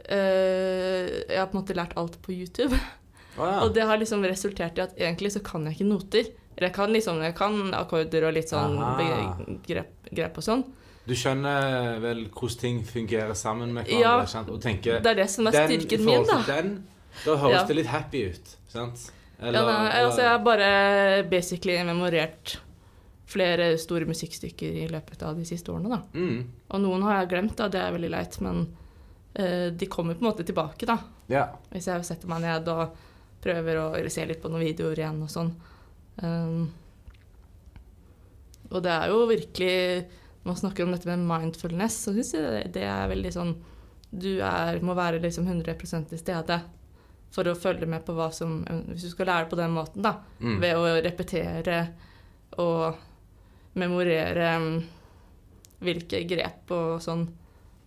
eh, 0.10 1.12
jeg 1.30 1.38
har 1.38 1.50
på 1.52 1.58
en 1.58 1.62
måte 1.62 1.76
lært 1.78 1.94
alt 2.00 2.18
på 2.26 2.34
YouTube. 2.34 2.80
Ja. 3.38 3.62
Og 3.66 3.74
det 3.76 3.84
har 3.84 3.98
liksom 4.00 4.24
resultert 4.24 4.78
i 4.80 4.84
at 4.86 4.96
egentlig 4.98 5.32
så 5.36 5.42
kan 5.44 5.66
jeg 5.68 5.78
ikke 5.78 5.90
noter. 5.90 6.32
Eller 6.56 6.70
jeg 6.70 6.76
kan 6.78 6.94
liksom, 6.96 7.22
jeg 7.26 7.36
kan 7.36 7.58
akkorder 7.76 8.30
og 8.30 8.34
litt 8.38 8.50
sånn 8.52 8.78
grep, 9.68 9.92
grep 10.16 10.38
og 10.40 10.46
sånn. 10.46 10.64
Du 11.06 11.14
skjønner 11.14 12.00
vel 12.02 12.24
hvordan 12.34 12.60
ting 12.62 12.78
fungerer 12.88 13.36
sammen 13.38 13.74
med 13.76 13.86
hverandre? 13.86 14.24
Ja, 14.24 14.30
sant? 14.32 14.50
Og 14.50 14.62
tenker 14.64 15.02
Det 15.04 15.12
er 15.12 15.20
det 15.20 15.28
som 15.30 15.46
er 15.48 15.58
den 15.60 15.68
styrken 15.76 16.06
min, 16.06 16.24
forhold 16.24 16.48
da. 16.48 16.56
Den, 16.56 16.72
da 17.26 17.36
høres 17.44 17.60
Ja. 17.60 17.66
det 17.70 17.76
litt 17.76 17.92
happy 17.92 18.24
ut. 18.32 18.56
Sant? 18.72 19.12
Eller, 19.40 19.60
ja, 19.60 19.66
nei, 19.84 20.00
altså, 20.06 20.22
jeg 20.24 20.32
har 20.32 20.40
bare 20.48 21.24
basically 21.30 21.76
memorert 21.84 22.56
flere 23.28 23.78
store 23.82 24.06
musikkstykker 24.08 24.80
i 24.86 24.88
løpet 24.88 25.24
av 25.28 25.36
de 25.36 25.44
siste 25.46 25.74
årene, 25.74 25.90
da. 25.90 26.02
mm, 26.14 26.44
Og 26.72 26.82
noen 26.82 27.04
har 27.04 27.20
jeg 27.20 27.30
glemt, 27.34 27.56
da, 27.58 27.68
det 27.68 27.82
er 27.82 27.92
veldig 27.92 28.12
leit, 28.14 28.38
men 28.46 28.62
uh, 29.40 29.70
de 29.76 29.86
kommer 29.92 30.16
på 30.16 30.24
en 30.24 30.30
måte 30.32 30.46
tilbake, 30.48 30.86
da. 30.88 30.98
Ja. 31.28 31.48
Hvis 31.74 31.88
jeg 31.92 32.06
setter 32.06 32.30
meg 32.32 32.42
ned 32.46 32.70
og 32.72 32.96
prøver 33.46 33.80
å 33.82 33.88
se 34.12 34.26
litt 34.28 34.42
på 34.42 34.52
noen 34.52 34.66
videoer 34.66 35.02
igjen 35.04 35.22
og 35.26 35.32
sånn. 35.32 35.54
Um, 36.22 36.68
og 38.72 38.82
det 38.86 38.94
er 38.94 39.12
jo 39.12 39.26
virkelig 39.28 40.06
Når 40.46 40.48
man 40.48 40.58
snakker 40.62 40.86
om 40.86 40.94
dette 40.94 41.10
med 41.10 41.26
mindfulness, 41.28 41.98
så 42.06 42.14
syns 42.16 42.32
jeg 42.34 42.46
det, 42.46 42.62
det 42.78 42.86
er 42.88 43.10
veldig 43.12 43.34
sånn 43.36 43.52
Du 44.10 44.30
er, 44.40 44.80
må 44.80 44.96
være 44.96 45.20
liksom 45.20 45.50
100% 45.52 46.08
til 46.14 46.22
stede 46.22 46.62
for 47.36 47.52
å 47.52 47.58
følge 47.60 47.90
med 47.90 48.06
på 48.08 48.16
hva 48.16 48.30
som 48.32 48.62
Hvis 48.88 49.10
du 49.10 49.12
skal 49.12 49.28
lære 49.28 49.50
på 49.52 49.60
den 49.60 49.74
måten, 49.76 50.06
da. 50.06 50.14
Mm. 50.40 50.60
Ved 50.64 50.80
å 50.80 50.94
repetere 51.04 51.80
og 52.64 53.76
memorere 53.76 54.54
um, 54.62 54.70
hvilke 55.84 56.22
grep 56.30 56.72
og 56.72 57.02
sånn 57.04 57.26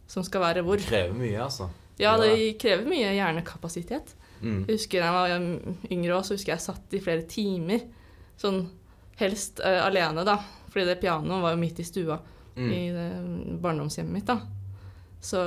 som 0.09 0.25
skal 0.27 0.45
være 0.45 0.65
hvor. 0.67 0.77
Det 0.81 0.91
krever 0.91 1.17
mye, 1.17 1.39
altså. 1.41 1.71
Ja, 2.01 2.13
det 2.21 2.59
krever 2.61 2.85
mye 2.89 3.15
hjernekapasitet. 3.17 4.13
Mm. 4.43 4.65
Jeg 4.69 4.77
husker 4.79 5.01
da 5.03 5.07
jeg 5.29 5.41
var 5.41 5.93
yngre 5.93 6.15
også, 6.19 6.29
så 6.33 6.39
husker 6.39 6.53
jeg 6.55 6.65
satt 6.67 6.95
i 6.95 7.01
flere 7.03 7.25
timer. 7.31 7.81
Sånn 8.39 8.65
helst 9.19 9.61
uh, 9.65 9.81
alene, 9.87 10.23
da. 10.27 10.37
Fordi 10.71 10.85
det 10.87 11.01
pianoet 11.03 11.43
var 11.43 11.55
jo 11.57 11.63
midt 11.65 11.81
i 11.81 11.89
stua 11.89 12.21
Mm. 12.59 12.71
i 12.75 12.79
det 12.91 13.03
um, 13.23 13.59
barndomshjemmet 13.63 14.13
mitt, 14.17 14.27
da. 14.27 14.41
Så 15.23 15.39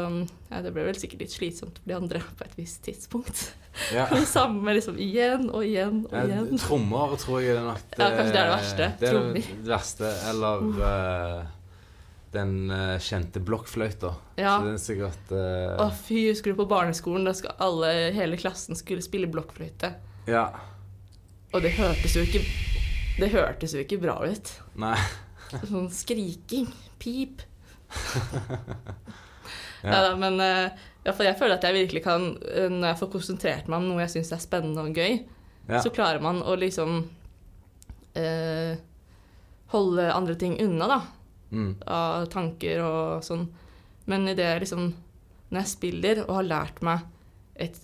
ja, 0.50 0.62
det 0.64 0.72
ble 0.72 0.86
vel 0.88 0.96
sikkert 0.96 1.26
litt 1.26 1.34
slitsomt 1.34 1.78
for 1.82 1.90
de 1.92 1.96
andre 1.98 2.22
på 2.24 2.46
et 2.46 2.54
visst 2.56 2.82
tidspunkt. 2.88 3.42
Ja. 3.92 4.06
det 4.16 4.24
samme 4.32 4.72
liksom 4.78 4.96
igjen 5.00 5.50
og 5.52 5.64
igjen 5.68 6.06
og 6.08 6.16
Eh, 6.16 6.30
igjen. 6.30 6.58
Trommer 6.60 7.18
tror 7.20 7.42
jeg 7.44 7.56
er 7.58 7.66
nok 7.68 7.84
Ja, 7.98 8.08
kanskje 8.16 8.32
det 8.32 8.40
er 8.40 8.48
det 8.48 8.54
verste. 8.56 8.88
Det 9.00 9.10
er 9.10 9.14
Trommer. 9.18 9.50
det 9.52 9.72
verste. 9.74 10.14
Eller 10.32 10.66
eh, 10.88 11.52
den 12.32 12.72
uh, 12.72 12.96
kjente 13.04 13.42
blokkfløyta. 13.44 14.14
Ja. 14.40 14.56
Så 14.58 14.66
den 14.66 14.76
er 14.78 14.82
sikkert 14.82 15.34
uh... 15.36 15.82
Å 15.84 15.90
fy, 15.92 16.22
husker 16.30 16.54
du 16.54 16.62
på 16.62 16.68
barneskolen 16.72 17.28
da 17.28 17.34
skal 17.36 17.58
alle, 17.64 17.90
hele 18.16 18.40
klassen 18.40 18.78
skulle 18.80 19.04
spille 19.04 19.28
blokkfløyte? 19.32 19.94
Ja. 20.32 20.46
Og 21.52 21.64
det 21.66 21.74
hørtes 21.76 22.14
jo 22.16 22.24
ikke 22.24 22.40
Det 23.18 23.28
hørtes 23.34 23.74
jo 23.76 23.82
ikke 23.84 24.00
bra 24.00 24.16
ut. 24.24 24.54
Nei. 24.80 24.96
Sånn 25.72 25.90
skriking. 25.94 26.70
Pip. 27.02 27.44
Ja. 29.82 29.90
Ja. 29.96 30.02
da, 30.06 30.10
men 30.14 30.36
uh, 30.38 30.82
jeg 31.02 31.16
føler 31.40 31.56
at 31.56 31.64
jeg 31.66 31.74
virkelig 31.74 32.04
kan, 32.06 32.28
når 32.38 32.84
jeg 32.92 32.98
får 33.00 33.08
konsentrert 33.16 33.66
meg 33.72 33.80
om 33.82 33.88
noe 33.90 34.04
jeg 34.04 34.12
syns 34.14 34.30
er 34.36 34.44
spennende 34.44 34.84
og 34.86 34.94
gøy, 34.94 35.16
Ja. 35.66 35.80
så 35.82 35.90
klarer 35.90 36.22
man 36.22 36.44
å 36.46 36.54
liksom 36.54 37.00
uh, 38.14 38.74
holde 39.74 40.06
andre 40.14 40.36
ting 40.38 40.60
unna, 40.62 40.86
da. 40.92 41.00
Mm. 41.52 41.72
Av 41.86 42.26
tanker 42.32 42.82
og 42.86 43.26
sånn. 43.28 43.50
Men 44.10 44.28
i 44.32 44.36
det 44.38 44.48
liksom 44.64 44.86
Når 45.52 45.60
jeg 45.60 45.70
spiller 45.70 46.22
og 46.24 46.38
har 46.40 46.48
lært 46.48 46.80
meg 46.86 47.04
et 47.60 47.76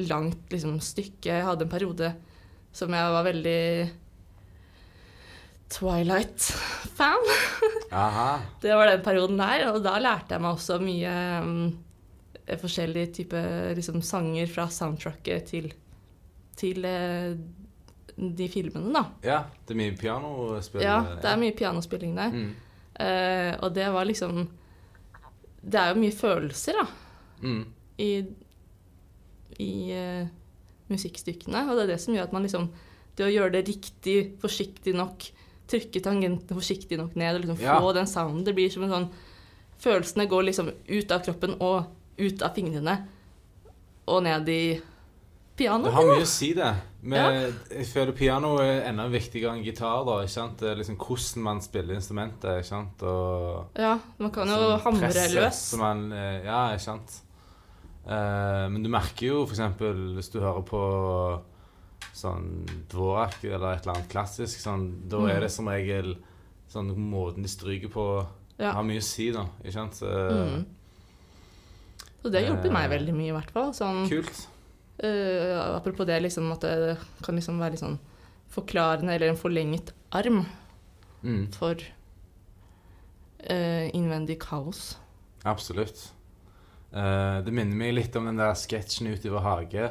langt 0.00 0.50
liksom, 0.50 0.78
stykke 0.80 1.28
Jeg 1.28 1.44
hadde 1.44 1.66
en 1.66 1.70
periode 1.70 2.14
som 2.72 2.94
jeg 2.96 3.12
var 3.12 3.26
veldig 3.26 3.64
Twilight-fan. 5.72 7.26
Det 8.62 8.74
var 8.76 8.88
den 8.88 9.02
perioden 9.04 9.40
der, 9.40 9.66
og 9.72 9.82
da 9.84 9.98
lærte 10.00 10.36
jeg 10.36 10.44
meg 10.44 10.56
også 10.56 10.78
mye 10.80 11.12
um, 11.44 11.52
forskjellige 12.60 13.12
typer 13.18 13.72
liksom, 13.76 14.00
sanger 14.04 14.48
fra 14.52 14.66
soundtracket 14.72 15.48
til, 15.48 15.70
til 16.56 16.84
uh, 16.88 17.36
de 18.16 18.48
filmene, 18.52 18.92
da. 18.92 19.04
Ja, 19.24 19.38
det 19.64 19.76
er 19.76 19.80
mye 19.80 19.96
pianospilling? 19.96 20.88
Ja, 20.88 20.98
det 21.20 21.30
er 21.30 21.40
mye 21.40 21.56
pianospilling 21.56 22.16
der. 22.20 22.36
Mm. 22.36 22.52
Eh, 23.00 23.56
og 23.62 23.72
det 23.74 23.86
var 23.92 24.04
liksom 24.04 24.48
Det 25.64 25.78
er 25.80 25.92
jo 25.94 26.00
mye 26.00 26.12
følelser, 26.12 26.72
da, 26.80 26.86
Mm. 27.42 27.64
i, 27.98 28.24
i 29.58 29.92
uh, 29.94 30.26
musikkstykkene. 30.90 31.64
Og 31.70 31.76
det 31.76 31.82
er 31.84 31.90
det 31.94 32.00
som 32.00 32.14
gjør 32.14 32.28
at 32.28 32.32
man 32.32 32.42
liksom 32.46 32.68
Det 33.16 33.26
å 33.26 33.32
gjøre 33.32 33.52
det 33.52 33.68
riktig, 33.68 34.38
forsiktig 34.40 34.94
nok, 34.96 35.26
trykke 35.68 36.00
tangentene 36.02 36.56
forsiktig 36.56 36.96
nok 36.98 37.14
ned 37.16 37.34
og 37.36 37.42
liksom 37.44 37.60
Ja. 37.60 37.78
få 37.80 37.92
den 37.94 38.06
sounden 38.06 38.44
Det 38.44 38.54
blir 38.54 38.70
som 38.70 38.82
en 38.84 38.90
sånn 38.90 39.08
Følelsene 39.82 40.28
går 40.28 40.44
liksom 40.44 40.70
ut 40.88 41.10
av 41.12 41.24
kroppen 41.24 41.56
og 41.60 41.86
ut 42.18 42.42
av 42.42 42.54
fingrene 42.54 43.08
og 44.06 44.22
ned 44.22 44.48
i 44.48 44.80
pianoet. 45.56 45.84
Det 45.90 45.94
har 45.94 46.04
mye 46.06 46.22
å 46.22 46.26
si, 46.26 46.52
det. 46.54 46.74
Men 47.04 47.54
jeg 47.68 47.86
føler 47.90 48.12
piano 48.14 48.56
er 48.62 48.84
enda 48.86 49.08
viktigere 49.10 49.56
enn 49.56 49.64
gitar. 49.64 50.04
da, 50.06 50.20
ikke 50.22 50.30
sant? 50.30 50.58
Det 50.60 50.68
er 50.70 50.76
liksom 50.78 50.96
hvordan 50.96 51.42
man 51.42 51.60
spiller 51.60 51.94
instrumentet. 51.98 52.44
ikke 52.60 52.68
sant? 52.68 53.02
Og 53.02 53.66
Ja, 53.76 53.98
man 54.18 54.30
kan 54.30 54.46
jo 54.48 54.54
sånn 54.54 54.80
hamre 54.84 55.08
løs. 55.34 55.54
som 55.72 55.80
Man, 55.80 56.12
eh, 56.12 56.44
ja, 56.44 56.68
ikke 56.76 56.84
sant. 56.84 57.20
Uh, 58.06 58.68
men 58.70 58.82
du 58.82 58.88
merker 58.90 59.26
jo 59.26 59.42
f.eks. 59.46 59.58
hvis 60.18 60.30
du 60.32 60.40
hører 60.40 60.62
på 60.66 61.42
sånn 62.14 62.66
Dvorak 62.90 63.44
eller 63.44 63.76
et 63.76 63.82
eller 63.86 63.94
annet 63.96 64.08
klassisk, 64.10 64.58
sånn, 64.60 65.08
da 65.08 65.18
Mm. 65.18 65.30
er 65.30 65.40
det 65.40 65.50
som 65.50 65.66
regel 65.68 66.16
sånn 66.68 66.94
måten 66.96 67.42
de 67.42 67.48
stryker 67.48 67.88
på 67.88 68.26
Ja. 68.58 68.72
har 68.72 68.82
mye 68.82 68.98
å 68.98 69.02
si, 69.02 69.30
da. 69.32 69.46
Ikke 69.64 69.72
sant? 69.72 69.92
Så, 69.94 70.06
Mm. 70.06 70.64
Så 72.22 72.30
det 72.30 72.44
har 72.46 72.54
hjulpet 72.54 72.70
meg 72.72 72.90
Eh, 72.90 72.98
veldig 72.98 73.14
mye, 73.14 73.28
i 73.28 73.32
hvert 73.40 73.50
fall. 73.50 73.72
Sånn, 73.72 74.08
Kult. 74.08 74.46
Eh, 74.98 75.76
apropos 75.76 76.04
det, 76.06 76.20
liksom, 76.22 76.50
at 76.52 76.60
det 76.60 76.98
kan 77.24 77.34
liksom 77.38 77.58
være 77.58 77.70
litt 77.76 77.80
sånn 77.84 77.98
forklarende 78.52 79.14
eller 79.14 79.28
en 79.32 79.36
forlenget 79.40 79.92
arm 80.12 80.44
Mm, 81.22 81.52
for 81.54 81.78
uh, 83.50 83.86
innvendig 83.94 84.40
kaos. 84.42 84.96
absolutt. 85.44 86.08
Uh, 86.92 87.38
det 87.46 87.52
minner 87.54 87.76
meg 87.78 87.94
litt 87.94 88.16
om 88.18 88.26
den 88.26 88.36
der 88.40 88.54
sketsjen 88.58 89.06
ute 89.12 89.28
i 89.28 89.32
vår 89.32 89.44
hage. 89.46 89.86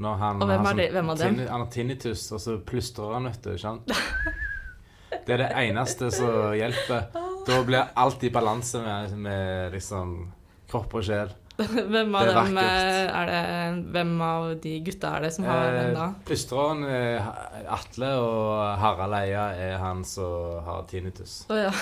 Når 0.00 0.16
han 0.22 0.40
Og 0.42 0.48
hvem 0.48 0.64
har 0.64 0.72
er 0.72 0.76
det- 0.76 0.92
hvem 0.92 1.10
av 1.10 1.18
dem? 1.18 1.38
Han 1.38 1.60
har 1.60 1.70
tinnitus, 1.70 2.32
og 2.32 2.40
så 2.40 2.56
plystrer 2.64 3.12
han, 3.12 3.24
vet 3.28 3.42
du. 3.42 3.50
ikke 3.50 3.60
sant? 3.60 3.92
Det 5.26 5.34
er 5.34 5.36
det 5.42 5.50
eneste 5.68 6.08
som 6.10 6.54
hjelper. 6.56 7.10
Da 7.46 7.62
blir 7.62 7.90
alt 7.96 8.22
i 8.24 8.30
balanse 8.30 8.80
med, 8.80 9.12
med 9.18 9.72
liksom 9.74 10.32
kropp 10.70 10.94
og 10.94 11.02
sjel. 11.04 11.28
hvem 11.92 12.14
av 12.16 12.26
Det 12.26 12.32
er 12.32 12.38
dem 12.40 12.58
eh, 12.62 13.20
er 13.20 13.30
det 13.30 13.84
Hvem 13.94 14.12
av 14.26 14.46
de 14.64 14.72
gutta 14.86 15.12
er 15.16 15.26
det 15.26 15.30
som 15.34 15.44
har 15.48 15.70
den 15.76 15.94
da? 15.96 16.06
Plystreren 16.28 16.84
er 16.88 17.30
Atle, 17.76 18.10
og 18.24 18.78
Harald 18.82 19.16
Eia 19.20 19.44
er 19.68 19.78
han 19.82 20.04
som 20.08 20.60
har 20.66 20.84
tinnitus. 20.90 21.44
Oh, 21.50 21.58
ja. 21.58 21.72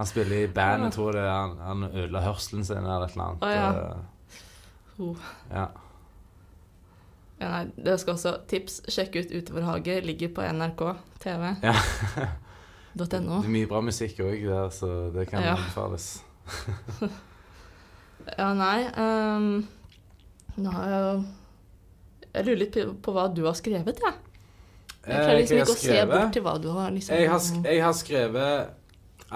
Han 0.00 0.08
spiller 0.08 0.46
i 0.46 0.48
band, 0.48 0.86
jeg 0.86 0.92
tror 0.94 1.12
det 1.12 1.20
er 1.26 1.34
han, 1.34 1.50
han 1.60 1.82
ødela 1.90 2.22
hørselen 2.24 2.64
sin 2.64 2.78
eller 2.80 3.02
et 3.04 3.12
eller 3.12 3.24
annet. 3.26 3.42
Ja. 3.52 3.68
Eh, 3.90 4.06
Oh. 5.00 5.16
ja. 5.48 5.62
ja 7.40 7.48
nei, 7.48 7.60
det 7.76 7.94
skal 8.02 8.14
også 8.18 8.32
tips. 8.48 8.82
Sjekk 8.92 9.14
ut 9.16 9.30
Utoverhage. 9.32 9.94
Ligger 10.04 10.28
på 10.36 10.44
NRK 10.44 10.82
TV. 11.22 11.46
Ja. 11.64 11.72
.no. 13.00 13.04
Det 13.06 13.20
er 13.20 13.52
mye 13.54 13.68
bra 13.70 13.80
musikk 13.86 14.20
òg 14.24 14.42
der, 14.44 14.68
så 14.74 14.90
det 15.14 15.28
kan 15.30 15.40
Ja. 15.44 15.54
anbefales. 15.56 16.08
Ja, 18.38 18.52
nei 18.54 18.84
um, 18.96 19.66
Nå 20.60 20.70
har 20.74 20.88
jeg 20.90 21.00
jo 21.04 21.12
Jeg 22.34 22.44
lurer 22.46 22.60
litt 22.60 22.76
på, 23.02 23.14
hva 23.16 23.24
du 23.34 23.44
har 23.48 23.56
skrevet, 23.58 24.00
jeg. 24.04 24.14
Jeg 25.00 25.16
Eh, 25.16 25.16
klarer 25.16 25.38
liksom 25.40 25.56
jeg 25.56 25.64
ikke 25.64 25.72
å 25.72 25.80
se 25.80 26.00
bort 26.10 26.32
til 26.36 26.42
hva 26.44 26.52
du 26.60 26.68
har 26.76 26.90
liksom 26.92 27.16
Jeg 27.16 27.30
har, 27.32 27.38
sk 27.40 27.62
jeg 27.64 27.80
har 27.82 27.94
skrevet 27.96 28.68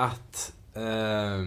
at 0.05 0.43
eh, 0.77 1.47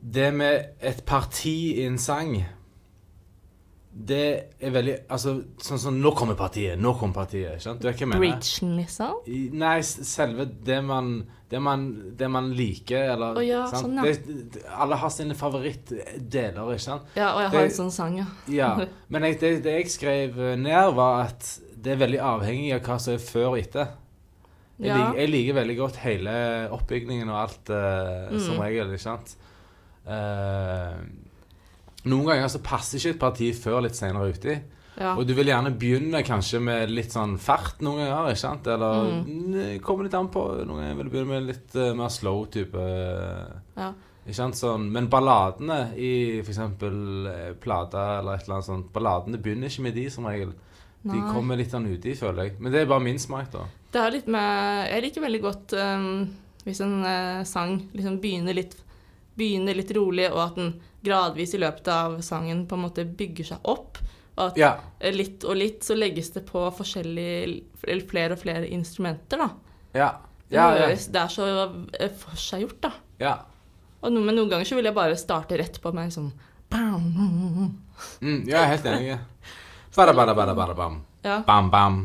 Det 0.00 0.28
med 0.34 0.68
et 0.80 1.02
parti 1.04 1.56
i 1.74 1.86
en 1.88 1.98
sang 1.98 2.36
Det 4.10 4.20
er 4.64 4.72
veldig 4.74 4.94
Altså, 5.12 5.32
sånn 5.62 5.78
som 5.82 5.98
Nå 6.02 6.10
kommer 6.18 6.34
partiet, 6.38 6.78
nå 6.80 6.94
kommer 6.98 7.14
partiet. 7.22 7.52
Ikke 7.58 7.66
sant? 7.68 7.82
Du 7.82 7.86
hva 7.88 7.92
jeg 7.94 8.08
mener? 8.10 8.22
Breachen, 8.24 8.72
liksom? 8.80 9.20
Nei, 9.60 9.76
selve 9.86 10.46
det 10.66 10.80
man 10.88 11.12
Det 11.50 11.60
man, 11.62 11.84
det 12.18 12.28
man 12.30 12.48
liker, 12.54 13.08
eller 13.16 13.38
oh, 13.38 13.42
ja, 13.44 13.64
sant? 13.70 13.88
sånn, 13.88 13.96
ja. 13.98 14.12
Det, 14.54 14.64
Alle 14.70 14.98
har 15.02 15.10
sine 15.10 15.34
favorittdeler, 15.34 16.60
ikke 16.76 16.84
sant? 16.84 17.08
Ja, 17.18 17.32
og 17.34 17.40
jeg 17.42 17.50
har 17.50 17.58
Det- 17.58 17.70
en 17.70 17.76
sånn 17.78 17.90
sang, 17.94 18.18
ja. 18.20 18.26
Ja. 18.48 18.68
Men 19.10 19.22
jeg, 19.26 19.40
det, 19.40 19.50
det 19.64 19.72
jeg 19.80 19.90
skrev 19.90 20.36
ned, 20.58 20.94
var 20.94 21.24
at 21.26 21.48
det 21.80 21.92
er 21.96 22.02
veldig 22.06 22.20
avhengig 22.22 22.74
av 22.76 22.82
hva 22.86 22.98
som 23.00 23.14
er 23.14 23.18
før 23.24 23.48
og 23.54 23.58
etter. 23.58 23.88
Jeg, 24.80 24.88
Ja. 24.88 24.96
liker, 24.96 25.18
jeg 25.20 25.30
liker 25.30 25.54
veldig 25.58 25.76
godt 25.76 25.96
hele 26.04 26.34
oppbygningen 26.72 27.28
og 27.28 27.36
alt, 27.42 27.66
som 28.40 28.54
Mm. 28.56 28.60
regel, 28.62 28.92
ikke 28.94 29.02
sant? 29.08 29.34
Eh, 30.06 30.94
noen 32.04 32.26
ganger 32.30 32.48
så 32.48 32.60
passer 32.64 32.98
ikke 32.98 33.10
et 33.16 33.18
parti 33.20 33.52
før 33.52 33.82
litt 33.84 33.94
senere 33.98 34.30
uti. 34.32 34.54
ja. 35.00 35.14
Og 35.16 35.26
du 35.26 35.32
vil 35.34 35.46
gjerne 35.48 35.70
begynne 35.78 36.22
kanskje 36.24 36.60
med 36.60 36.90
litt 36.90 37.12
sånn 37.12 37.38
fart 37.40 37.80
noen 37.80 38.02
ganger, 38.06 38.30
ikke 38.32 38.40
sant? 38.44 38.66
Eller 38.66 39.10
Mm. 39.10 39.26
mm. 39.54 39.80
kommer 39.82 40.04
litt 40.04 40.14
an 40.14 40.28
på. 40.28 40.42
Noen 40.66 40.80
ganger 40.82 40.96
vil 40.96 41.04
du 41.04 41.10
begynne 41.10 41.28
med 41.34 41.46
litt 41.50 41.74
uh, 41.76 41.94
mer 41.94 42.08
slow 42.08 42.46
type. 42.46 42.86
ja. 43.76 43.92
Ikke 44.26 44.36
sant? 44.36 44.54
Sånn, 44.54 44.90
men 44.92 45.08
balladene 45.08 45.94
i 45.96 46.40
f.eks. 46.44 46.58
plata 47.60 48.02
eller 48.18 48.36
et 48.36 48.44
eller 48.44 48.58
annet 48.58 48.66
sånt 48.68 48.90
Balladene 48.92 49.38
begynner 49.42 49.70
ikke 49.72 49.82
med 49.86 49.94
de, 49.96 50.04
som 50.12 50.26
regel. 50.28 50.52
De 51.02 51.16
Nei. 51.16 51.32
kommer 51.32 51.56
litt 51.56 51.72
sånn 51.72 51.86
uti, 51.88 52.12
føler 52.18 52.44
jeg. 52.50 52.58
Men 52.60 52.72
det 52.74 52.82
er 52.82 52.90
bare 52.90 53.00
min 53.02 53.18
smak, 53.18 53.48
da. 53.54 53.64
Det 53.90 54.02
er 54.02 54.12
litt 54.14 54.28
med 54.30 54.90
Jeg 54.92 55.02
liker 55.06 55.24
veldig 55.24 55.40
godt 55.42 55.72
um, 55.80 56.28
hvis 56.66 56.82
en 56.84 56.98
uh, 57.02 57.40
sang 57.48 57.78
liksom 57.96 58.20
begynner 58.20 58.54
litt, 58.54 58.76
begynner 59.40 59.74
litt 59.80 59.90
rolig, 59.96 60.28
og 60.30 60.42
at 60.44 60.60
den 60.60 60.74
gradvis 61.04 61.54
i 61.54 61.60
løpet 61.62 61.88
av 61.88 62.18
sangen 62.24 62.66
på 62.68 62.76
en 62.76 62.84
måte 62.86 63.04
bygger 63.04 63.44
seg 63.54 63.58
opp. 63.64 63.98
Og 64.36 64.46
at 64.46 64.58
Ja. 64.58 64.72
eh, 65.00 65.12
litt 65.12 65.44
og 65.44 65.56
litt 65.56 65.82
så 65.84 65.96
legges 65.98 66.30
det 66.32 66.46
på 66.46 66.62
forskjellige 66.72 67.62
Eller 67.86 68.06
flere 68.08 68.32
og 68.32 68.38
flere 68.38 68.68
instrumenter, 68.68 69.38
da. 69.38 69.48
Ja. 69.94 70.10
Ja, 70.50 70.74
ja. 70.76 70.86
det 70.88 71.16
er 71.20 71.28
så 71.30 71.46
eh, 71.98 72.10
forseggjort, 72.10 72.80
da. 72.80 72.92
ja. 73.20 73.36
Og 74.02 74.12
no, 74.12 74.20
men 74.24 74.34
noen 74.34 74.48
ganger 74.48 74.64
så 74.64 74.74
vil 74.78 74.84
jeg 74.88 74.94
bare 74.96 75.16
starte 75.16 75.58
rett 75.60 75.76
på 75.82 75.92
med 75.92 76.10
sånn. 76.12 76.30
Mm, 76.72 78.46
ja, 78.48 78.56
jeg 78.56 78.62
er 78.62 78.70
helt 78.70 78.86
enig. 78.88 79.18
Bada, 79.96 80.14
bada, 80.16 80.34
bada, 80.34 80.54
bada, 80.54 80.74
bam. 80.74 81.00
Ja. 81.22 81.40
Bam, 81.46 81.68
bam. 81.70 81.96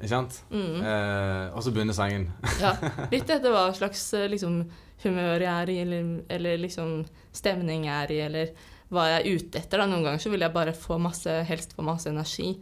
Ikke 0.00 0.14
sant? 0.14 0.38
Mm. 0.48 0.80
Eh, 0.80 1.46
og 1.52 1.60
så 1.64 1.72
begynner 1.74 1.96
sangen. 1.96 2.30
Ja, 2.62 2.72
litt 3.12 3.28
etter 3.28 3.52
hva 3.52 3.66
slags 3.76 4.02
eh, 4.16 4.30
liksom, 4.32 4.62
humør 5.04 5.44
jeg 5.44 5.50
er 5.52 5.72
i, 5.72 5.76
eller, 5.84 6.08
eller 6.32 6.62
liksom 6.62 7.02
stemning 7.36 7.84
jeg 7.84 8.06
er 8.06 8.14
i, 8.14 8.20
eller 8.24 8.54
hva 8.90 9.04
jeg 9.10 9.20
er 9.20 9.36
ute 9.36 9.60
etter. 9.60 9.82
Da. 9.82 9.86
Noen 9.90 10.06
ganger 10.08 10.22
så 10.24 10.32
vil 10.32 10.44
jeg 10.46 10.54
bare 10.56 10.72
få 10.76 10.96
masse, 11.02 11.34
helst 11.50 11.76
få 11.76 11.84
masse 11.86 12.08
energi 12.10 12.54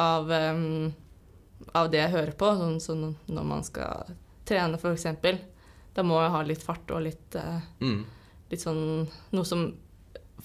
av, 0.00 0.32
um, 0.32 0.88
av 1.76 1.92
det 1.92 2.00
jeg 2.00 2.14
hører 2.16 2.34
på. 2.40 2.50
Sånn, 2.58 2.80
sånn 2.82 3.04
når 3.28 3.46
man 3.52 3.66
skal 3.66 4.10
trene, 4.48 4.80
eksempel. 4.80 5.38
Da 5.94 6.02
må 6.06 6.16
jeg 6.22 6.32
ha 6.32 6.42
litt 6.48 6.64
fart 6.64 6.90
og 6.96 7.04
litt, 7.06 7.36
uh, 7.36 7.60
Mm. 7.84 8.02
litt 8.50 8.64
sånn 8.64 9.06
Noe 9.36 9.44
som 9.46 9.68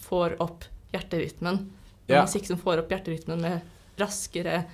får 0.04 0.36
opp 0.44 0.68
hjerterytmen. 0.94 1.64
Ja. 2.12 2.22
Musikk 2.22 2.46
som 2.46 2.60
får 2.62 2.84
opp 2.84 2.92
hjerterytmen 2.92 3.42
med 3.42 3.62
raskere 3.98 4.66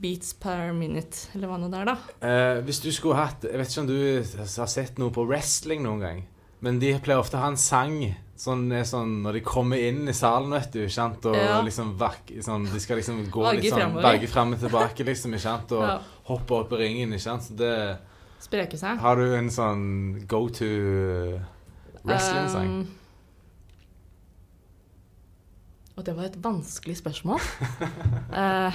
beats 0.00 0.32
per 0.34 0.72
minute, 0.76 1.28
eller 1.34 1.48
hva 1.48 1.56
nå 1.58 1.68
det 1.70 1.80
er, 1.80 1.84
da. 1.84 1.96
Eh, 2.26 2.60
hvis 2.66 2.80
du 2.82 2.90
skulle 2.92 3.14
hatt 3.16 3.44
Jeg 3.46 3.56
vet 3.60 3.68
ikke 3.70 3.80
om 3.80 3.86
du 3.86 4.58
har 4.58 4.66
sett 4.68 4.98
noe 4.98 5.10
på 5.14 5.24
wrestling 5.26 5.82
noen 5.86 6.00
gang, 6.00 6.22
men 6.60 6.78
de 6.82 6.92
pleier 6.98 7.20
ofte 7.20 7.36
å 7.38 7.40
ha 7.44 7.48
en 7.52 7.56
sang 7.60 8.00
sånn, 8.36 8.66
sånn 8.84 9.22
når 9.22 9.32
de 9.38 9.40
kommer 9.46 9.78
inn 9.78 10.08
i 10.10 10.12
salen, 10.16 10.50
vet 10.50 10.72
du, 10.72 10.80
ikke 10.82 10.92
sant, 10.96 11.24
og 11.30 11.36
Ja. 11.36 11.60
liksom 11.62 11.94
vak, 11.96 12.32
sånn, 12.42 12.66
De 12.72 12.80
skal 12.80 12.96
liksom 12.98 13.30
gå 13.30 13.42
Vagge 13.46 13.60
litt 13.62 13.72
sånn. 13.72 13.94
Vagge 14.02 14.26
fram 14.28 14.52
og 14.52 14.58
tilbake, 14.60 15.04
liksom, 15.06 15.30
ikke 15.32 15.40
sant, 15.46 15.72
og 15.72 15.82
Ja. 15.82 15.98
hoppe 16.26 16.50
opp 16.58 16.72
i 16.72 16.76
ringen, 16.76 17.12
ikke 17.12 17.20
sant. 17.22 17.42
Så 17.42 17.56
det 17.56 17.98
Spreke 18.40 18.76
seg. 18.76 18.98
Har 18.98 19.16
du 19.16 19.34
en 19.34 19.48
sånn 19.48 20.26
go 20.26 20.48
to 20.48 21.40
wrestling-sang? 22.04 22.68
Um, 22.82 22.88
og 25.96 26.04
det 26.04 26.16
var 26.16 26.24
et 26.24 26.36
vanskelig 26.42 26.96
spørsmål. 27.00 27.40
Eh, 28.34 28.72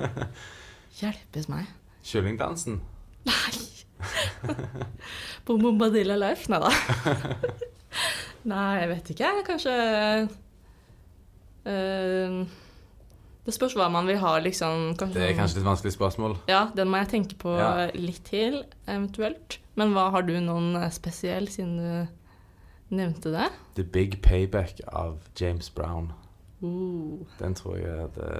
hjelpes 1.00 1.48
meg. 1.52 1.68
Kyllingdansen? 2.06 2.80
Nei! 3.28 3.58
Bom 5.46 5.60
Bombadilla 5.60 6.16
Life? 6.16 6.48
Nei 6.52 6.60
da. 6.62 6.70
Nei, 8.50 8.80
jeg 8.80 8.88
vet 8.94 9.10
ikke. 9.12 9.30
Kanskje 9.44 9.74
uh, 11.68 12.38
Det 13.44 13.54
spørs 13.56 13.74
hva 13.76 13.90
man 13.92 14.08
vil 14.08 14.20
ha, 14.22 14.36
liksom. 14.40 14.94
Kanskje, 15.00 15.18
Det 15.18 15.26
er 15.28 15.36
kanskje 15.36 15.60
et 15.60 15.66
vanskelig 15.68 15.92
spørsmål. 15.96 16.38
Ja, 16.48 16.62
den 16.76 16.88
må 16.92 17.02
jeg 17.02 17.10
tenke 17.16 17.36
på 17.40 17.56
Ja. 17.58 17.90
litt 17.94 18.24
til, 18.30 18.62
eventuelt. 18.88 19.58
Men 19.76 19.92
hva 19.96 20.10
har 20.12 20.22
du 20.26 20.34
noen 20.40 20.74
eh, 20.76 20.90
spesiell, 20.92 21.48
siden 21.48 21.76
du 21.78 22.96
nevnte 22.96 23.30
det? 23.32 23.46
The 23.76 23.84
Big 23.84 24.18
Payback 24.22 24.80
av 24.88 25.20
James 25.40 25.70
Brown. 25.70 26.12
Uh. 26.62 27.24
Den 27.38 27.54
tror 27.56 27.76
jeg 27.80 28.10
det 28.16 28.32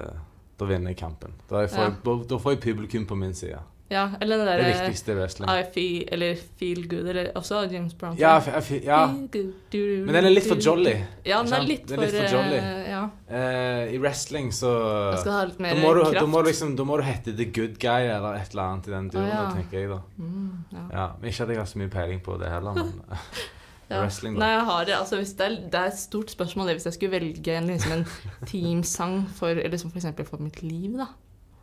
Da 0.60 0.68
vinner 0.68 0.92
jeg 0.92 1.00
kampen. 1.00 1.32
Da, 1.48 1.64
får 1.66 1.78
Ja. 1.86 1.90
jeg, 1.90 2.24
da 2.28 2.36
får 2.38 2.56
jeg 2.58 2.60
publikum 2.68 3.06
på 3.08 3.16
min 3.16 3.32
side. 3.34 3.58
Ja, 3.90 4.04
eller 4.22 4.38
det 4.46 4.52
Det 4.60 4.66
viktigste 4.70 5.10
i 5.10 5.14
wrestling. 5.18 5.48
I 5.50 5.64
feel, 5.74 6.04
eller 6.14 6.36
Feel 6.60 6.84
Good, 6.88 7.08
eller 7.10 7.32
også 7.34 7.64
James 7.72 7.94
Brown. 7.98 8.14
Ja, 8.16 8.36
ja. 8.84 9.06
Men 9.08 10.12
den 10.14 10.24
er 10.24 10.30
litt 10.30 10.46
for 10.46 10.60
jolly. 10.62 10.92
Ja, 11.26 11.40
den 11.42 11.52
er 11.56 11.64
litt 11.66 11.88
Den 11.88 11.98
for, 11.98 12.04
er 12.04 12.12
litt 12.12 12.30
for 12.30 12.36
jolly. 12.36 12.58
eh, 12.60 12.90
Ja, 12.90 13.00
Uh, 13.30 13.94
I 13.94 13.98
wrestling 13.98 14.50
så 14.52 14.70
da 15.14 15.74
må, 15.78 15.92
du, 15.94 16.00
da, 16.12 16.24
må 16.26 16.42
liksom, 16.44 16.72
da 16.76 16.82
må 16.84 16.96
du 16.98 17.02
hete 17.06 17.34
The 17.36 17.44
Good 17.46 17.78
Guy 17.78 18.08
eller 18.10 18.34
et 18.40 18.50
eller 18.50 18.62
annet 18.62 18.88
i 18.88 18.90
den 18.90 19.08
duren, 19.10 19.30
ah, 19.30 19.52
tenker 19.54 19.78
jeg 19.78 19.88
da. 19.88 20.00
mm, 20.18 20.64
ja. 20.72 20.82
Ja, 20.92 21.04
men 21.20 21.30
Ikke 21.30 21.42
at 21.42 21.48
jeg 21.48 21.58
har 21.58 21.64
så 21.70 21.78
mye 21.78 21.88
peiling 21.88 22.20
på 22.26 22.38
det 22.40 22.50
heller, 22.50 22.74
men 22.74 22.92
Ja. 23.90 24.00
wrestling, 24.04 24.34
da. 24.36 24.40
Nei, 24.44 24.48
jeg 24.54 24.64
har 24.64 24.84
det. 24.84 24.94
Altså, 24.94 25.16
hvis 25.16 25.32
det, 25.38 25.46
er, 25.46 25.54
det 25.70 25.74
er 25.80 25.86
et 25.90 25.98
stort 25.98 26.30
spørsmål 26.30 26.66
det 26.68 26.74
hvis 26.76 26.84
jeg 26.86 26.92
skulle 26.94 27.10
velge 27.20 27.56
en, 27.58 27.66
liksom, 27.66 27.92
en 27.92 28.06
teamsang 28.46 29.16
for 29.34 29.48
liksom 29.54 29.90
f.eks. 29.90 30.06
for 30.28 30.36
mitt 30.42 30.62
liv, 30.62 30.98
da. 30.98 31.06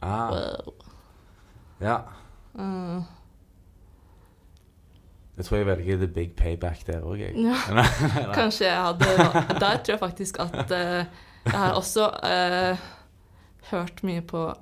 Ah, 0.01 0.29
Wow. 0.31 0.73
ja. 1.81 1.97
Uh, 2.57 3.03
Jeg 5.37 5.45
tror 5.45 5.57
jeg 5.57 5.65
velger 5.67 5.97
The 5.97 6.07
Big 6.07 6.31
Payback 6.35 6.87
der 6.87 7.01
òg, 7.05 7.19
jeg. 7.19 7.35
ja. 7.37 7.83
Kanskje 8.39 8.65
jeg 8.65 8.81
hadde 8.81 9.05
Der 9.59 9.77
tror 9.83 9.93
jeg 9.93 9.99
faktisk 9.99 10.39
at 10.39 10.55
uh, 10.71 11.05
Jeg 11.45 11.53
har 11.53 11.73
også 11.73 12.07
uh, 12.09 12.77
hørt 13.71 14.03
mye 14.03 14.21
på 14.21 14.53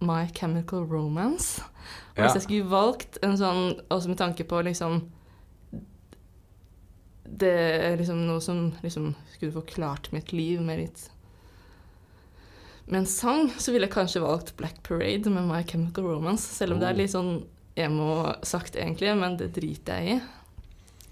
My 0.00 0.26
Chemical 0.36 0.78
Romance. 0.78 1.62
Og 1.62 2.18
Ja. 2.18 2.22
hvis 2.22 2.34
jeg 2.34 2.42
skulle 2.42 2.70
valgt 2.70 3.18
en 3.22 3.36
sånn, 3.38 3.72
også 3.90 4.08
med 4.08 4.16
tanke 4.20 4.44
på 4.44 4.60
liksom 4.62 5.00
Det 7.28 7.52
er 7.52 7.96
liksom 8.00 8.24
noe 8.26 8.40
som 8.40 8.72
liksom 8.82 9.12
skulle 9.34 9.52
forklart 9.52 10.12
mitt 10.12 10.32
liv 10.32 10.62
med 10.64 10.78
litt 10.80 11.10
Med 12.86 13.02
en 13.02 13.06
sang 13.06 13.50
så 13.58 13.72
ville 13.74 13.84
jeg 13.84 13.92
kanskje 13.92 14.22
valgt 14.24 14.54
Black 14.56 14.80
Parade 14.82 15.28
med 15.28 15.44
My 15.44 15.60
Chemical 15.68 16.08
Romance. 16.08 16.46
Selv 16.56 16.72
om 16.72 16.80
det 16.80 16.88
er 16.88 16.94
Oh. 16.94 17.00
litt 17.02 17.12
sånn 17.12 17.32
emo-sagt, 17.76 18.76
egentlig, 18.76 19.12
men 19.16 19.36
det 19.36 19.52
driter 19.52 20.00
jeg 20.00 20.16
i. 20.16 20.20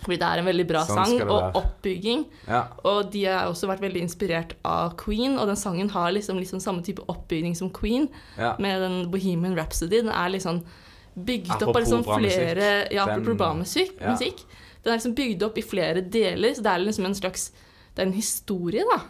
Fordi 0.03 0.19
det 0.21 0.29
er 0.29 0.41
en 0.41 0.49
veldig 0.49 0.67
bra 0.69 0.83
Sånn 0.87 0.99
sang 0.99 1.31
og 1.31 1.57
oppbygging. 1.61 2.25
Ja. 2.49 2.63
Og 2.85 3.11
de 3.13 3.25
har 3.25 3.49
også 3.49 3.69
vært 3.71 3.85
veldig 3.85 4.03
inspirert 4.05 4.55
av 4.65 4.97
Queen, 5.01 5.39
og 5.39 5.49
den 5.49 5.57
sangen 5.57 5.91
har 5.91 6.13
liksom, 6.13 6.41
liksom 6.41 6.61
samme 6.61 6.85
type 6.87 7.05
oppbygging 7.13 7.57
som 7.57 7.71
Queen, 7.71 8.09
ja. 8.39 8.55
med 8.63 8.81
den 8.85 8.99
Bohemian 9.11 9.57
Rhapsody. 9.57 10.03
Den 10.03 10.13
er 10.13 10.33
liksom 10.35 10.63
bygd 11.17 11.63
opp 11.63 11.77
av 11.77 11.81
liksom 11.81 12.05
flere 12.05 12.93
Ja, 12.93 13.07
apropos 13.07 13.39
bra 13.41 13.55
musikk, 13.57 13.97
ja. 14.01 14.13
musikk. 14.13 14.45
Den 14.87 14.93
er 14.95 15.01
liksom 15.01 15.17
bygd 15.19 15.43
opp 15.43 15.57
i 15.59 15.65
flere 15.67 16.01
deler, 16.15 16.55
så 16.55 16.63
det 16.63 16.71
er 16.73 16.85
liksom 16.87 17.09
en 17.09 17.15
slags 17.19 17.49
Det 17.97 18.05
er 18.05 18.07
en 18.07 18.13
historie, 18.15 18.85
da. 18.87 19.01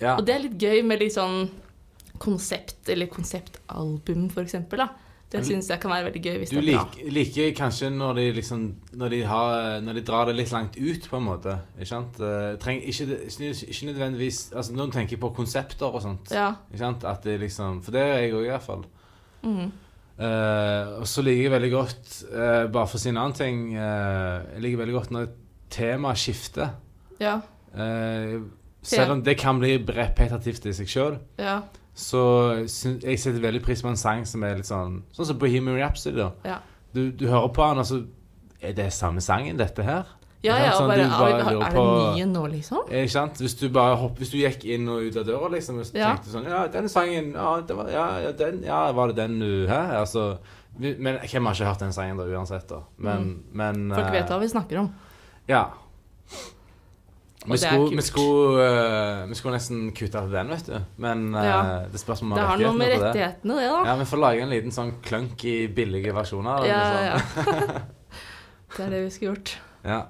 ja. 0.00 0.14
Og 0.18 0.24
det 0.26 0.34
er 0.34 0.38
litt 0.48 0.58
gøy 0.58 0.82
med 0.88 0.98
litt 1.04 1.14
sånn 1.14 1.44
konsept, 2.18 2.88
eller 2.88 3.06
konseptalbum, 3.12 4.30
for 4.32 4.42
eksempel, 4.42 4.78
da. 4.78 4.88
Det 5.30 5.40
Du- 5.42 5.48
syns 5.48 5.68
jeg 5.68 5.80
kan 5.80 5.90
være 5.90 6.04
veldig 6.12 6.22
gøy 6.22 6.38
hvis 6.38 6.50
Du 6.50 6.60
det 6.60 6.68
er 6.68 6.76
bra. 6.78 6.84
liker, 6.84 7.10
liker 7.12 7.52
kanskje 7.58 7.90
når 7.92 8.14
de 8.14 8.32
liksom 8.32 8.74
når 8.94 9.08
de, 9.10 9.22
har, 9.24 9.80
når 9.80 9.92
de 9.94 10.00
drar 10.02 10.24
det 10.26 10.36
litt 10.36 10.52
langt 10.52 10.76
ut, 10.78 11.08
på 11.10 11.16
en 11.16 11.24
måte. 11.24 11.58
Ikke 11.78 11.86
sant? 11.88 12.20
Eh, 12.20 12.56
Treng, 12.56 12.80
ikke, 12.80 13.26
ikke, 13.26 13.86
nødvendigvis 13.92 14.52
Altså 14.54 14.72
Noen 14.72 14.90
tenker 14.92 15.16
på 15.18 15.34
konsepter 15.34 15.86
og 15.92 16.00
sånt. 16.02 16.30
Ja. 16.30 16.54
Ikke 16.70 16.78
sant? 16.78 17.04
At 17.04 17.22
det 17.24 17.40
liksom 17.40 17.82
For 17.82 17.90
det 17.90 18.00
er 18.00 18.18
jeg 18.22 18.32
òg, 18.34 18.44
i 18.44 18.50
hvert 18.50 18.62
fall. 18.62 18.84
Mhm. 19.42 19.72
Eh, 20.18 20.92
og 21.00 21.06
så 21.10 21.20
liker 21.22 21.42
jeg 21.42 21.52
veldig 21.52 21.70
godt, 21.74 22.12
uh, 22.32 22.64
bare 22.72 22.86
for 22.88 22.96
å 22.96 23.00
si 23.02 23.10
en 23.10 23.18
annen 23.20 23.34
ting 23.36 23.58
uh, 23.76 24.40
Jeg 24.54 24.62
liker 24.64 24.78
veldig 24.80 24.94
godt 24.96 25.10
når 25.12 25.26
temaet 25.70 26.16
skifter. 26.22 26.70
Ja. 27.20 27.34
Selv 28.86 29.12
om 29.16 29.22
det 29.26 29.34
kan 29.40 29.58
bli 29.60 29.74
repetitivt 29.76 30.66
i 30.70 30.72
seg 30.78 30.88
sjøl, 30.88 31.18
Ja. 31.38 31.58
så 31.92 32.22
synes, 32.68 33.04
jeg 33.04 33.18
setter 33.20 33.40
veldig 33.44 33.62
pris 33.66 33.82
på 33.82 33.88
en 33.92 33.96
sang 34.00 34.24
som 34.28 34.42
er 34.46 34.56
litt 34.56 34.68
sånn 34.68 35.02
Sånn 35.12 35.26
som 35.26 35.38
Bohemian 35.38 35.76
Rhapsody. 35.80 36.16
da 36.16 36.30
Ja. 36.44 36.58
du, 36.94 37.10
du 37.12 37.26
hører 37.28 37.48
på 37.52 37.68
den, 37.68 37.78
og 37.78 37.86
så 37.86 38.06
Er 38.62 38.72
det 38.72 38.92
samme 38.92 39.20
sangen, 39.20 39.58
dette 39.58 39.82
her? 39.84 40.06
Ja, 40.46 40.56
ja, 40.62 40.72
Sånn, 40.78 40.88
bare, 40.88 41.06
bare 41.10 41.32
er, 41.34 41.46
er 41.50 41.58
det 41.60 41.70
på- 41.74 42.14
nye 42.16 42.26
nå, 42.30 42.42
liksom? 42.54 42.78
Eh, 42.90 43.02
Ikke 43.04 43.12
sant? 43.16 43.40
Hvis 43.42 43.54
du 43.60 43.68
bare 43.74 43.96
hopp, 44.00 44.18
Hvis 44.18 44.30
du 44.32 44.36
gikk 44.38 44.64
inn 44.64 44.88
og 44.88 45.02
ut 45.08 45.16
av 45.20 45.24
døra, 45.28 45.48
liksom, 45.52 45.80
og 45.82 45.86
Ja. 45.94 46.14
tenkte 46.14 46.30
sånn 46.34 46.48
Ja, 46.48 46.66
den 46.68 46.88
sangen 46.88 47.32
Ja, 47.34 47.60
det 47.60 47.76
var, 47.76 47.88
ja, 47.90 48.06
ja, 48.24 48.32
den, 48.32 48.62
ja 48.64 48.92
var 48.92 49.08
det 49.12 49.16
den 49.16 49.38
du 49.40 49.66
Hæ? 49.68 49.80
Altså 50.00 50.38
Men 50.78 51.18
hvem 51.24 51.46
har 51.46 51.54
ikke 51.54 51.66
hørt 51.70 51.78
den 51.80 51.92
sangen, 51.92 52.16
da, 52.18 52.24
uansett, 52.24 52.68
da? 52.68 52.82
Men, 52.98 53.42
men 53.52 53.88
Mm. 53.88 53.94
Folk 53.96 54.06
eh, 54.06 54.12
vet 54.20 54.28
hva 54.28 54.40
vi 54.40 54.48
snakker 54.48 54.78
om. 54.80 54.94
Ja. 55.48 55.64
Vi 57.46 57.52
det 57.52 57.60
skulle, 57.60 57.96
vi, 57.96 58.02
skulle, 58.02 58.62
uh, 59.22 59.28
vi 59.30 59.34
skulle 59.38 59.54
nesten 59.54 59.92
kutte 59.94 60.18
til 60.18 60.32
den, 60.32 60.48
vet 60.50 60.66
du. 60.66 60.78
Men 60.98 61.28
uh, 61.34 61.44
Ja. 61.44 61.60
det 61.92 62.00
spørs 62.00 62.22
om 62.22 62.30
vi 62.32 62.34
Det 62.34 62.42
har 62.42 62.56
har 62.56 62.58
noe 62.58 62.72
med 62.76 62.88
rettighetene 62.98 63.54
det. 63.60 63.68
da. 63.70 63.84
Ja, 63.86 63.96
Vi 64.00 64.04
får 64.10 64.18
lage 64.20 64.42
en 64.42 64.50
liten 64.50 64.72
sånn 64.74 64.92
clunky, 65.02 65.68
billige 65.74 66.12
versjon 66.12 66.46
av 66.46 66.62
det. 66.64 66.68
Ja, 66.68 66.82
liksom. 66.90 67.46
ja. 67.46 67.80
Det 68.76 68.84
er 68.86 68.90
det 68.90 69.02
vi 69.04 69.10
skulle 69.14 69.34
gjort. 69.36 69.56
ja. 69.84 70.02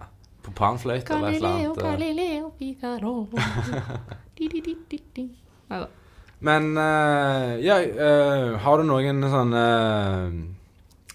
På 0.46 0.52
panfløyte 0.54 1.10
eller 1.16 1.28
et 1.34 1.40
eller 1.40 1.54
annet. 1.56 1.78
eh. 1.78 1.90
Galileo, 1.90 2.50
Figaro. 2.58 3.14
Di, 4.36 4.48
di, 4.52 4.60
di, 4.62 4.98
di. 5.16 5.24
Neida. 5.70 5.86
Men 6.46 6.76
eh, 6.76 7.52
ja, 7.64 7.78
eh, 7.80 8.56
har 8.60 8.76
du 8.78 8.84
noen 8.86 9.22
sånne 9.32 9.62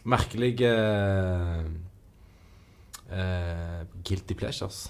merkelige 0.10 0.72
eh, 3.12 3.82
guilty 4.04 4.34
pleasures? 4.38 4.88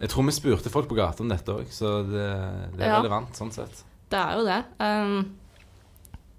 Jeg 0.00 0.08
tror 0.12 0.24
vi 0.28 0.32
spurte 0.36 0.72
folk 0.72 0.88
på 0.88 0.96
gata 0.96 1.22
om 1.24 1.28
dette 1.32 1.52
òg, 1.52 1.66
så 1.72 2.00
det, 2.08 2.28
det 2.76 2.84
er 2.86 2.92
Ja. 2.94 2.98
relevant 3.00 3.36
sånn 3.36 3.52
sett. 3.52 3.82
Det 4.10 4.18
er 4.18 4.36
jo 4.38 4.44
det. 4.46 4.60
Um, 4.80 5.36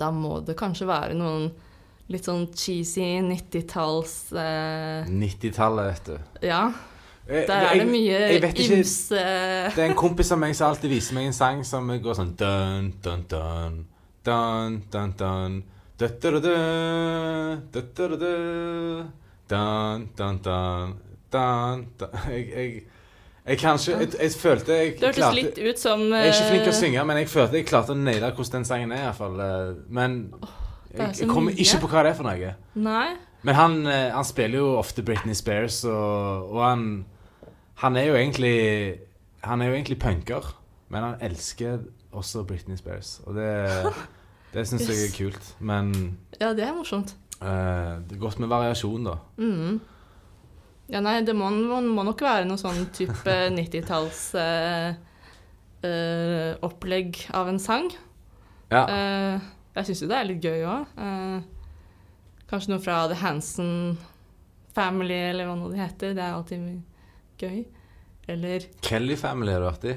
da 0.02 0.10
må 0.12 0.40
det 0.46 0.56
kanskje 0.58 0.88
være 0.90 1.14
noen 1.18 1.52
litt 2.12 2.26
sånn 2.28 2.48
cheesy 2.58 3.22
90-talls 3.24 4.16
eh, 4.36 5.06
90-tallet, 5.08 5.92
vet 5.94 6.10
du. 6.10 6.48
Ja, 6.50 6.64
der 7.32 7.68
er 7.68 7.80
det 7.80 7.88
mye 7.88 8.20
ymse 8.76 9.16
Det 9.16 9.80
er 9.80 9.90
en 9.90 9.98
kompis 9.98 10.32
av 10.36 10.40
meg 10.42 10.56
som 10.58 10.72
alltid 10.72 10.92
viser 10.92 11.16
meg 11.18 11.30
en 11.30 11.36
sang 11.38 11.62
som 11.68 11.88
går 11.88 12.18
sånn 12.18 12.34
dun, 12.40 12.90
dun, 13.04 13.26
dun, 13.32 13.78
dun, 14.26 14.80
dun, 14.92 15.14
dun, 15.18 15.62
du-du-du-du, 16.02 16.56
du-du-du-du, 17.74 18.34
dun, 19.52 20.08
dun, 20.18 20.42
dun, 20.44 20.98
dun, 21.32 21.86
dun. 22.02 22.10
Jeg, 22.32 22.48
jeg, 22.52 22.84
jeg 23.46 23.58
kan 23.58 23.80
ikke 23.80 24.00
Jeg, 24.00 24.10
jeg 24.22 24.32
følte 24.38 24.74
jeg 24.74 24.94
Det 25.00 25.08
hørtes 25.12 25.38
litt 25.38 25.62
ut 25.62 25.80
som 25.82 26.04
Jeg 26.12 26.28
er 26.28 26.34
ikke 26.34 26.50
flink 26.52 26.66
til 26.66 26.72
å 26.72 26.76
eh, 26.76 26.80
synge, 26.82 27.06
men 27.10 27.22
jeg 27.22 27.30
følte 27.32 27.60
jeg 27.62 27.70
klarte 27.70 27.96
å 27.96 27.98
naile 27.98 28.34
hvordan 28.36 28.60
den 28.60 28.68
sangen 28.68 28.94
er, 28.96 29.08
iallfall. 29.08 29.40
Men 29.90 30.20
jeg, 30.92 31.14
jeg 31.24 31.30
kommer 31.32 31.56
ikke 31.56 31.82
på 31.82 31.92
hva 31.92 32.04
det 32.06 32.14
er 32.14 32.20
for 32.20 32.28
noe. 32.28 32.54
Nei. 32.76 33.08
Men 33.48 33.58
han, 33.58 33.80
eh, 33.90 34.10
han 34.14 34.28
spiller 34.28 34.62
jo 34.62 34.76
ofte 34.78 35.06
Britney 35.06 35.38
Spears, 35.38 35.82
og, 35.90 36.52
og 36.52 36.62
han 36.62 36.86
Han 37.82 37.98
er 37.98 38.12
jo 38.12 38.16
egentlig 38.16 38.58
Han 39.44 39.62
er 39.62 39.72
jo 39.72 39.74
egentlig 39.74 40.00
punker, 40.00 40.58
men 40.94 41.04
han 41.04 41.22
elsker 41.22 41.80
også 42.12 42.44
Britney 42.44 42.78
Spears. 42.78 43.22
Og 43.26 43.36
det, 43.36 43.48
det 44.54 44.68
syns 44.70 44.90
jeg 44.90 45.08
er 45.08 45.16
kult. 45.16 45.56
Men 45.60 46.18
Ja, 46.40 46.52
det 46.54 46.68
er 46.68 46.76
morsomt. 46.78 47.16
Uh, 47.42 47.98
det 48.06 48.18
er 48.18 48.22
godt 48.22 48.40
med 48.40 48.52
variasjon, 48.52 49.08
da. 49.08 49.16
Mm. 49.38 49.80
Ja, 50.92 51.00
nei, 51.02 51.22
det 51.26 51.34
må, 51.36 51.50
må, 51.50 51.80
må 51.82 52.04
nok 52.06 52.22
være 52.22 52.46
noe 52.46 52.60
sånn 52.62 52.84
type 52.94 53.38
90-talls 53.56 54.20
uh, 54.38 54.92
uh, 55.88 56.52
opplegg 56.68 57.24
av 57.34 57.50
en 57.50 57.58
sang. 57.64 57.90
Ja. 58.70 58.84
Uh, 58.86 59.50
jeg 59.74 59.90
syns 59.90 60.04
jo 60.04 60.12
det 60.12 60.20
er 60.20 60.30
litt 60.30 60.46
gøy 60.46 60.68
òg. 60.68 60.94
kanskje 62.52 62.76
noe 62.76 62.84
fra 62.84 63.06
The 63.08 63.18
Hansen 63.24 63.98
Family, 64.76 65.18
eller 65.32 65.48
hva 65.48 65.56
nå 65.58 65.72
det 65.72 65.80
heter. 65.80 66.14
Det 66.14 66.22
er 66.22 66.36
alltid 66.36 66.62
mye 66.62 66.91
gøy. 67.42 67.62
Eller 68.32 68.68
Kelly 68.86 69.18
Family 69.20 69.54
har 69.56 69.64
du 69.64 69.68
vært 69.68 69.88
i. 69.92 69.96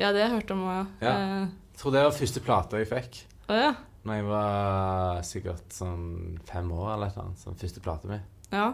Ja, 0.00 0.10
det 0.12 0.22
har 0.22 0.28
jeg 0.28 0.36
hørt 0.38 0.52
om 0.54 0.64
òg. 0.66 0.90
Ja. 1.04 1.12
Ja. 1.12 1.40
Jeg 1.70 1.82
tror 1.82 1.94
det 1.94 2.02
var 2.04 2.16
første 2.16 2.42
plata 2.44 2.80
jeg 2.80 2.88
fikk. 2.90 3.20
Å 3.50 3.56
ja. 3.56 3.70
Når 4.04 4.16
jeg 4.18 4.26
var 4.30 5.22
sikkert 5.28 5.74
sånn 5.76 6.04
fem 6.48 6.68
år 6.72 6.94
eller 6.94 7.16
noe. 7.18 7.36
Sånn 7.40 7.58
første 7.60 7.82
plata 7.84 8.08
mi. 8.10 8.18
Ja. 8.52 8.70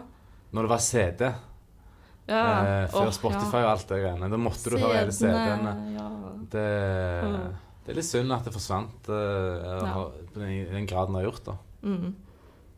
Når 0.55 0.67
det 0.67 0.71
var 0.71 0.83
CD. 0.83 1.29
ja. 2.27 2.41
Eh, 2.41 2.83
før 2.91 3.09
oh, 3.09 3.15
Spotify 3.15 3.63
og 3.63 3.71
alt 3.73 3.87
det 3.91 4.01
greiene. 4.03 4.29
Da 4.31 4.39
måtte 4.39 4.71
du 4.71 4.77
høre 4.79 5.01
hele 5.01 5.15
CD-ene. 5.15 5.73
Ja. 5.95 6.07
Det, 6.51 6.67
det 7.83 7.91
er 7.91 7.99
litt 7.99 8.07
synd 8.07 8.35
at 8.35 8.47
det 8.47 8.55
forsvant 8.55 9.09
eh, 9.11 9.83
på 9.91 10.05
den, 10.37 10.53
den 10.71 10.87
graden 10.89 11.15
det 11.15 11.23
har 11.23 11.29
gjort. 11.29 11.51
da. 11.51 11.57
Mm. 11.87 12.15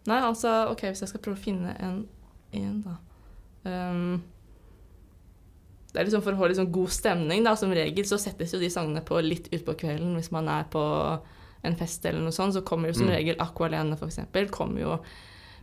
Nei, 0.09 0.19
altså, 0.23 0.53
ok, 0.71 0.87
hvis 0.89 1.03
jeg 1.03 1.11
skal 1.11 1.21
prøve 1.25 1.37
å 1.37 1.41
finne 1.43 1.75
en, 1.85 2.01
en 2.57 2.77
da. 2.85 2.95
Ehm, 3.69 4.21
det 5.89 5.99
er 6.01 6.05
liksom 6.05 6.21
For 6.21 6.35
å 6.35 6.37
få 6.37 6.49
liksom 6.51 6.71
god 6.71 6.91
stemning, 6.93 7.43
da, 7.47 7.55
som 7.57 7.71
regel 7.73 8.05
så 8.05 8.19
settes 8.21 8.53
jo 8.53 8.59
de 8.61 8.69
sangene 8.69 9.01
på 9.05 9.17
litt 9.25 9.47
utpå 9.55 9.73
kvelden. 9.79 10.13
Hvis 10.19 10.31
man 10.31 10.47
er 10.53 10.67
på 10.69 10.83
en 11.65 11.75
fest 11.79 12.05
eller 12.05 12.21
noe 12.21 12.35
sånt, 12.35 12.53
så 12.55 12.61
kommer 12.61 12.91
jo 12.91 12.99
som 12.99 13.09
Mm. 13.09 13.15
regel 13.15 13.41
Aqualene, 13.41 13.97
for 13.97 14.07
eksempel, 14.07 14.49
kommer 14.53 14.81
jo 14.81 14.99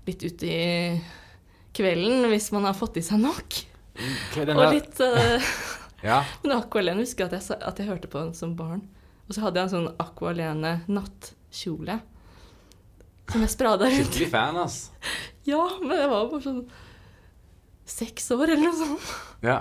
litt 0.07 0.25
ut 0.27 0.43
i 0.43 1.01
kvelden 1.77 2.27
hvis 2.31 2.51
man 2.53 2.65
har 2.65 2.75
fått 2.75 2.99
i 2.99 3.05
seg 3.07 3.23
nok. 3.23 3.61
Okay, 3.97 4.45
denne... 4.45 4.67
Og 4.67 4.75
litt 4.75 5.01
uh... 5.01 5.41
Ja, 6.05 6.19
Men 6.43 6.59
Aqualene 6.59 7.01
husker 7.01 7.25
jeg 7.25 7.33
at 7.33 7.49
jeg, 7.49 7.59
at 7.65 7.79
jeg 7.81 7.89
hørte 7.89 8.11
på 8.13 8.21
den 8.21 8.35
som 8.37 8.53
barn. 8.59 8.83
Og 9.27 9.35
så 9.35 9.41
hadde 9.43 9.59
jeg 9.59 9.71
en 9.71 9.73
sånn 9.73 9.95
Aqualene 10.03 10.75
nattkjole. 10.87 11.97
Som 13.33 13.43
jeg 13.43 13.51
sprada 13.55 13.89
rundt. 13.89 14.11
Skikkelig 14.13 14.29
fan, 14.35 14.59
ass. 14.61 14.91
Ja, 15.47 15.63
men 15.81 15.95
jeg 15.95 16.11
var 16.11 16.29
bare 16.31 16.43
sånn 16.43 16.65
seks 17.87 18.31
år 18.35 18.51
eller 18.51 18.65
noe 18.67 18.79
sånt. 18.81 19.13
Ja. 19.47 19.61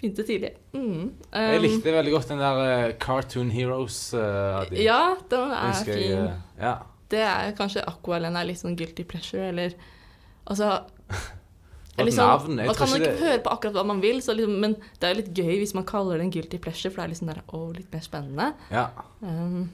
Begynte 0.00 0.24
tidlig. 0.28 0.50
Mm. 0.74 1.12
Jeg 1.32 1.58
Um, 1.58 1.62
likte 1.64 1.92
veldig 1.94 2.12
godt 2.12 2.32
den 2.34 2.42
der 2.42 2.58
eh, 2.64 2.94
Cartoon 3.00 3.50
Heroes 3.54 3.98
Uh, 4.12 4.64
de. 4.70 4.82
Ja, 4.84 5.14
den 5.30 5.54
er 5.54 5.70
Husker 5.70 5.94
jeg, 5.94 6.10
fin. 6.10 6.26
eh, 6.26 6.60
ja. 6.60 6.74
Det 7.14 7.22
er 7.22 7.54
kanskje 7.56 7.84
Aqualene 7.88 8.40
er 8.42 8.48
litt 8.50 8.60
sånn 8.60 8.76
guilty 8.76 9.04
pleasure, 9.06 9.48
eller 9.52 9.74
Altså 10.44 10.82
navn. 11.96 12.56
Man 12.58 12.74
kan 12.74 12.88
ikke 12.90 13.04
det 13.06 13.20
høre 13.22 13.38
på 13.44 13.52
akkurat 13.54 13.76
hva 13.78 13.84
man 13.86 14.00
vil, 14.02 14.18
så 14.24 14.34
liksom, 14.34 14.58
men 14.60 14.74
det 14.98 15.06
er 15.08 15.14
jo 15.14 15.20
litt 15.22 15.30
gøy 15.38 15.54
hvis 15.62 15.74
man 15.78 15.86
kaller 15.88 16.18
det 16.18 16.26
en 16.26 16.32
guilty 16.34 16.58
pleasure, 16.58 16.90
for 16.90 17.00
det 17.00 17.04
er 17.06 17.12
liksom 17.14 17.30
der, 17.30 17.40
å, 17.54 17.60
litt 17.76 17.92
mer 17.94 18.02
spennende. 18.04 18.48
Ja. 18.74 18.88
Um, 19.22 19.70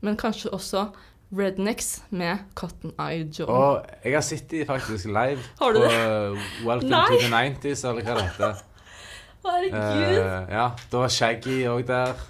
men 0.00 0.16
kanskje 0.18 0.50
også 0.56 0.86
Rednecks 1.30 2.02
med 2.10 2.38
Cotton 2.54 2.94
Eye 2.96 3.26
Joe. 3.38 3.46
Og 3.46 3.84
jeg 4.04 4.14
har 4.16 4.24
sett 4.24 4.50
de 4.50 4.64
faktisk 4.66 5.10
live 5.12 5.42
Har 5.60 5.72
du 5.76 5.82
på 5.82 5.90
Welcome 6.68 6.90
Nei! 6.90 7.04
to 7.10 7.20
the 7.20 7.32
90s, 7.32 7.84
eller 7.88 8.06
hva 8.06 8.16
det 8.16 8.24
heter. 8.30 8.64
Herregud! 9.48 10.18
Uh, 10.18 10.48
ja, 10.52 10.64
da 10.92 11.02
var 11.04 11.12
Shaggy 11.12 11.60
òg 11.70 11.84
der. 11.88 12.24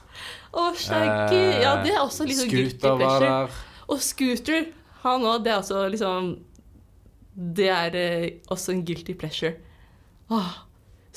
Å, 0.53 0.67
Shaggy! 0.77 1.39
Uh, 1.39 1.63
ja, 1.63 1.73
det 1.85 1.95
er 1.95 2.03
også 2.03 2.27
litt 2.29 2.41
sånn 2.41 2.51
guilty 2.53 2.83
pleasure. 2.83 3.31
der. 3.31 3.57
Og 3.89 4.03
Scooter, 4.05 4.69
han 5.05 5.27
òg, 5.27 5.41
det 5.47 5.55
er 5.55 5.63
også 5.63 5.87
liksom 5.95 6.29
Det 7.59 7.69
er 7.71 7.97
uh, 7.97 8.29
også 8.55 8.75
en 8.75 8.85
guilty 8.87 9.15
pleasure. 9.19 9.55
Åh, 10.35 10.55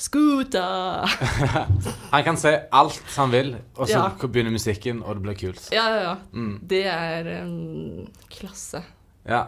Scooter! 0.02 1.06
Han 2.14 2.24
kan 2.26 2.36
si 2.40 2.50
alt 2.74 3.02
han 3.16 3.30
vil, 3.30 3.52
og 3.76 3.86
så 3.86 3.92
Ja. 4.00 4.08
begynner 4.26 4.50
musikken, 4.50 5.02
og 5.06 5.14
det 5.20 5.22
blir 5.22 5.36
kult. 5.38 5.68
Ja, 5.72 5.84
ja, 5.94 6.00
ja. 6.08 6.14
Mm. 6.34 6.56
Det 6.66 6.80
er 6.90 7.28
um, 7.44 8.08
klasse. 8.32 8.82
Ja. 9.28 9.44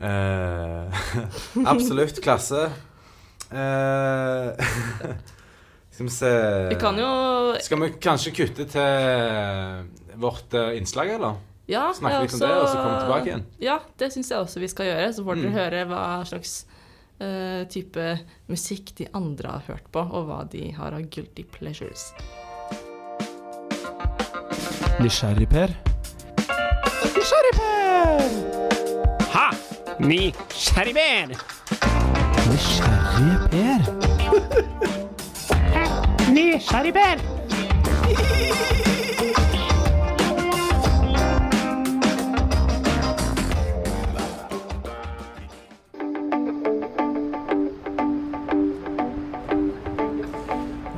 Uh, 0.00 0.88
absolutt 1.72 2.20
klasse. 2.24 2.68
Uh, 3.52 4.52
skal 5.92 6.06
vi 6.06 6.12
se 6.12 6.30
Vi 6.68 6.76
kan 6.78 6.98
jo 7.00 7.08
Skal 7.64 7.80
vi 7.80 7.88
kanskje 8.04 8.32
kutte 8.36 8.66
til 8.68 10.18
vårt 10.20 10.52
eh, 10.54 10.74
innslag, 10.78 11.08
eller? 11.16 11.38
ja, 11.68 11.86
Snakke 11.96 12.20
litt 12.26 12.32
litt 12.32 12.42
om 12.42 12.48
det, 12.48 12.56
og 12.60 12.68
så 12.68 12.76
komme 12.80 12.98
tilbake 13.02 13.28
igjen? 13.30 13.42
Ja, 13.64 13.78
det 14.00 14.08
syns 14.14 14.30
jeg 14.32 14.38
også 14.40 14.60
vi 14.62 14.68
skal 14.72 14.86
gjøre. 14.88 15.08
Så 15.12 15.24
får 15.26 15.36
dere 15.40 15.48
Mm. 15.50 15.56
høre 15.58 15.82
hva 15.90 16.04
slags 16.28 16.52
type 17.72 18.18
musikk 18.46 18.92
de 18.98 19.06
andre 19.18 19.48
har 19.56 19.62
hørt 19.66 19.88
på, 19.94 20.00
og 20.00 20.28
hva 20.28 20.44
de 20.52 20.70
har 20.76 20.94
av 20.94 21.02
guilty 21.10 21.44
pleasures. 21.54 22.12
Nysgjerrig-Per. 25.02 25.70
Nysgjerrig-Per! 27.16 28.28
Ha! 29.34 29.48
Nysgjerrig-Per! 29.98 31.28
Nysgjerrig-Per! 36.34 37.18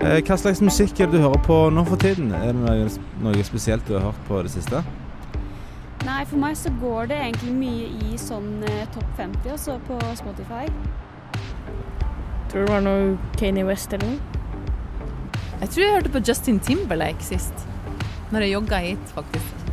Hva 0.00 0.36
slags 0.40 0.62
musikk 0.64 0.96
er 0.96 1.10
det 1.10 1.18
du 1.18 1.20
hører 1.20 1.42
på 1.44 1.56
nå 1.76 1.82
for 1.84 2.00
tiden? 2.00 2.30
Er 2.32 2.54
det 2.54 2.56
noe, 2.56 2.88
noe 3.20 3.44
spesielt 3.44 3.84
du 3.84 3.98
har 3.98 4.06
hørt 4.08 4.20
på 4.28 4.38
det 4.46 4.52
siste? 4.54 4.80
Nei, 6.06 6.22
for 6.24 6.40
meg 6.40 6.54
så 6.56 6.70
går 6.80 7.10
det 7.10 7.18
egentlig 7.20 7.52
mye 7.52 7.88
i 8.08 8.16
sånn 8.20 8.62
eh, 8.64 8.86
topp 8.94 9.10
50 9.18 9.52
også 9.52 9.74
på 9.84 9.98
Spotify. 10.16 10.62
Tror 12.48 12.64
det 12.64 12.70
var 12.72 12.84
noe 12.86 13.10
Kanye 13.36 13.66
West 13.68 13.92
eller 13.92 14.14
noe. 14.14 14.38
Jeg 15.61 15.68
tror 15.74 15.84
jeg 15.84 15.96
hørte 15.98 16.12
på 16.14 16.22
Justin 16.24 16.61
Timberlake 16.64 17.26
sist. 17.26 17.66
Når 18.32 18.46
jeg 18.46 18.55
jogga 18.55 18.78
hit, 18.80 19.12
faktisk. 19.12 19.66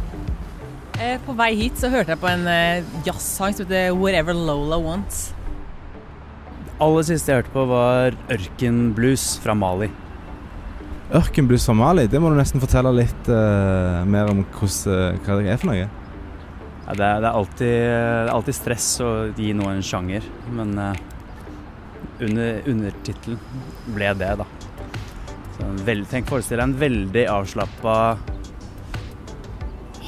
Eh, 0.99 1.15
på 1.23 1.37
vei 1.39 1.53
hit 1.55 1.79
så 1.79 1.87
hørte 1.93 2.11
jeg 2.17 2.21
på 2.25 2.27
en 2.33 2.43
eh, 2.51 2.83
jazzsang 3.07 3.55
som 3.55 3.63
heter 3.63 3.95
'Whatever 3.95 4.35
Lola 4.35 4.81
Wants'. 4.83 5.31
aller 6.79 7.01
siste 7.07 7.31
jeg 7.31 7.39
hørte 7.39 7.55
på, 7.55 7.65
var 7.71 8.19
Ørkenblues 8.29 9.39
fra 9.39 9.55
Mali. 9.55 9.87
Ørkenblues 11.15 11.67
Mali. 11.71 12.07
Det 12.11 12.19
må 12.19 12.31
du 12.31 12.37
nesten 12.39 12.59
fortelle 12.59 12.91
litt 12.95 13.29
uh, 13.31 14.03
mer 14.09 14.31
om 14.33 14.43
hvordan, 14.43 15.21
hva 15.23 15.37
det 15.39 15.53
er 15.53 15.61
for 15.61 15.71
noe. 15.71 15.87
Ja, 16.87 16.95
det, 16.95 17.03
er, 17.03 17.21
det, 17.23 17.29
er 17.29 17.31
alltid, 17.31 17.67
det 17.67 18.27
er 18.27 18.33
alltid 18.33 18.57
stress 18.57 18.89
å 19.03 19.11
gi 19.35 19.53
noe 19.55 19.75
en 19.75 19.83
sjanger, 19.83 20.27
men 20.55 20.75
uh, 20.79 20.91
under 22.23 22.67
undertittelen 22.67 23.39
ble 23.95 24.13
det, 24.19 24.33
da. 24.39 24.47
Så 25.57 25.65
en 25.65 25.79
veld, 25.87 26.07
tenk 26.11 26.29
forestill 26.29 26.59
deg 26.59 26.67
en 26.69 26.77
veldig 26.79 27.25
avslappa 27.33 27.95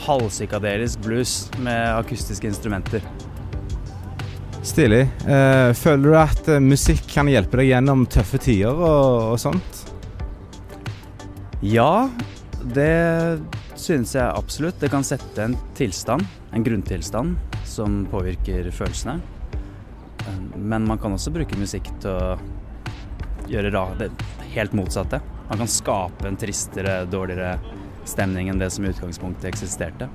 halvpsykadelisk 0.05 1.01
blues 1.05 1.33
med 1.61 1.79
akustiske 1.93 2.47
instrumenter. 2.49 3.03
Stilig. 4.65 5.05
Eh, 5.25 5.71
føler 5.77 6.03
du 6.03 6.15
at 6.19 6.49
eh, 6.51 6.61
musikk 6.63 7.05
kan 7.13 7.29
hjelpe 7.31 7.61
deg 7.61 7.71
gjennom 7.71 8.03
tøffe 8.11 8.41
tider 8.43 8.75
og, 8.75 9.33
og 9.33 9.39
sånt? 9.41 9.78
Ja, 11.61 12.09
det 12.63 13.39
synes 13.75 14.13
jeg 14.15 14.31
absolutt. 14.31 14.79
Det 14.79 14.89
kan 14.91 15.03
sette 15.03 15.43
en 15.43 15.57
tilstand, 15.75 16.23
en 16.55 16.63
grunntilstand, 16.63 17.35
som 17.67 18.05
påvirker 18.11 18.71
følelsene. 18.71 19.19
Men 20.55 20.87
man 20.87 20.99
kan 21.01 21.15
også 21.15 21.33
bruke 21.35 21.59
musikk 21.59 21.89
til 21.99 22.15
å 22.15 22.37
gjøre 23.49 23.83
det 23.99 24.09
helt 24.53 24.75
motsatte. 24.77 25.19
Man 25.49 25.63
kan 25.63 25.71
skape 25.71 26.27
en 26.29 26.39
tristere, 26.39 27.03
dårligere 27.09 27.57
stemning 28.07 28.49
enn 28.49 28.61
det 28.61 28.69
som 28.71 28.85
i 28.85 28.93
utgangspunktet 28.93 29.49
eksisterte. 29.51 30.07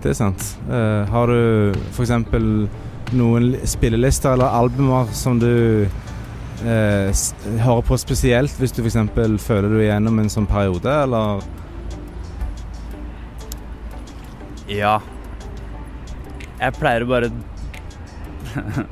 Det 0.00 0.12
er 0.12 0.16
sant. 0.16 0.44
Uh, 0.68 1.04
har 1.08 1.30
du 1.30 1.72
f.eks. 1.92 2.12
noen 3.16 3.52
spillelister 3.68 4.36
eller 4.36 4.60
albumer 4.60 5.08
som 5.16 5.40
du 5.40 5.88
eh, 6.64 7.10
s 7.10 7.30
hører 7.62 7.82
på 7.86 7.96
spesielt 8.00 8.54
hvis 8.60 8.72
du 8.76 8.82
f.eks. 8.84 8.98
føler 9.44 9.68
du 9.68 9.78
igjennom 9.80 10.18
en 10.22 10.30
sånn 10.32 10.48
periode, 10.50 10.92
eller 11.04 11.42
Ja. 14.70 15.00
Jeg 16.60 16.76
pleier 16.76 17.02
å 17.02 17.08
bare 17.10 17.30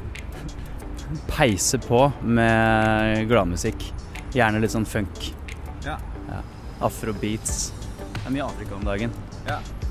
peise 1.37 1.79
på 1.85 2.01
med 2.25 3.29
gladmusikk. 3.31 3.85
Gjerne 4.35 4.61
litt 4.62 4.75
sånn 4.75 4.89
funk. 4.89 5.29
Ja. 5.85 5.99
Afrobeats. 6.85 7.69
Det 8.01 8.25
er 8.27 8.35
mye 8.35 8.49
Afrika 8.49 8.75
om 8.77 8.85
dagen. 8.87 9.14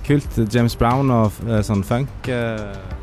kult? 0.07 0.37
James 0.53 0.75
Brown 0.79 1.09
og 1.11 1.39
eh, 1.47 1.61
sånn 1.65 1.83
funk? 1.87 2.29
Eh, 2.31 2.96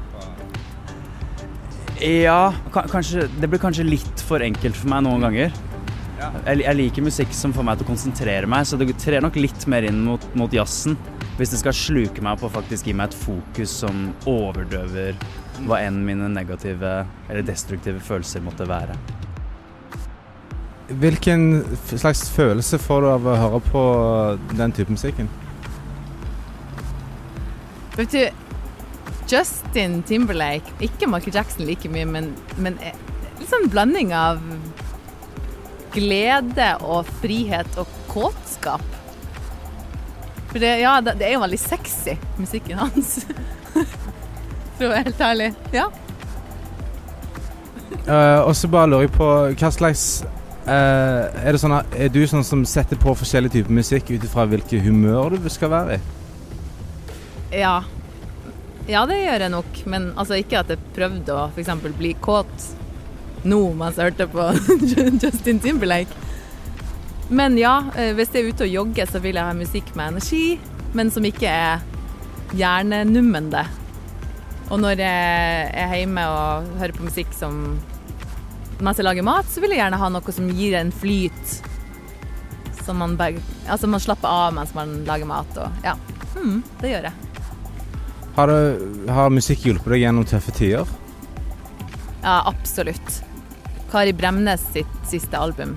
Ja, 2.05 2.52
kanskje, 2.68 3.28
det 3.40 3.48
blir 3.48 3.61
kanskje 3.62 3.86
litt 3.86 4.22
for 4.28 4.42
enkelt 4.44 4.76
for 4.76 4.92
meg 4.92 5.07
noen 5.07 5.22
ganger. 5.24 5.55
Jeg, 6.20 6.59
jeg 6.61 6.76
liker 6.76 7.05
musikk 7.07 7.32
som 7.36 7.52
får 7.57 7.64
meg 7.64 7.78
til 7.78 7.86
å 7.86 7.88
konsentrere 7.88 8.48
meg, 8.50 8.66
så 8.68 8.76
det 8.76 8.90
trer 9.00 9.24
nok 9.24 9.38
litt 9.40 9.64
mer 9.72 9.86
inn 9.88 10.02
mot, 10.05 10.26
mot 10.36 10.52
jazzen. 10.52 10.98
Hvis 11.38 11.55
det 11.55 11.62
skal 11.62 11.76
sluke 11.76 12.24
meg 12.24 12.36
på 12.42 12.50
å 12.50 12.52
faktisk 12.52 12.90
gi 12.90 12.94
meg 12.96 13.09
et 13.09 13.16
fokus 13.16 13.72
som 13.80 14.11
overdøver 14.28 15.16
hva 15.64 15.80
enn 15.80 16.02
mine 16.05 16.28
negative 16.34 16.92
eller 17.30 17.46
destruktive 17.46 18.02
følelser 18.05 18.44
måtte 18.44 18.68
være. 18.68 18.98
hvilken 21.00 21.64
slags 21.88 22.28
følelse 22.30 22.78
får 22.78 23.00
du 23.00 23.09
av 23.09 23.26
å 23.26 23.36
høre 23.40 23.61
på 23.70 23.84
den 24.52 24.72
type 24.76 24.92
musikken? 24.92 25.30
Vet 27.96 28.12
du, 28.12 28.43
Justin 29.31 30.03
Timberlake 30.07 30.75
Ikke 30.85 31.09
Michael 31.11 31.35
Jackson 31.39 31.66
like 31.68 31.89
mye, 31.89 32.07
men, 32.09 32.33
men 32.61 32.79
eh, 32.85 32.97
litt 33.39 33.51
sånn 33.51 33.70
blanding 33.72 34.12
av 34.16 34.43
glede 35.95 36.72
og 36.83 37.07
frihet 37.20 37.77
og 37.79 37.91
kåtskap. 38.11 38.83
For 40.51 40.62
det, 40.62 40.72
ja, 40.83 40.97
det, 41.03 41.18
er 41.22 41.37
jo 41.37 41.43
veldig 41.45 41.59
sexy, 41.59 42.16
musikken 42.39 42.81
hans. 42.83 43.20
For 44.77 44.87
å 44.87 44.91
være 44.91 45.05
helt 45.09 45.22
ærlig. 45.22 45.49
Ja. 45.75 45.89
Uh, 48.09 48.41
og 48.45 48.53
så 48.59 48.68
bare 48.70 48.91
lurer 48.91 49.07
jeg 49.07 49.14
på 49.14 49.27
hva 49.55 49.68
slags 49.72 50.03
uh, 50.66 51.31
Er 51.31 51.55
det 51.55 51.61
sånn 51.62 51.72
er 51.79 52.11
du 52.12 52.18
sånn 52.29 52.43
som 52.45 52.64
setter 52.68 52.99
på 53.01 53.14
forskjellig 53.16 53.53
type 53.55 53.72
musikk 53.72 54.11
ut 54.11 54.27
ifra 54.27 54.45
hvilket 54.51 54.83
humør 54.85 55.39
du 55.39 55.49
skal 55.53 55.70
være 55.72 55.97
i? 55.97 56.01
Ja. 57.62 57.79
Ja, 58.87 59.07
det 59.09 59.16
gjør 59.22 59.47
jeg 59.47 59.53
nok. 59.55 59.78
Men 59.89 60.11
altså 60.12 60.37
ikke 60.41 60.61
at 60.61 60.72
jeg 60.72 60.82
prøvde 60.97 61.37
å 61.37 61.47
f.eks. 61.55 61.72
bli 61.97 62.12
kåt 62.24 62.72
nå 63.45 63.61
mens 63.76 63.99
jeg 64.01 64.12
hørte 64.12 64.26
på 64.32 64.45
Justin 65.22 65.61
Timberlake. 65.61 66.22
Men 67.28 67.57
ja, 67.61 67.78
eh, 67.97 68.12
hvis 68.16 68.32
jeg 68.32 68.45
er 68.45 68.53
ute 68.53 68.66
og 68.66 68.74
jogger, 68.74 69.09
så 69.09 69.20
vil 69.24 69.39
jeg 69.41 69.49
ha 69.49 69.57
musikk 69.57 69.91
med 69.97 70.14
energi, 70.14 70.59
men 70.97 71.11
som 71.12 71.24
ikke 71.24 71.49
er 71.49 71.85
hjernenummende. 72.57 73.64
Og 74.72 74.80
når 74.80 75.01
jeg 75.01 75.72
er 75.80 75.97
hjemme 75.99 76.24
og 76.28 76.70
hører 76.80 76.97
på 76.97 77.09
musikk 77.09 77.32
som 77.37 77.78
mens 78.85 78.99
jeg 78.99 79.07
lager 79.07 79.24
mat, 79.24 79.49
så 79.49 79.62
vil 79.62 79.72
jeg 79.72 79.80
gjerne 79.80 80.01
ha 80.01 80.11
noe 80.12 80.35
som 80.37 80.49
gir 80.53 80.76
en 80.76 80.93
flyt. 80.93 81.59
Som 82.85 83.01
man, 83.01 83.16
altså 83.20 83.89
man 83.89 84.03
slapper 84.03 84.28
av 84.28 84.57
mens 84.57 84.74
man 84.76 84.99
lager 85.09 85.28
mat. 85.30 85.61
Og, 85.61 85.85
ja, 85.87 85.97
mm, 86.37 86.59
det 86.82 86.93
gjør 86.93 87.09
jeg. 87.09 87.24
Har, 88.35 88.51
du, 88.51 89.11
har 89.14 89.30
musikk 89.30 89.62
hjulpet 89.68 89.93
deg 89.95 90.03
gjennom 90.03 90.26
tøffe 90.26 90.55
tider? 90.57 90.89
Ja, 92.24 92.41
absolutt. 92.51 93.20
Kari 93.93 94.14
Bremnes 94.16 94.64
sitt 94.74 94.95
siste 95.07 95.39
album. 95.39 95.76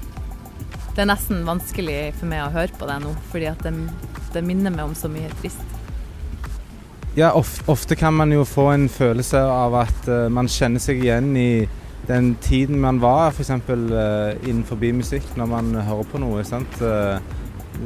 Det 0.95 1.03
er 1.03 1.11
nesten 1.11 1.43
vanskelig 1.45 2.15
for 2.17 2.25
meg 2.31 2.47
å 2.47 2.53
høre 2.55 2.73
på 2.73 2.87
det 2.89 2.95
nå, 3.03 3.11
fordi 3.29 3.49
at 3.51 3.61
det, 3.61 3.75
det 4.33 4.41
minner 4.41 4.73
meg 4.73 4.87
om 4.87 4.95
så 4.97 5.11
mye 5.11 5.29
trist. 5.37 5.61
Ja, 7.17 7.29
ofte, 7.37 7.61
ofte 7.69 7.97
kan 7.97 8.17
man 8.17 8.33
jo 8.33 8.41
få 8.45 8.71
en 8.73 8.87
følelse 8.89 9.37
av 9.41 9.77
at 9.83 10.09
uh, 10.09 10.25
man 10.33 10.49
kjenner 10.49 10.81
seg 10.81 11.03
igjen 11.05 11.29
i 11.37 11.51
den 12.09 12.31
tiden 12.41 12.81
man 12.81 13.03
var, 13.03 13.35
f.eks. 13.35 13.53
Uh, 13.69 14.33
innenfor 14.47 14.81
musikk, 14.97 15.29
når 15.37 15.53
man 15.53 15.75
hører 15.77 16.09
på 16.09 16.21
noe. 16.25 16.41
sant? 16.45 16.81
Uh, 16.81 17.21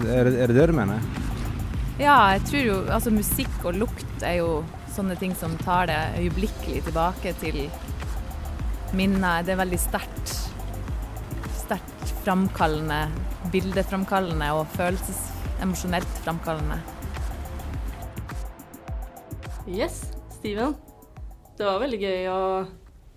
er, 0.07 0.32
det, 0.32 0.36
er 0.36 0.47
det 0.47 0.55
det 0.61 0.72
du 0.72 0.76
mener? 0.80 1.03
Ja, 2.01 2.33
jeg 2.33 2.41
tror 2.49 2.63
jo 2.65 2.77
Altså, 2.89 3.11
musikk 3.13 3.65
og 3.69 3.75
lukt 3.77 4.23
er 4.25 4.39
jo 4.39 4.61
sånne 4.91 5.15
ting 5.21 5.35
som 5.37 5.53
tar 5.61 5.85
det 5.87 5.99
øyeblikkelig 6.17 6.81
tilbake 6.87 7.31
til 7.39 7.59
minner. 8.97 9.45
Det 9.45 9.53
er 9.53 9.59
veldig 9.61 9.79
sterkt. 9.79 10.33
Sterkt 11.61 12.11
framkallende, 12.25 13.05
bildeframkallende 13.53 14.49
og 14.57 14.65
følelses... 14.73 15.21
emosjonelt 15.61 16.19
framkallende. 16.25 16.79
Yes, 19.69 20.01
Steven. 20.39 20.73
Det 21.53 21.67
var 21.67 21.79
veldig 21.83 21.99
gøy 22.01 22.29
å, 22.33 22.41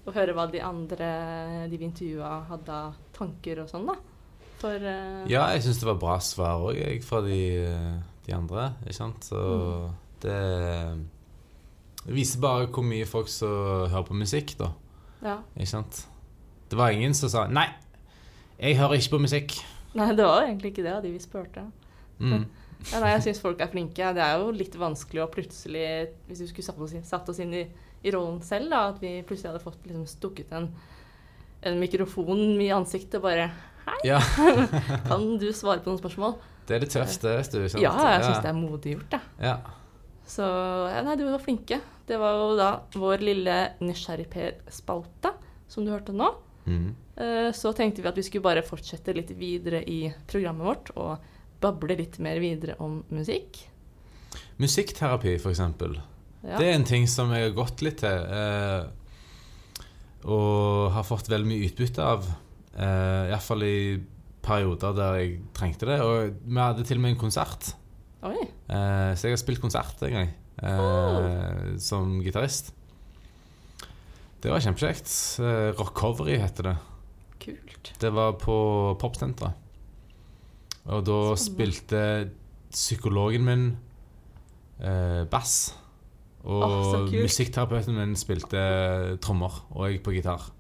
å 0.05 0.13
høre 0.13 0.35
hva 0.37 0.45
de 0.53 0.61
andre 0.61 1.09
de 1.73 1.79
vi 1.81 1.89
intervjua, 1.89 2.35
hadde 2.51 2.81
av 2.85 2.99
tanker 3.17 3.65
og 3.65 3.71
sånn, 3.73 3.89
da. 3.89 3.97
For 4.61 4.77
uh... 4.77 5.25
Ja, 5.31 5.49
jeg 5.57 5.65
syns 5.65 5.81
det 5.81 5.89
var 5.89 6.03
bra 6.05 6.19
svar 6.21 6.69
òg, 6.69 6.77
jeg, 6.77 7.01
fra 7.07 7.25
de, 7.25 7.41
de 8.27 8.35
andre. 8.37 8.73
Ikke 8.85 8.97
sant? 8.97 9.29
Så 9.29 9.41
det, 10.25 10.39
det 12.05 12.17
viser 12.17 12.43
bare 12.43 12.67
hvor 12.73 12.87
mye 12.87 13.07
folk 13.09 13.31
som 13.33 13.87
hører 13.93 14.09
på 14.09 14.19
musikk, 14.19 14.57
da. 14.61 14.73
ja. 15.25 15.39
Ikke 15.57 15.73
sant? 15.77 16.05
Det 16.71 16.79
var 16.81 16.91
ingen 16.91 17.15
som 17.15 17.29
sa 17.29 17.47
'nei, 17.47 17.69
jeg 18.59 18.79
hører 18.79 18.99
ikke 18.99 19.17
på 19.17 19.25
musikk'. 19.27 19.59
Nei, 19.95 20.11
det 20.17 20.25
var 20.27 20.43
egentlig 20.43 20.73
ikke 20.73 20.83
det 20.83 20.95
av 20.97 21.03
de 21.05 21.13
vi 21.13 21.21
spurte. 21.23 21.63
Mm. 22.19 22.47
Ja, 22.93 23.01
nei, 23.01 23.13
jeg 23.15 23.23
syns 23.29 23.41
folk 23.41 23.61
er 23.63 23.71
flinke. 23.73 24.11
Det 24.17 24.23
er 24.23 24.41
jo 24.41 24.51
litt 24.55 24.75
vanskelig 24.77 25.23
å 25.23 25.31
plutselig, 25.33 25.85
hvis 26.29 26.43
vi 26.45 26.49
skulle 26.51 26.67
satt 26.67 26.81
oss 26.83 26.95
inn, 26.97 27.05
satt 27.07 27.29
oss 27.31 27.39
inn 27.41 27.55
i, 27.55 27.63
i 28.05 28.13
rollen 28.13 28.41
selv, 28.45 28.73
da, 28.73 28.89
at 28.93 28.99
vi 29.03 29.23
plutselig 29.27 29.53
hadde 29.53 29.63
fått 29.63 29.87
liksom, 29.87 30.07
stukket 30.11 30.53
en, 30.57 30.69
en 31.65 31.79
mikrofon 31.81 32.61
i 32.61 32.73
ansiktet 32.75 33.21
og 33.21 33.29
bare 33.29 33.49
Ja, 34.05 34.19
Kan 35.09 35.39
du 35.41 35.49
svare 35.53 35.81
på 35.85 35.93
noen 35.93 36.01
spørsmål? 36.03 36.37
Det 36.67 36.77
er 36.77 36.85
det, 36.85 36.91
vet 36.95 37.53
du. 37.53 37.69
sant? 37.69 37.83
Ja, 37.83 37.93
jeg 38.15 38.23
syns 38.25 38.43
det 38.45 38.51
er 38.51 38.59
modig 38.59 38.95
gjort, 38.97 39.17
jeg. 39.19 39.21
Ja. 39.45 39.57
Så 40.27 40.45
nei, 41.05 41.17
du 41.21 41.25
var 41.29 41.43
flinke. 41.45 41.81
Det 42.09 42.17
var 42.21 42.37
jo 42.39 42.57
da 42.57 42.69
vår 42.97 43.21
lille 43.25 43.57
nysgjerrigper-spalte, 43.85 45.33
som 45.69 45.85
du 45.85 45.91
hørte 45.93 46.15
nå. 46.17 46.31
Mm. 46.65 46.95
Eh, 47.21 47.51
Så 47.53 47.73
tenkte 47.77 48.03
vi 48.03 48.09
at 48.09 48.17
vi 48.17 48.25
skulle 48.25 48.43
bare 48.47 48.63
fortsette 48.65 49.13
litt 49.17 49.31
videre 49.37 49.83
i 49.85 50.13
programmet 50.31 50.65
vårt 50.65 50.91
og 50.97 51.19
bable 51.61 51.97
litt 51.97 52.19
mer 52.25 52.41
videre 52.41 52.77
om 52.81 53.03
musikk. 53.13 53.61
Musikkterapi, 54.61 55.37
eksempel. 55.53 55.99
Ja. 56.45 56.59
Det 56.59 56.67
er 56.69 56.75
en 56.79 56.85
ting 56.89 57.07
som 57.09 57.31
jeg 57.33 57.49
har 57.51 57.57
gått 57.57 57.83
litt 57.85 57.99
til. 58.03 58.25
Eh, 58.39 58.85
og 60.25 60.93
har 60.97 61.05
fått 61.05 61.29
veldig 61.29 61.49
mye 61.49 61.69
utbytte 61.69 62.05
av. 62.05 62.25
Eh, 62.75 63.31
Iallfall 63.31 63.63
i 63.67 63.77
perioder 64.45 64.95
der 64.97 65.19
jeg 65.21 65.35
trengte 65.57 65.89
det. 65.89 65.99
Og 66.05 66.39
vi 66.45 66.61
hadde 66.61 66.87
til 66.87 67.01
og 67.01 67.05
med 67.07 67.15
en 67.15 67.21
konsert. 67.25 67.75
Oi. 68.25 68.39
Eh, 68.41 69.13
så 69.17 69.29
jeg 69.29 69.37
har 69.37 69.43
spilt 69.43 69.63
konsert 69.63 70.01
en 70.07 70.17
gang 70.19 70.33
eh, 70.63 71.77
som 71.83 72.19
gitarist. 72.25 72.73
Det 74.45 74.53
var 74.53 74.61
kjempekjekt. 74.61 75.11
Eh, 75.41 75.71
Rockovery 75.79 76.37
heter 76.41 76.71
det. 76.71 76.77
Kult. 77.45 77.93
Det 78.01 78.11
var 78.13 78.37
på 78.41 78.57
Popsenteret. 79.01 79.61
Og 80.85 81.01
da 81.05 81.19
Spennende. 81.33 81.41
spilte 81.41 82.03
psykologen 82.75 83.47
min 83.47 83.65
eh, 84.85 85.25
bass. 85.31 85.73
Og 86.45 86.61
oh, 86.61 87.07
musikkterapeuten 87.09 87.97
min 87.97 88.13
spilte 88.21 88.61
trommer, 89.25 89.63
og 89.73 89.89
jeg 89.89 90.03
på 90.05 90.13
gitar. 90.13 90.51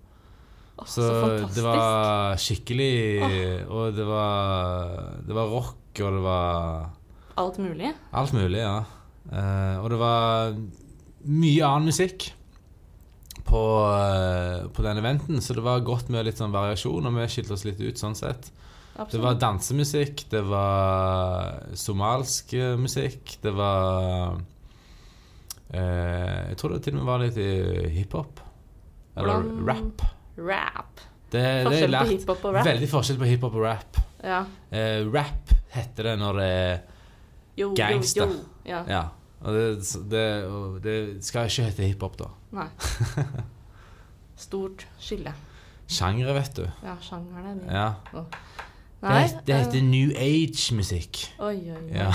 Så, 0.82 1.00
så, 1.06 1.48
det 1.54 1.62
var 1.62 2.34
skikkelig 2.42 3.22
Og 3.70 3.94
det 3.94 4.04
var, 4.08 5.20
det 5.22 5.36
var 5.36 5.52
rock, 5.52 5.78
og 6.02 6.16
det 6.18 6.22
var 6.24 6.90
Alt 7.38 7.58
mulig. 7.62 7.92
alt 8.12 8.32
mulig, 8.34 8.58
ja. 8.60 8.80
Eh, 9.30 9.76
og 9.80 9.88
det 9.90 9.98
var 9.98 10.52
mye 11.24 11.64
annen 11.66 11.88
musikk 11.90 12.26
på, 13.46 13.62
eh, 13.94 14.66
på 14.74 14.84
den 14.84 14.98
eventen, 15.00 15.40
så 15.42 15.54
det 15.56 15.64
var 15.64 15.82
godt 15.86 16.10
med 16.14 16.26
litt 16.26 16.38
sånn 16.38 16.54
variasjon, 16.54 17.06
og 17.06 17.16
vi 17.18 17.26
skilte 17.32 17.54
oss 17.56 17.64
litt 17.66 17.80
ut 17.82 17.98
sånn 17.98 18.14
sett. 18.18 18.50
Det 19.10 19.18
var 19.18 19.34
dansemusikk, 19.42 20.26
det 20.30 20.42
var 20.46 21.64
somalsk 21.74 22.54
eh, 22.54 22.74
musikk, 22.78 23.38
det 23.42 23.54
var 23.56 24.36
eh, 25.72 26.50
Jeg 26.50 26.58
tror 26.60 26.76
det 26.76 26.82
til 26.86 26.94
og 26.94 27.00
med 27.02 27.08
var 27.08 27.24
litt 27.24 27.40
hiphop. 27.94 28.42
Eller 29.16 29.40
Hvordan- 29.42 29.66
rap. 29.66 30.06
Rap. 30.38 31.00
Det, 31.34 31.42
det 31.66 31.82
er 31.82 31.90
lært 31.90 32.42
veldig 32.66 32.88
forskjell 32.90 33.18
på 33.18 33.28
hiphop 33.28 33.56
og 33.58 33.64
rap. 33.66 33.98
Ja. 34.24 34.44
Eh, 34.70 35.02
rap 35.10 35.50
heter 35.74 36.10
det 36.10 36.14
når 36.20 36.38
det 36.40 36.48
er 36.50 36.74
Jo, 37.58 37.68
jo, 37.68 37.74
Gangster. 37.78 38.30
jo. 38.30 38.44
Ja. 38.68 38.82
Ja. 38.88 39.02
Og 39.44 39.52
det, 39.52 39.64
det, 40.10 40.26
det 40.84 41.24
skal 41.26 41.50
ikke 41.50 41.66
hete 41.68 41.88
hiphop, 41.90 42.14
da. 42.22 42.30
Nei. 42.56 42.68
Stort 44.46 44.86
skille. 44.98 45.34
Sjangre, 45.90 46.32
vet 46.38 46.56
du. 46.56 46.64
Ja, 46.86 46.94
sjangeren 47.04 47.50
er 47.50 47.58
det. 47.60 47.68
Ja. 47.74 48.24
Nei. 49.04 49.24
det 49.46 49.56
heter 49.60 49.78
eh, 49.78 49.84
New 49.84 50.10
Age-musikk. 50.16 51.20
Oi, 51.44 51.56
oi, 51.74 51.76
oi. 51.76 51.92
Ja. 51.92 52.08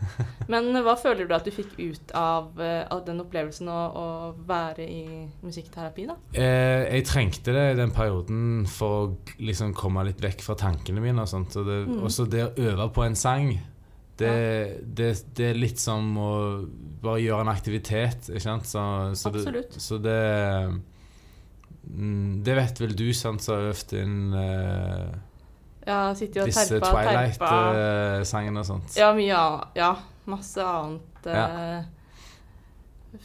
Men 0.52 0.68
hva 0.84 0.94
føler 1.00 1.26
du 1.28 1.34
at 1.36 1.46
du 1.48 1.52
fikk 1.54 1.74
ut 1.80 2.14
av, 2.18 2.50
eh, 2.60 2.82
av 2.92 3.04
den 3.06 3.22
opplevelsen 3.24 3.70
å, 3.72 3.78
å 3.96 4.06
være 4.46 4.84
i 4.84 5.04
musikkterapi, 5.44 6.06
da? 6.10 6.16
Eh, 6.36 6.84
jeg 6.98 7.06
trengte 7.08 7.54
det 7.56 7.66
i 7.72 7.78
den 7.80 7.94
perioden 7.96 8.64
for 8.70 8.96
å 9.06 9.36
liksom 9.40 9.72
komme 9.78 10.04
litt 10.08 10.20
vekk 10.24 10.44
fra 10.44 10.58
tankene 10.66 11.00
mine. 11.04 11.22
Og 11.24 11.30
sånt. 11.32 11.56
Og 11.60 11.66
det, 11.70 11.80
Mm. 11.88 12.02
også 12.06 12.26
det 12.30 12.42
å 12.44 12.52
øve 12.70 12.88
på 12.92 13.04
en 13.04 13.16
sang, 13.16 13.54
det, 14.16 14.30
det, 14.94 15.08
det 15.34 15.46
er 15.50 15.56
litt 15.58 15.80
som 15.82 16.12
å 16.22 16.30
bare 17.02 17.18
gjøre 17.24 17.40
en 17.48 17.50
aktivitet. 17.50 18.28
Ikke 18.30 18.44
sant? 18.44 18.68
Så, 18.70 18.82
så 19.18 19.32
Absolutt. 19.32 19.72
Det, 19.74 19.82
så 19.82 19.98
det 19.98 20.18
mm, 21.90 22.42
Det 22.46 22.54
vet 22.56 22.80
vel 22.80 22.94
du, 22.96 23.08
sant, 23.16 23.42
som 23.42 23.56
har 23.58 23.70
øvd 23.72 23.94
inn 24.00 24.18
eh, 24.38 25.14
Ja, 25.86 26.14
sitter 26.16 26.40
jo 26.40 26.44
og 26.46 26.48
disse 26.52 26.78
terpa 26.80 26.90
og. 26.90 27.02
Twilight-sangene 27.04 28.60
og 28.62 28.66
sånt. 28.68 28.94
Ja, 28.96 29.10
mye 29.16 29.34
annet. 29.36 29.74
Ja, 29.76 29.90
masse 30.32 30.64
annet. 30.64 31.26
Ja. 31.28 31.44
eh, 31.78 31.90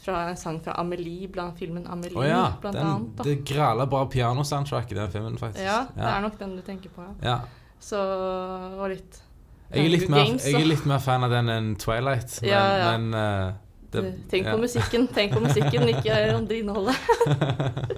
Fra 0.03 0.17
en 0.29 0.37
sang 0.37 0.59
fra 0.63 0.75
Amelie, 0.77 1.27
blant 1.33 1.57
filmen 1.57 1.87
Amelie, 1.89 2.17
oh, 2.19 2.25
ja. 2.27 2.43
blant 2.61 2.75
Den, 2.77 2.85
annet. 2.85 3.15
Da. 3.17 3.23
det 3.25 3.37
grala 3.49 3.85
bra 3.89 4.03
pianosoundtrack 4.05 4.91
i 4.91 4.95
den 4.99 5.09
filmen, 5.11 5.37
faktisk. 5.41 5.63
Ja, 5.65 5.79
det 5.95 6.03
er 6.11 6.21
nok 6.21 6.35
den 6.39 6.53
du 6.57 6.61
tenker 6.67 6.89
på, 6.93 7.01
ja. 7.07 7.15
Ja. 7.31 7.39
Så 7.79 7.97
og 8.77 8.89
litt 8.91 9.21
Jeg 9.71 9.85
er, 9.85 9.89
litt 9.89 10.09
mer, 10.09 10.25
Games, 10.25 10.45
jeg 10.45 10.59
er 10.61 10.67
litt 10.67 10.85
mer 10.89 10.99
fan 10.99 11.23
av 11.23 11.31
den 11.33 11.49
enn 11.49 11.71
Twilight, 11.79 12.37
men, 12.41 12.49
Ja, 12.51 12.61
ja. 12.77 12.97
men 12.97 13.13
uh, 13.15 13.53
det- 13.93 14.29
Tenk 14.29 14.45
på 14.51 14.57
musikken, 14.61 15.07
tenk 15.15 15.33
på 15.33 15.41
musikken, 15.47 15.87
ikke 15.89 16.19
om 16.37 16.45
det 16.49 16.59
innholdet. 16.59 16.95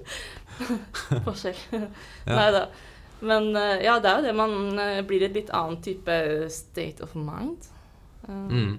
Forskjell. 1.25 1.87
Nei 2.27 2.47
da. 2.55 2.65
Men 3.21 3.55
eh, 3.55 3.83
ja, 3.85 3.99
det 4.01 4.09
er 4.09 4.15
jo 4.21 4.25
det 4.27 4.35
man 4.35 4.79
eh, 4.79 5.01
blir 5.05 5.23
et 5.27 5.33
litt 5.35 5.49
annen 5.53 5.81
type 5.81 6.15
state 6.49 7.03
of 7.03 7.15
mind. 7.15 7.67
Eh, 8.27 8.47
Mm. 8.51 8.77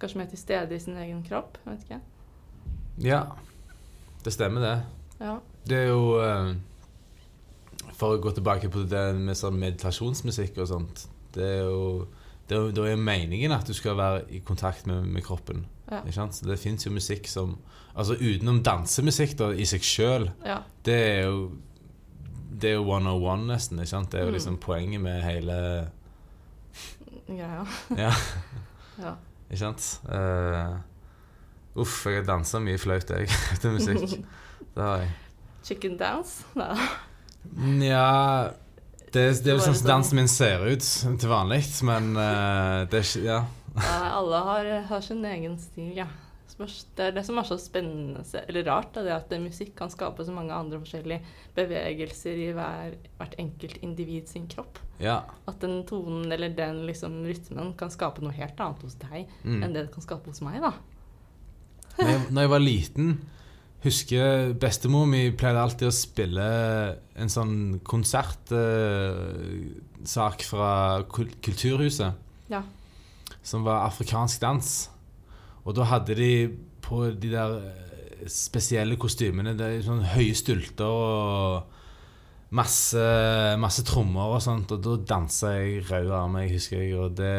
Kanskje 0.00 0.16
mer 0.16 0.26
til 0.30 0.38
stede 0.40 0.72
i 0.74 0.78
sin 0.80 0.96
egen 0.96 1.22
kropp. 1.26 1.58
Vet 1.66 1.82
ikke. 1.84 1.98
Ja, 3.04 3.18
det 4.24 4.32
stemmer 4.32 4.60
det. 4.64 4.76
Ja. 5.20 5.34
Det 5.68 5.76
er 5.76 5.88
jo 5.90 6.00
For 7.98 8.14
å 8.16 8.20
gå 8.22 8.32
tilbake 8.32 8.70
på 8.72 8.86
det 8.88 9.02
med 9.18 9.36
sånn 9.36 9.58
meditasjonsmusikk 9.60 10.56
og 10.62 10.68
sånt 10.70 11.02
det 11.34 11.44
er, 11.44 11.64
jo- 11.68 12.06
Da 12.48 12.86
er 12.88 12.96
meningen 12.96 13.52
at 13.52 13.66
du 13.66 13.74
skal 13.74 13.94
være 13.96 14.24
i 14.30 14.38
kontakt 14.40 14.86
med, 14.86 15.04
med 15.06 15.22
kroppen. 15.22 15.66
Ja. 15.90 16.00
Ikke 16.00 16.12
sant? 16.14 16.34
Så 16.34 16.46
det 16.46 16.58
fins 16.58 16.86
jo 16.86 16.90
musikk 16.92 17.28
som 17.28 17.58
Altså 17.96 18.14
utenom 18.14 18.62
dansemusikk 18.62 19.36
da, 19.36 19.48
i 19.52 19.64
seg 19.66 19.80
sjøl, 19.82 20.30
Ja. 20.46 20.60
det 20.84 20.94
er 20.94 21.22
jo 21.26 21.50
Det 22.60 22.70
er 22.70 22.74
jo 22.78 22.84
one 22.90 23.08
on 23.10 23.22
one, 23.22 23.46
nesten. 23.52 23.78
Ikke 23.80 23.90
sant? 23.94 24.10
Det 24.12 24.20
er 24.20 24.24
jo 24.24 24.30
Mm. 24.30 24.34
liksom 24.38 24.56
poenget 24.62 25.00
med 25.00 25.22
hele 25.22 25.56
Greia. 27.28 27.64
Ja. 27.96 28.12
Ja. 28.98 29.14
Ikke 29.50 29.58
sant? 29.58 30.00
Uh, 30.06 30.76
uff, 31.80 32.06
jeg 32.06 32.20
har 32.20 32.26
dansa 32.28 32.58
mye 32.62 32.78
flaut, 32.78 33.10
jeg, 33.10 33.28
til 33.60 33.70
musikk. 33.76 34.18
Det 34.74 34.82
har 34.84 34.96
jeg. 35.04 35.10
Chicken 35.64 35.96
dance? 35.98 36.44
Nei. 36.56 36.74
Nja 37.80 38.50
det, 39.12 39.22
det 39.42 39.50
er 39.50 39.56
jo 39.56 39.62
sånn 39.64 39.74
som 39.74 39.88
dansen 39.88 40.16
min 40.20 40.28
ser 40.30 40.62
ut 40.70 40.84
til 41.18 41.28
vanlig, 41.32 41.64
men 41.82 42.12
uh, 42.14 42.84
det 42.90 43.00
er 43.00 43.06
ikke 43.08 43.24
Ja. 43.26 43.38
Nei, 43.74 44.10
alle 44.20 44.38
har, 44.46 44.68
har 44.88 45.00
sin 45.02 45.24
egen 45.24 45.56
stil, 45.58 45.92
ja. 45.96 46.06
Spørs- 46.60 46.84
Det 46.96 47.04
er 47.06 47.10
det 47.16 47.22
som 47.24 47.38
er 47.40 47.44
så 47.48 47.56
spennende, 47.58 48.20
eller 48.48 48.64
rart, 48.68 48.90
da, 48.92 49.00
det 49.02 49.12
at 49.16 49.30
musikk 49.40 49.70
kan 49.78 49.88
skape 49.88 50.20
så 50.26 50.32
mange 50.36 50.52
andre 50.52 50.76
forskjellige 50.82 51.22
bevegelser 51.56 52.36
i 52.36 52.50
hver, 52.52 52.94
hvert 53.16 53.34
enkelt 53.40 53.78
individ 53.82 54.28
sin 54.28 54.44
kropp. 54.46 54.78
ja. 55.00 55.22
At 55.48 55.58
den 55.60 55.86
tonen 55.88 56.30
eller 56.32 56.48
den 56.52 56.84
liksom, 56.86 57.22
rytmen 57.24 57.72
kan 57.78 57.88
skape 57.90 58.20
noe 58.20 58.32
helt 58.36 58.60
annet 58.60 58.82
hos 58.82 58.94
deg 59.00 59.26
Mm. 59.42 59.62
enn 59.64 59.72
det 59.72 59.86
det 59.86 59.92
kan 59.94 60.02
skape 60.02 60.26
hos 60.28 60.40
meg, 60.42 60.60
da. 60.60 60.72
Når 61.98 62.06
jeg, 62.08 62.20
når 62.30 62.40
jeg 62.42 62.50
var 62.50 62.58
liten, 62.60 63.18
husker 63.82 64.52
bestemor 64.60 65.06
mi 65.08 65.30
pleide 65.30 65.56
alltid 65.62 65.88
å 65.88 65.92
spille 65.92 66.96
en 67.16 67.28
sånn 67.28 67.80
konsertsak 67.82 68.42
fra 70.44 71.02
kul 71.08 71.30
Kulturhuset. 71.42 72.12
Ja. 72.50 72.62
Som 73.42 73.64
var 73.64 73.86
afrikansk 73.88 74.40
dans. 74.42 74.88
Og 75.64 75.74
da 75.76 75.84
hadde 75.90 76.14
de 76.16 76.30
på 76.84 77.04
de 77.20 77.30
der 77.32 77.56
eh, 77.60 78.28
spesielle 78.30 78.96
kostymene 79.00 79.52
Det 79.56 79.66
er 79.66 79.82
sånn 79.84 80.02
høye 80.14 80.34
stulter 80.36 80.88
og 80.88 81.76
masse, 82.56 83.02
masse 83.62 83.84
trommer 83.86 84.34
og 84.36 84.40
sånt. 84.44 84.72
Og 84.74 84.80
da 84.84 84.96
dansa 85.14 85.52
jeg 85.58 85.84
rød 85.90 86.10
av 86.16 86.38
jeg 86.42 86.50
husker 86.56 86.80
jeg. 86.82 86.96
Og 86.98 87.14
det, 87.20 87.34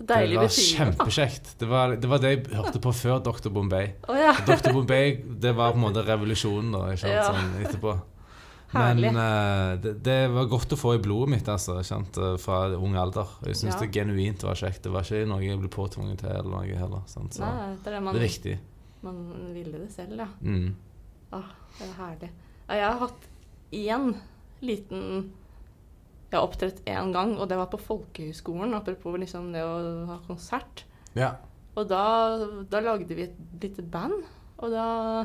det 0.00 0.18
var 0.34 0.50
kjempekjekt. 0.50 1.54
Det 1.60 1.68
var, 1.70 1.94
det 2.00 2.10
var 2.10 2.24
det 2.24 2.32
jeg 2.34 2.42
hørte 2.56 2.82
på 2.82 2.92
før 2.96 3.22
Dr. 3.24 3.52
Bombay. 3.54 3.92
Oh, 4.08 4.18
ja. 4.18 4.34
Dr. 4.48 4.72
Bombay, 4.74 5.16
det 5.42 5.54
var 5.56 5.72
på 5.76 5.80
en 5.80 5.86
måte 5.86 6.04
revolusjonen 6.08 6.74
da, 6.74 6.84
ikke 6.92 7.04
sant, 7.06 7.14
Ja. 7.14 7.30
sånn 7.30 7.56
etterpå. 7.62 7.94
Men 8.74 8.98
eh, 9.16 9.76
det, 9.80 9.92
det 10.04 10.16
var 10.34 10.48
godt 10.50 10.72
å 10.74 10.78
få 10.78 10.96
i 10.96 11.02
blodet 11.02 11.30
mitt, 11.36 11.48
altså, 11.48 11.76
kjent, 11.78 11.86
sant, 12.12 12.18
eh, 12.18 12.36
fra 12.42 12.64
ung 12.74 12.96
alder. 12.98 13.28
Jeg 13.46 13.54
syns 13.60 13.76
Ja. 13.76 13.80
det 13.84 13.92
genuint 13.94 14.42
var 14.42 14.58
kjekt. 14.58 14.82
Det 14.82 14.92
var 14.92 15.06
ikke 15.06 15.28
noe 15.30 15.40
jeg 15.44 15.60
ble 15.62 15.68
påtvunget 15.72 16.18
til 16.24 16.32
eller 16.34 16.50
noe 16.50 16.80
heller. 16.80 17.04
Sant? 17.06 17.36
Så 17.38 17.44
Nei, 17.46 17.76
det 17.84 17.86
er 17.92 17.96
det 17.96 18.02
man, 18.02 18.14
det 18.14 18.22
er 18.22 18.26
viktig. 18.26 18.56
man 19.06 19.22
ville 19.54 19.78
det 19.84 19.90
selv, 19.94 20.18
ja. 20.18 20.26
Mm. 20.42 20.74
Ah, 21.32 21.48
det 21.78 21.86
er 21.88 21.94
herlig. 22.00 22.30
Ja, 22.68 22.74
jeg 22.74 22.86
har 22.90 22.98
hatt 23.06 23.28
én 23.72 24.14
liten 24.66 25.02
Jeg 26.32 26.40
har 26.40 26.46
opptrådt 26.48 26.80
én 26.90 27.12
gang, 27.14 27.36
og 27.38 27.48
det 27.48 27.56
var 27.56 27.68
på 27.70 27.78
folkehøyskolen. 27.78 28.74
apropos 28.74 29.14
liksom 29.22 29.52
det 29.54 29.62
å 29.62 30.06
ha 30.10 30.16
konsert. 30.26 30.82
Ja. 31.14 31.36
Og 31.76 31.86
da, 31.88 32.02
da 32.68 32.80
lagde 32.82 33.14
vi 33.14 33.22
et 33.28 33.36
lite 33.62 33.82
band, 33.82 34.24
og 34.58 34.70
da 34.74 35.24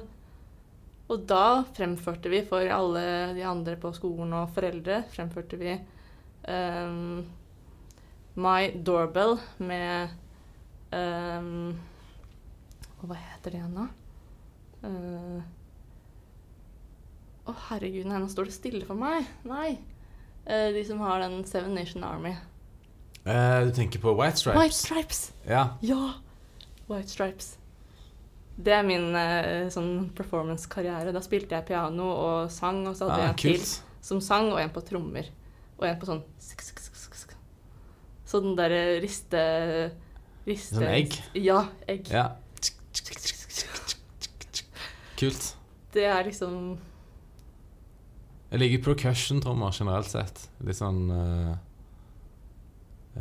og 1.11 1.25
da 1.27 1.63
fremførte 1.75 2.31
vi 2.31 2.39
for 2.47 2.63
alle 2.71 3.03
de 3.35 3.43
andre 3.47 3.75
på 3.79 3.91
skolen 3.95 4.31
og 4.37 4.51
foreldre 4.55 5.01
fremførte 5.11 5.59
vi 5.59 5.73
um, 6.47 7.23
My 8.39 8.71
Doorbell 8.71 9.35
med 9.59 10.13
um, 10.95 11.73
Hva 13.01 13.17
heter 13.17 13.51
det 13.51 13.59
igjen, 13.59 13.75
da? 13.75 13.87
Å, 14.81 14.87
uh, 14.87 15.41
oh, 17.51 17.59
herregud, 17.69 18.07
nei, 18.07 18.21
nå 18.21 18.29
står 18.31 18.47
det 18.47 18.55
stille 18.55 18.85
for 18.87 18.97
meg. 18.97 19.27
Nei. 19.49 19.75
Uh, 20.45 20.69
de 20.73 20.85
som 20.87 21.01
har 21.03 21.19
den 21.25 21.41
Seven 21.49 21.75
Nation 21.75 22.05
Army. 22.07 22.33
Uh, 23.25 23.67
du 23.67 23.73
tenker 23.75 24.01
på 24.01 24.13
White 24.17 24.39
Stripes? 24.39 24.61
White 24.61 24.77
Stripes! 24.77 25.23
Ja. 25.49 25.65
Ja! 25.85 26.13
White 26.87 27.11
Stripes. 27.11 27.57
Det 28.61 28.73
er 28.75 28.83
min 28.85 29.15
eh, 29.17 29.69
sånn 29.73 30.11
performance-karriere. 30.17 31.13
Da 31.15 31.21
spilte 31.23 31.57
jeg 31.57 31.67
piano 31.71 32.09
og 32.11 32.51
sang, 32.53 32.83
og 32.89 32.97
så 32.97 33.07
hadde 33.07 33.17
Ah, 33.17 33.31
jeg 33.31 33.33
en 33.33 33.39
til 33.41 33.65
som 34.05 34.21
sang, 34.21 34.51
og 34.51 34.61
en 34.61 34.73
på 34.73 34.83
trommer. 34.85 35.29
Og 35.79 35.87
en 35.87 35.97
på 36.01 36.09
sånn 36.09 36.21
sk, 36.41 36.61
sk, 36.67 36.81
sk, 36.81 37.17
sk. 37.23 37.33
Sånn 38.29 38.53
derre 38.59 38.99
riste... 39.03 39.41
riste 40.45 40.77
Sånn 40.77 40.87
egg? 40.89 41.17
Ja, 41.37 41.63
egg. 41.89 42.11
Ja. 42.13 42.27
Kult. 45.21 45.51
Det 45.93 46.05
er 46.07 46.23
liksom 46.25 46.53
Jeg 48.51 48.61
liker 48.61 48.85
percussion-trommer 48.87 49.75
generelt 49.75 50.09
sett. 50.09 50.47
Litt 50.65 50.79
sånn 50.79 51.03
uh, 51.13 51.51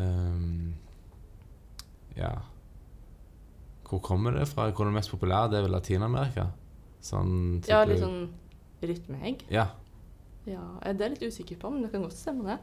um, 0.01 0.71
Ja 2.17 2.39
Hvor 3.91 3.99
kommer 4.07 4.37
det 4.39 4.47
fra? 4.49 4.69
Hvor 4.71 4.87
er 4.87 4.93
det 4.93 4.99
mest 5.01 5.11
populære? 5.11 5.51
Det 5.51 5.59
er 5.59 5.65
vel 5.67 5.75
Latin-Amerika? 5.75 6.47
Sånn 7.03 7.33
Ja, 7.67 7.83
litt 7.89 8.03
sånn 8.03 8.29
rytmeegg. 8.85 9.43
Ja. 9.51 9.67
Ja, 10.49 10.63
det 10.85 10.93
er 10.95 11.09
jeg 11.09 11.17
litt 11.17 11.33
usikker 11.33 11.59
på, 11.61 11.71
men 11.75 11.83
det 11.85 11.91
kan 11.93 12.05
godt 12.05 12.17
stemme, 12.17 12.47
det. 12.47 12.59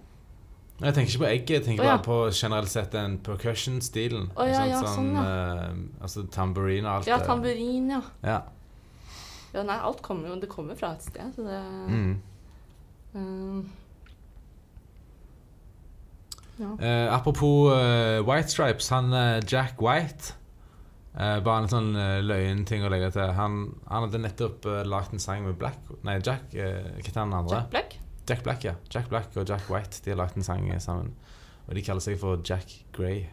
Jeg 0.78 0.94
tenker 0.94 1.10
ikke 1.12 1.24
på 1.24 1.30
egget, 1.32 1.52
jeg 1.56 1.64
tenker 1.66 1.84
oh, 1.84 1.88
ja. 1.90 1.96
bare 1.98 2.06
på 2.06 2.18
generelt 2.38 2.70
sett 2.70 2.92
den 2.94 3.18
percussion-stilen. 3.26 4.28
Oh, 4.38 4.46
ja, 4.46 4.60
sant? 4.62 4.70
ja, 4.72 4.92
sånn, 4.94 5.10
eh, 5.18 6.04
altså 6.06 6.24
tamburin 6.34 6.86
og 6.86 6.92
alt 7.00 7.10
Ja, 7.10 7.18
tamburin, 7.26 7.90
ja. 7.90 8.02
Ja. 8.22 8.38
Ja, 9.56 9.64
nei, 9.66 9.78
alt 9.80 10.04
kommer 10.06 10.30
jo 10.30 10.36
Det 10.42 10.50
kommer 10.52 10.78
fra 10.78 10.92
et 10.94 11.06
sted, 11.08 11.34
så 11.36 11.48
det 11.48 11.62
Mm. 11.88 12.22
um, 13.16 13.70
Ja. 16.60 16.72
Eh, 16.82 17.14
apropos 17.14 17.72
uh, 17.72 18.22
White 18.26 18.50
Stripes, 18.50 18.90
han 18.90 19.14
eh, 19.14 19.42
Jack 19.46 19.82
White 19.82 20.34
eh, 21.20 21.38
Bare 21.46 21.64
en 21.64 21.72
sånn 21.72 21.92
uh, 21.98 22.18
løyen 22.24 22.64
ting 22.70 22.86
å 22.86 22.92
legge 22.94 23.12
til. 23.16 23.32
Han, 23.38 23.60
han 23.90 24.08
hadde 24.08 24.24
nettopp 24.24 24.68
uh, 24.70 24.82
lagd 24.88 25.16
en 25.18 25.24
sang 25.24 25.46
med 25.46 25.58
Black 25.60 25.80
Nei, 26.08 26.20
Jack 26.22 26.54
uh, 26.54 26.92
Hva 26.98 27.06
heter 27.06 27.24
han 27.24 27.38
andre? 27.38 27.62
Jack 27.62 27.72
Black? 27.74 27.98
Jack 28.28 28.44
Black, 28.44 28.64
ja. 28.64 28.74
Jack 28.92 29.10
Black 29.10 29.28
og 29.36 29.50
Jack 29.50 29.70
White 29.72 30.02
De 30.04 30.10
har 30.12 30.18
lagd 30.20 30.38
en 30.38 30.44
sang 30.44 30.70
eh, 30.70 30.80
sammen. 30.84 31.14
Og 31.68 31.76
de 31.76 31.82
kaller 31.84 32.02
seg 32.04 32.20
for 32.20 32.40
Jack 32.44 32.86
Grey. 32.96 33.26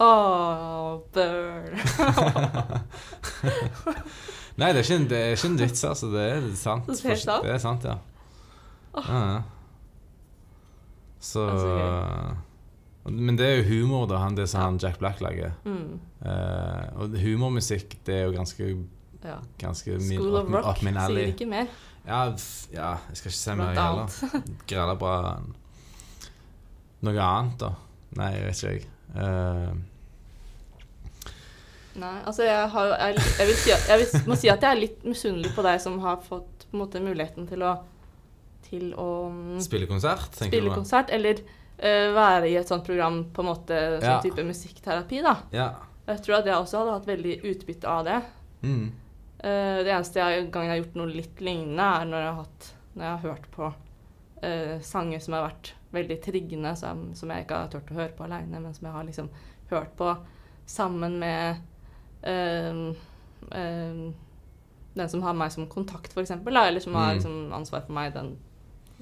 Åh, 0.00 1.00
burn. 1.12 1.76
Nei, 4.60 4.70
det 4.72 4.80
er 4.80 4.84
ikke 4.84 4.96
en, 4.96 5.08
det 5.10 5.18
er 5.18 5.30
ikke 5.34 5.48
en 5.50 5.58
vits, 5.60 5.84
altså. 5.84 6.06
Det 6.14 6.22
er 6.24 6.46
sant. 6.58 6.86
Det 6.88 7.04
er 7.04 7.08
helt 7.12 7.24
sant? 7.24 7.44
Det 7.46 7.52
er 7.54 7.58
sant, 7.62 7.84
ja. 7.86 7.96
Ja, 8.96 9.18
ja. 9.18 9.42
Så 11.20 11.44
Altså, 11.50 11.68
Men 13.10 13.38
det 13.38 13.46
er 13.46 13.60
jo 13.60 13.66
humor, 13.68 14.06
da, 14.10 14.20
han, 14.22 14.36
det 14.38 14.48
som 14.50 14.62
han 14.62 14.80
Jack 14.82 14.98
Black 15.00 15.20
lager. 15.24 15.52
Mm. 15.64 15.98
Uh, 16.22 17.02
og 17.02 17.16
humormusikk, 17.20 17.98
det 18.06 18.16
er 18.16 18.26
jo 18.28 18.34
ganske 18.38 18.72
Ja. 19.20 19.36
Ganske 19.60 19.98
min, 19.98 20.16
School 20.16 20.36
of 20.38 20.48
up, 20.48 20.54
Rock 20.64 20.82
alley. 20.86 21.26
sier 21.26 21.34
ikke 21.34 21.48
mer. 21.50 21.66
Ja, 22.06 22.22
ja, 22.72 22.94
jeg 23.10 23.20
skal 23.20 23.28
ikke 23.28 23.36
se 23.36 23.56
mer, 23.60 23.74
heller. 23.76 24.08
Grella 24.68 24.96
bra 24.96 25.14
Noe 27.04 27.20
annet, 27.24 27.60
da? 27.60 27.70
Nei, 28.16 28.30
jeg 28.34 28.46
vet 28.46 28.62
ikke, 28.62 28.72
jeg. 28.72 28.82
Uh, 29.16 29.76
Nei, 32.00 32.16
altså 32.24 32.44
jeg 32.46 32.68
har 32.72 32.92
jeg, 32.94 33.22
jeg, 33.38 33.46
vil 33.48 33.56
si 33.58 33.70
jeg 33.72 34.00
vil, 34.00 34.20
må 34.30 34.36
si 34.38 34.50
at 34.52 34.62
jeg 34.62 34.70
er 34.70 34.78
litt 34.78 35.00
misunnelig 35.04 35.50
på 35.56 35.64
deg 35.66 35.80
som 35.82 35.98
har 36.04 36.20
fått 36.22 36.68
på 36.70 36.76
en 36.76 36.82
måte 36.84 37.02
muligheten 37.02 37.48
til 37.50 37.64
å 37.66 37.74
til 38.70 38.92
å 38.94 39.08
mm, 39.34 39.56
spille 39.64 39.88
konsert, 39.90 40.28
tenker 40.36 40.52
spille 40.54 40.70
du? 40.70 40.76
konsert, 40.76 41.10
eller 41.10 41.40
være 41.80 42.48
i 42.50 42.56
et 42.60 42.68
sånt 42.68 42.84
program, 42.84 43.22
på 43.32 43.40
en 43.40 43.46
måte, 43.48 43.76
sånn 44.00 44.04
Ja. 44.10 44.20
type 44.20 44.42
musikkterapi, 44.44 45.22
da. 45.24 45.36
Ja. 45.52 45.68
Jeg 46.06 46.22
tror 46.22 46.38
at 46.38 46.46
jeg 46.46 46.54
også 46.54 46.78
hadde 46.78 46.92
hatt 46.98 47.06
veldig 47.06 47.36
utbytte 47.44 47.88
av 47.88 48.04
det. 48.04 48.18
Mm. 48.62 48.92
Uh, 49.40 49.78
det 49.84 49.88
eneste 49.88 50.20
jeg, 50.20 50.50
gangen 50.52 50.68
jeg 50.68 50.74
har 50.78 50.84
gjort 50.84 50.96
noe 51.00 51.06
litt 51.14 51.40
lignende, 51.40 51.86
er 52.02 52.04
når 52.04 52.18
jeg 52.20 52.26
har, 52.28 52.40
hatt, 52.42 52.72
når 52.94 53.04
jeg 53.04 53.12
har 53.12 53.30
hørt 53.30 53.46
på 53.54 53.68
uh, 54.44 54.80
sanger 54.82 55.20
som 55.24 55.34
har 55.38 55.46
vært 55.48 55.72
veldig 55.92 56.18
triggende, 56.22 56.76
som, 56.76 57.14
som 57.14 57.30
jeg 57.32 57.46
ikke 57.46 57.62
har 57.62 57.70
turt 57.72 57.90
å 57.90 57.94
høre 57.94 58.12
på 58.18 58.24
aleine, 58.26 58.60
men 58.60 58.74
som 58.74 58.86
jeg 58.86 58.92
har 58.98 59.04
liksom 59.08 59.30
hørt 59.70 59.96
på 59.96 60.10
sammen 60.66 61.16
med 61.18 61.56
uh, 62.26 62.92
eh, 63.56 64.12
den 64.94 65.08
som 65.08 65.22
har 65.22 65.34
meg 65.38 65.52
som 65.54 65.66
kontakt, 65.70 66.12
f.eks., 66.12 66.30
eller 66.46 66.80
som 66.80 66.94
har 66.94 67.12
Mm. 67.12 67.14
liksom, 67.14 67.52
ansvar 67.52 67.80
for 67.86 67.92
meg 67.92 68.12
den, 68.14 68.36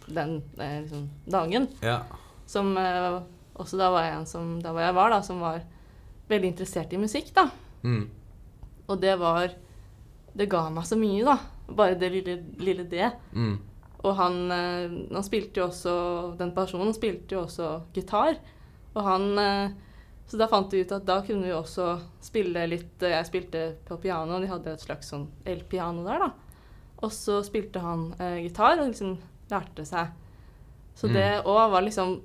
den 0.07 0.43
eh, 0.61 0.83
liksom, 0.83 1.09
dagen. 1.27 1.69
Ja. 1.83 2.03
Som 2.49 2.73
eh, 2.81 3.19
også 3.61 3.77
da 3.81 3.91
var 3.93 4.09
en 4.13 4.27
som 4.29 4.57
da 4.63 4.73
var 4.73 4.87
jeg 4.89 4.97
var, 4.97 5.11
da, 5.13 5.21
som 5.27 5.41
var 5.43 5.61
veldig 6.31 6.53
interessert 6.55 6.93
i 6.97 7.01
musikk, 7.01 7.33
da. 7.37 7.49
Mm. 7.85 8.07
Og 8.89 9.01
det 9.03 9.15
var 9.21 9.53
Det 10.39 10.47
ga 10.51 10.69
meg 10.71 10.85
så 10.87 10.97
mye, 10.99 11.25
da. 11.27 11.39
Bare 11.75 11.97
det 11.99 12.09
lille, 12.13 12.35
lille 12.63 12.85
det. 12.89 13.09
Mm. 13.35 13.57
Og 14.05 14.15
han, 14.17 14.37
eh, 14.55 14.93
han 15.13 15.25
spilte 15.27 15.59
jo 15.61 15.67
også 15.69 15.95
Den 16.39 16.53
personen 16.55 16.95
spilte 16.95 17.35
jo 17.35 17.43
også 17.47 17.71
gitar. 17.97 18.37
Og 18.95 19.03
han 19.05 19.27
eh, 19.39 19.71
Så 20.29 20.39
da 20.39 20.47
fant 20.47 20.71
vi 20.73 20.85
ut 20.85 20.93
at 20.93 21.05
da 21.09 21.21
kunne 21.27 21.49
vi 21.49 21.53
også 21.57 21.99
spille 22.23 22.67
litt 22.69 23.01
Jeg 23.01 23.27
spilte 23.27 23.65
på 23.89 23.97
piano, 24.03 24.37
og 24.37 24.43
de 24.45 24.51
hadde 24.53 24.73
et 24.77 24.85
slags 24.85 25.09
sånn 25.11 25.27
elpiano 25.49 26.05
der, 26.07 26.19
da. 26.29 26.31
Og 27.03 27.13
så 27.15 27.41
spilte 27.47 27.81
han 27.83 28.13
eh, 28.21 28.43
gitar 28.47 28.79
og 28.79 28.89
liksom 28.93 29.17
lærte 29.51 29.85
seg. 29.89 30.11
Så 30.99 31.09
Mm. 31.09 31.15
det 31.15 31.29
òg 31.47 31.71
var 31.71 31.83
liksom 31.83 32.21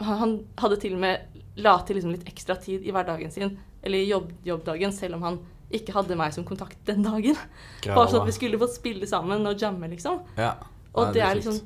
han, 0.00 0.36
hadde 0.60 0.78
til 0.80 0.96
og 0.96 1.02
med 1.02 1.40
la 1.60 1.74
til 1.84 1.98
liksom 1.98 2.14
litt 2.14 2.28
ekstra 2.28 2.56
tid 2.60 2.84
i 2.86 2.92
hverdagen 2.94 3.32
sin, 3.32 3.56
eller 3.82 3.98
i 3.98 4.08
jobb, 4.08 4.30
jobbdagen, 4.44 4.92
selv 4.92 5.18
om 5.18 5.26
han 5.26 5.40
ikke 5.70 5.94
hadde 5.94 6.16
meg 6.18 6.34
som 6.34 6.46
kontakt 6.46 6.78
den 6.88 7.04
dagen. 7.06 7.38
Bare 7.86 8.08
sånn 8.10 8.24
at 8.24 8.30
vi 8.30 8.36
skulle 8.36 8.60
få 8.60 8.70
spille 8.72 9.08
sammen 9.08 9.46
og 9.46 9.60
jamme, 9.60 9.90
liksom. 9.92 10.22
Ja. 10.40 10.54
Og 10.90 11.10
Ja, 11.10 11.12
det 11.14 11.22
er 11.22 11.36
liksom 11.38 11.60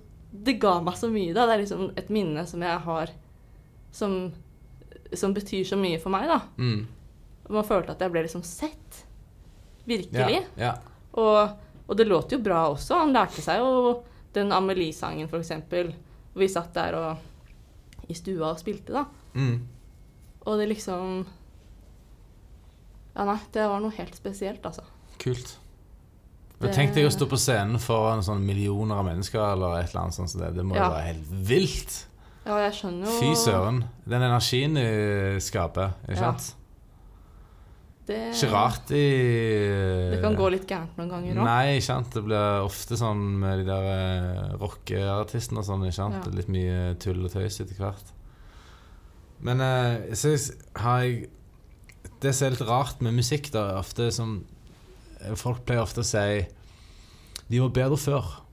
Det 0.45 0.59
ga 0.61 0.75
meg 0.85 0.97
så 0.99 1.09
mye, 1.09 1.33
da. 1.33 1.47
Det 1.47 1.55
er 1.55 1.61
liksom 1.63 1.85
et 1.97 2.09
minne 2.13 2.43
som 2.51 2.63
jeg 2.65 2.79
har 2.85 3.13
som, 3.95 4.33
som 5.15 5.35
betyr 5.35 5.63
så 5.69 5.79
mye 5.79 6.01
for 6.03 6.11
meg, 6.11 6.27
da. 6.27 6.41
Mm. 6.59 6.81
Man 7.55 7.67
følte 7.69 7.95
at 7.95 8.03
jeg 8.03 8.11
ble 8.11 8.25
liksom 8.27 8.43
sett. 8.43 9.05
Virkelig. 9.87 10.41
Ja. 10.59 10.73
ja. 10.73 10.73
Og, 11.23 11.55
og 11.87 11.97
det 11.97 12.09
låt 12.09 12.35
jo 12.35 12.41
bra 12.43 12.65
også. 12.73 12.99
Han 12.99 13.15
lærte 13.15 13.45
seg 13.45 13.63
jo 13.63 14.01
den 14.35 14.51
Amelie-sangen, 14.53 15.31
eksempel. 15.39 15.93
Vi 16.35 16.51
satt 16.51 16.75
der 16.75 16.99
og 16.99 17.31
i 18.09 18.15
stua 18.15 18.51
og 18.53 18.59
spilte, 18.61 18.93
da. 18.93 19.05
Mm. 19.35 19.61
Og 20.47 20.59
det 20.61 20.69
liksom 20.69 21.25
Ja, 23.15 23.25
nei, 23.25 23.39
det 23.55 23.69
var 23.71 23.81
noe 23.81 23.95
helt 23.95 24.17
spesielt, 24.19 24.65
altså. 24.67 24.83
Kult. 25.23 25.59
Det- 26.61 26.73
Tenk 26.75 26.95
deg 26.95 27.05
å 27.07 27.11
stå 27.13 27.27
på 27.29 27.37
scenen 27.39 27.79
foran 27.79 28.23
sånn 28.23 28.43
millioner 28.45 28.97
av 28.97 29.05
mennesker 29.07 29.53
eller 29.53 29.79
et 29.83 29.91
eller 29.91 30.01
annet 30.03 30.15
sånt 30.15 30.33
det. 30.39 30.55
Det 30.55 30.65
må 30.65 30.75
jo 30.75 30.81
Ja. 30.83 30.91
være 30.91 31.07
helt 31.13 31.27
vilt. 31.49 32.07
Ja, 32.47 32.57
jeg 32.59 32.73
skjønner 32.73 33.05
jo 33.07 33.21
Fy 33.21 33.35
søren. 33.35 33.85
Den 34.07 34.23
energien 34.23 34.75
du 34.75 35.41
skaper, 35.41 35.95
ikke 36.09 36.17
Ja. 36.21 36.33
Det, 38.05 38.19
Ikke 38.37 38.51
rart 38.53 38.91
de 38.91 39.03
det 40.13 40.19
kan 40.21 40.35
gå 40.37 40.49
litt 40.53 40.67
gærent 40.69 40.99
noen 40.99 41.09
ganger 41.09 41.39
òg. 41.39 41.47
Nei, 41.49 41.77
ikke 41.79 41.87
sant. 41.87 42.11
Det 42.13 42.23
blir 42.27 42.67
ofte 42.67 42.99
sånn 43.01 43.23
med 43.41 43.63
de 43.63 43.65
der 43.71 43.87
eh, 43.95 44.51
rockeartistene 44.61 45.63
og 45.63 45.69
sånn, 45.71 45.87
ikke 45.89 45.97
sant. 45.97 46.19
Ja. 46.21 46.35
Litt 46.37 46.51
mye 46.53 46.83
tull 47.01 47.23
og 47.25 47.33
tøys 47.33 47.57
etter 47.65 47.81
hvert. 47.81 48.13
Men 49.45 49.65
eh, 49.65 50.13
så 50.17 50.35
har 50.85 51.07
jeg 51.07 51.31
Det 52.21 52.33
som 52.33 52.47
er 52.47 52.55
litt 52.55 52.69
rart 52.69 53.01
med 53.05 53.17
musikk, 53.17 53.51
da, 53.53 53.79
ofte 53.81 54.11
som 54.13 54.43
Folk 55.41 55.65
pleier 55.65 55.83
ofte 55.83 56.05
å 56.05 56.07
si 56.07 56.45
De 57.49 57.61
var 57.61 57.73
bedre 57.73 57.97
før. 58.01 58.44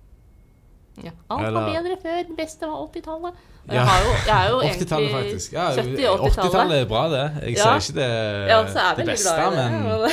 Ja. 1.04 1.12
Alt 1.30 1.48
Eller- 1.48 1.62
var 1.62 1.72
bedre 1.74 1.98
før. 2.02 2.18
Det 2.28 2.36
beste 2.38 2.68
var 2.70 2.88
80-tallet. 2.88 3.34
Ja. 3.72 3.86
Jeg, 4.28 4.36
er 4.36 4.50
jo 4.50 4.60
80-tallet, 4.70 5.10
egentlig 5.10 5.14
faktisk. 5.18 5.54
Ja, 5.54 5.66
70- 5.72 6.10
og 6.10 6.20
80-tallet 6.28 6.52
80-tallet. 6.52 6.78
er 6.82 6.86
bra, 6.92 7.04
det. 7.10 7.24
Jeg 7.44 7.58
Ja. 7.58 7.80
sier 7.80 7.82
ikke 7.82 7.96
det, 8.00 8.10
Ja, 8.50 8.64
det 8.96 9.06
beste, 9.06 9.36
det. 9.36 9.72
men 9.72 10.10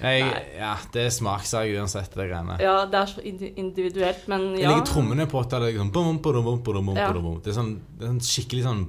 jeg, 0.06 0.42
ja, 0.58 0.74
det 0.92 1.06
er 1.06 1.10
smakssak 1.10 1.70
uansett, 1.78 2.10
det 2.14 2.28
greiene. 2.30 2.58
Ja, 2.60 2.74
det 2.86 2.94
er 3.00 3.06
så 3.06 3.20
individuelt, 3.24 4.26
men 4.28 4.54
Jeg 4.58 4.68
legger 4.68 4.84
trommene 4.84 5.26
på 5.26 5.40
at 5.40 5.50
det 5.50 5.62
er 5.74 5.78
sånn 5.80 5.92
bum, 5.92 6.18
bum, 6.18 6.62
bum, 6.62 6.90
Ja. 6.96 7.10
Det 7.12 7.52
er 7.54 7.56
sånn, 7.56 7.72
det 7.98 8.04
er 8.04 8.12
sånn 8.12 8.20
skikkelig 8.20 8.62
sånn 8.68 8.84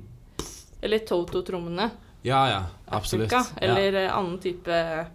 Eller 0.84 0.99
Toto-trommene. 0.99 1.91
Ja, 2.24 2.41
ja. 2.49 2.63
Absolutt. 2.91 3.32
Afrika, 3.34 3.61
Ja. 3.61 3.76
Eller 3.78 3.93
eh, 4.05 4.11
annen 4.18 4.38
type 4.39 5.07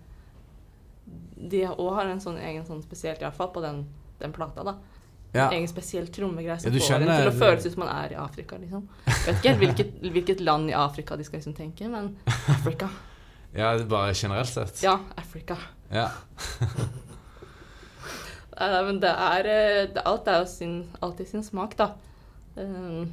De 1.36 1.62
òg 1.66 1.94
har 1.96 2.06
en 2.06 2.20
sånn 2.22 2.38
egen 2.38 2.64
sånn 2.64 2.82
spesielt, 2.84 3.20
iallfall 3.20 3.50
på 3.52 3.60
den, 3.64 3.84
den 4.20 4.32
plata, 4.32 4.62
da. 4.64 4.74
Ja. 5.32 5.46
Egen 5.48 5.68
spesiell 5.68 6.08
trommegreie 6.12 6.58
som 6.60 6.68
Ja, 6.68 6.78
får 6.78 6.86
får 6.86 7.04
en 7.06 7.10
til 7.14 7.30
å 7.30 7.36
føles 7.38 7.66
ut 7.66 7.72
som 7.72 7.80
man 7.80 7.92
er 7.94 8.12
i 8.12 8.18
Afrika, 8.20 8.58
liksom. 8.60 8.82
Vet 9.06 9.30
ikke 9.38 9.48
helt 9.48 9.62
hvilket, 9.62 9.94
hvilket 10.16 10.42
land 10.44 10.68
i 10.68 10.74
Afrika 10.76 11.16
de 11.16 11.24
skal 11.24 11.40
liksom 11.40 11.54
tenke, 11.56 11.88
men 11.88 12.10
Afrika. 12.52 12.90
ja, 13.60 13.72
bare 13.88 14.12
generelt 14.12 14.52
sett. 14.52 14.82
Ja, 14.84 14.98
Afrika. 15.16 15.56
Ja. 15.92 16.10
Nei, 18.60 18.82
men 18.84 19.00
det 19.00 19.10
er, 19.10 19.48
eh, 19.48 19.86
det, 19.94 20.04
Alt 20.06 20.28
er 20.28 20.42
jo 20.42 20.48
sin, 20.50 20.74
alltid 21.00 21.30
sin 21.30 21.44
smak, 21.44 21.78
da. 21.80 21.94
Um, 22.56 23.08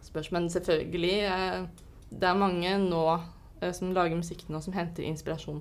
spørs, 0.00 0.30
men 0.32 0.48
selvfølgelig 0.48 1.16
eh, 1.28 1.66
Det 2.08 2.24
er 2.24 2.38
mange 2.40 2.70
nå 2.80 3.02
eh, 3.60 3.74
som 3.76 3.92
lager 3.92 4.16
musikk 4.16 4.46
nå, 4.48 4.62
som 4.64 4.72
henter 4.72 5.04
inspirasjon 5.04 5.60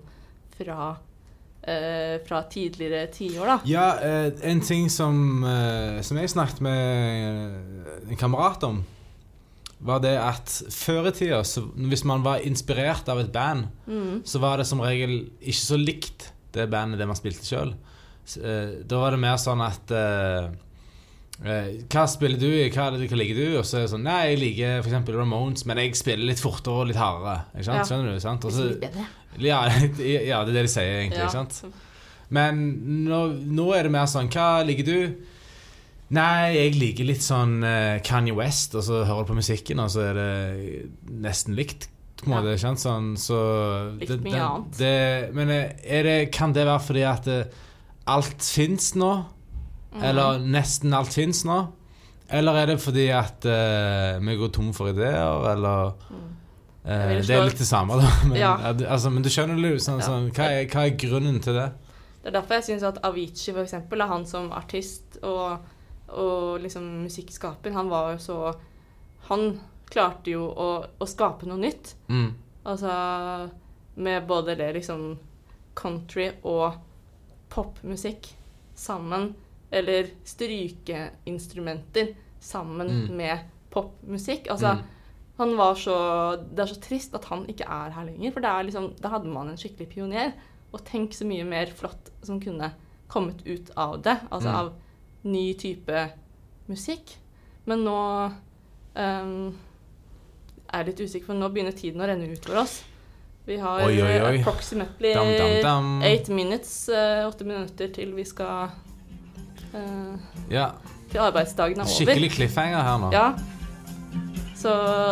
fra, 0.55 0.95
eh, 1.67 2.17
fra 2.27 2.41
tidligere 2.51 3.07
tiår, 3.13 3.45
da. 3.45 3.57
Ja, 3.69 3.87
eh, 4.03 4.31
en 4.51 4.61
ting 4.65 4.89
som, 4.91 5.43
eh, 5.43 6.01
som 6.01 6.17
jeg 6.17 6.31
snakket 6.33 6.61
med 6.61 8.09
en 8.09 8.19
kamerat 8.19 8.63
om, 8.67 8.83
var 9.79 9.99
det 10.01 10.15
at 10.17 10.49
før 10.73 11.11
i 11.11 11.11
tida, 11.13 11.43
hvis 11.91 12.03
man 12.09 12.23
var 12.25 12.41
inspirert 12.47 13.09
av 13.13 13.19
et 13.21 13.31
band, 13.31 13.67
Mm. 13.87 14.21
så 14.25 14.39
var 14.39 14.57
det 14.57 14.65
som 14.67 14.79
regel 14.81 15.29
ikke 15.41 15.65
så 15.65 15.77
likt 15.77 16.31
det 16.53 16.69
bandet 16.71 16.97
det 16.99 17.07
man 17.07 17.15
spilte 17.19 17.45
sjøl. 17.45 17.75
Da 18.87 18.97
var 18.99 19.11
det 19.11 19.19
mer 19.19 19.37
sånn 19.37 19.61
at 19.63 19.91
eh, 19.91 20.47
eh, 20.47 20.49
Hva 21.37 22.03
spiller 22.09 22.39
du 22.41 22.47
i? 22.49 22.63
Hva, 22.73 22.87
hva 22.97 23.17
liker 23.19 23.37
du? 23.37 23.45
Og 23.59 23.65
så 23.67 23.77
er 23.77 23.85
det 23.85 23.91
sånn 23.91 24.05
Nei, 24.07 24.19
jeg 24.31 24.39
liker 24.41 24.79
f.eks. 24.81 25.11
Ramones, 25.13 25.65
men 25.69 25.77
jeg 25.83 25.93
spiller 25.99 26.25
litt 26.31 26.41
fortere 26.41 26.81
og 26.81 26.87
litt 26.89 26.97
hardere. 26.97 27.43
Ikke 27.53 27.67
sant? 27.67 27.77
Ja. 27.83 27.87
Skjønner 27.91 28.15
du? 28.15 28.21
sant? 28.23 28.47
Og 28.49 28.55
så- 28.55 28.69
litt 28.71 28.81
bedre. 28.81 29.05
ja, 29.45 29.59
ja, 30.31 30.39
det 30.43 30.49
er 30.49 30.53
det 30.55 30.63
de 30.65 30.71
sier, 30.73 30.93
egentlig. 31.03 31.21
Ja. 31.21 31.27
ikke 31.29 31.37
sant? 31.37 31.83
Men 32.33 32.63
nå, 33.07 33.19
nå 33.55 33.67
er 33.77 33.85
det 33.87 33.91
mer 33.93 34.07
sånn 34.11 34.27
Hva 34.33 34.47
liker 34.67 34.83
du? 34.87 34.97
Nei, 36.17 36.55
jeg 36.55 36.73
liker 36.79 37.07
litt 37.07 37.23
sånn 37.23 37.59
eh, 37.67 37.99
Kanye 38.03 38.33
West, 38.35 38.73
og 38.79 38.83
så 38.87 39.01
hører 39.05 39.25
du 39.27 39.31
på 39.33 39.37
musikken, 39.41 39.79
og 39.83 39.91
så 39.91 40.05
er 40.07 40.17
det 40.17 40.89
nesten 41.23 41.55
likt. 41.57 41.89
På 42.17 42.31
en 42.31 42.33
måte, 42.33 42.53
ikke 42.55 42.63
sant? 42.63 42.81
Sånn, 42.81 43.09
så 43.19 43.39
Likt 43.99 44.23
mye 44.25 44.39
annet. 44.41 44.77
Det, 44.79 44.93
men 45.37 45.51
eh, 45.53 45.73
er 45.85 46.07
det, 46.07 46.17
kan 46.33 46.55
det 46.55 46.63
være 46.65 46.81
fordi 46.87 47.03
at 47.05 47.27
eh, 47.29 47.57
alt 48.09 48.41
fins 48.41 48.93
nå? 48.97 49.11
Eller 49.95 50.39
nesten 50.43 50.93
alt 50.93 51.13
fins 51.13 51.43
nå? 51.47 51.57
Eller 52.29 52.59
er 52.59 52.65
det 52.73 52.81
fordi 52.83 53.07
at 53.15 53.45
uh, 53.47 54.17
vi 54.19 54.35
går 54.35 54.51
tom 54.53 54.73
for 54.75 54.91
ideer, 54.91 55.45
eller 55.53 55.93
Jeg 56.87 57.23
Det 57.27 57.35
er 57.35 57.45
litt 57.47 57.59
det 57.59 57.67
samme, 57.67 57.95
da. 57.99 58.09
Men, 58.27 58.37
Ja. 58.39 58.51
ja, 58.61 58.73
altså, 58.91 59.09
men 59.11 59.23
du 59.23 59.29
skjønner 59.29 59.59
det, 59.59 59.73
sånn, 59.83 59.99
Ja. 59.99 60.05
sånn, 60.07 60.29
hva, 60.35 60.49
er, 60.51 60.67
hva 60.71 60.85
er 60.87 60.95
grunnen 60.99 61.39
til 61.43 61.55
det? 61.55 61.69
Det 62.21 62.29
er 62.31 62.35
derfor 62.41 62.59
jeg 62.59 62.63
syns 62.67 62.83
at 62.83 62.99
Avicii 63.07 63.53
for 63.53 63.63
eksempel, 63.63 64.01
er 64.03 64.07
han 64.11 64.25
som 64.27 64.51
artist 64.51 65.17
og, 65.23 65.59
og 66.09 66.59
liksom 66.63 66.83
musikkskaper, 67.05 67.71
han 67.75 67.89
var 67.89 68.13
jo 68.15 68.19
så 68.23 68.39
Han 69.27 69.59
klarte 69.91 70.31
jo 70.31 70.45
å, 70.47 70.67
å 70.99 71.05
skape 71.07 71.47
noe 71.47 71.59
nytt. 71.59 71.95
Mm. 72.07 72.29
Altså 72.67 72.91
med 73.95 74.27
både 74.27 74.55
det 74.55 74.73
liksom 74.75 75.17
country 75.75 76.29
og 76.43 76.77
popmusikk 77.49 78.29
sammen. 78.75 79.33
Eller 79.71 80.07
strykeinstrumenter 80.23 82.13
sammen 82.39 82.87
Mm. 82.87 83.17
med 83.17 83.39
popmusikk. 83.71 84.47
Altså 84.49 84.75
Mm. 84.77 84.83
han 85.37 85.55
var 85.57 85.73
så 85.75 86.37
Det 86.55 86.59
er 86.59 86.73
så 86.73 86.79
trist 86.81 87.13
at 87.15 87.25
han 87.25 87.45
ikke 87.47 87.65
er 87.67 87.89
her 87.91 88.05
lenger. 88.05 88.31
For 88.31 88.39
det 88.39 88.49
er 88.49 88.63
liksom, 88.63 88.93
da 89.01 89.09
hadde 89.09 89.25
man 89.27 89.49
en 89.49 89.57
skikkelig 89.57 89.89
pioner. 89.89 90.33
Og 90.73 90.83
tenk 90.85 91.11
så 91.13 91.25
mye 91.25 91.43
mer 91.45 91.65
flott 91.67 92.09
som 92.23 92.39
kunne 92.39 92.71
kommet 93.09 93.45
ut 93.47 93.69
av 93.77 94.01
det. 94.01 94.19
Altså 94.31 94.49
Mm. 94.49 94.55
av 94.55 94.73
ny 95.23 95.53
type 95.53 96.11
musikk. 96.69 97.17
Men 97.65 97.83
nå 97.83 98.31
ehm, 98.95 99.53
er 100.73 100.83
jeg 100.83 100.85
litt 100.87 100.99
usikker, 101.09 101.25
for 101.25 101.33
nå 101.35 101.49
begynner 101.53 101.71
tiden 101.71 102.01
å 102.01 102.07
renne 102.07 102.31
ut 102.31 102.43
for 102.45 102.55
oss. 102.57 102.83
Vi 103.45 103.57
har 103.57 103.81
Oi, 103.85 104.01
oi, 104.01 104.19
oi. 104.19 104.37
approximately 104.41 105.13
Dam, 105.13 105.27
dam, 105.37 105.61
dam. 105.61 106.01
eight 106.03 106.27
minutes, 106.29 106.89
eh, 106.89 107.23
åtte 107.27 107.45
minutter 107.45 107.87
til 107.93 108.11
vi 108.13 108.23
skal 108.23 108.69
Ja, 110.51 110.69
Til 111.11 111.21
arbeidsdagen 111.23 111.79
er 111.79 111.85
over. 111.85 111.93
skikkelig 111.93 112.31
cliffhanger 112.35 112.83
her 112.83 112.97
nå. 113.01 113.11
Ja. 113.15 113.31
Så 114.57 114.71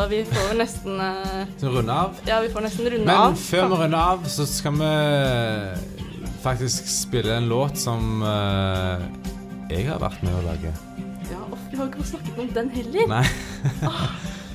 vi 0.09 0.23
får 0.25 0.55
nesten 0.57 0.99
eh, 0.99 1.43
Så 1.61 1.69
runde 1.69 1.93
av. 1.93 2.15
Ja, 2.27 2.39
vi 2.41 2.49
får 2.49 2.65
nesten 2.65 2.87
runde 2.89 3.05
Men 3.05 3.15
av. 3.15 3.35
før 3.37 3.67
vi 3.69 3.81
runder 3.83 3.99
av, 3.99 4.23
så 4.31 4.45
skal 4.49 4.79
vi 4.79 4.91
faktisk 6.43 6.89
spille 6.89 7.37
en 7.37 7.47
låt 7.49 7.77
som 7.81 8.21
uh, 8.21 9.01
jeg 9.69 9.87
har 9.87 10.01
vært 10.01 10.21
med 10.25 10.33
å 10.37 10.43
lage. 10.45 10.73
Ja, 11.31 11.39
og 11.41 11.57
vi 11.71 11.77
har 11.79 11.89
ikke 11.89 12.05
snakket 12.05 12.41
om 12.41 12.51
den 12.53 12.69
heller. 12.73 13.07
Nei. 13.09 13.23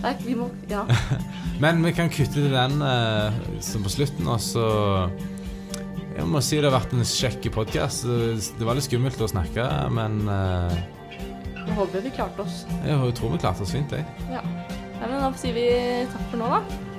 Nei, 0.05 0.13
vi 0.25 0.37
må 0.39 0.51
Ja. 0.71 0.85
Men 1.63 1.83
vi 1.85 1.93
kan 1.93 2.09
kutte 2.11 2.39
til 2.39 2.53
den 2.55 2.79
uh, 2.83 3.35
som 3.61 3.83
på 3.85 3.91
slutten, 3.93 4.27
og 4.31 4.41
så 4.41 4.67
Jeg 6.21 6.29
må 6.29 6.41
si 6.45 6.59
det 6.61 6.69
har 6.69 6.75
vært 6.75 6.91
en 6.93 7.07
kjekk 7.07 7.47
podkast. 7.55 8.03
Det 8.05 8.67
var 8.69 8.77
litt 8.77 8.85
skummelt 8.85 9.23
å 9.25 9.29
snakke, 9.31 9.65
men 9.97 10.19
uh, 10.29 10.69
Jeg 11.57 11.77
håper 11.79 12.05
vi 12.05 12.13
klarte 12.13 12.45
oss. 12.45 12.59
jeg 12.85 13.15
tror 13.17 13.33
vi 13.33 13.41
klarte 13.41 13.65
oss 13.65 13.73
fint, 13.73 13.95
jeg. 13.97 14.05
Ja. 14.29 14.43
Nei, 14.45 15.07
men 15.07 15.17
da 15.17 15.31
sier 15.41 15.57
vi 15.57 15.65
takk 16.13 16.27
for 16.29 16.43
nå, 16.43 16.51
da. 16.53 16.90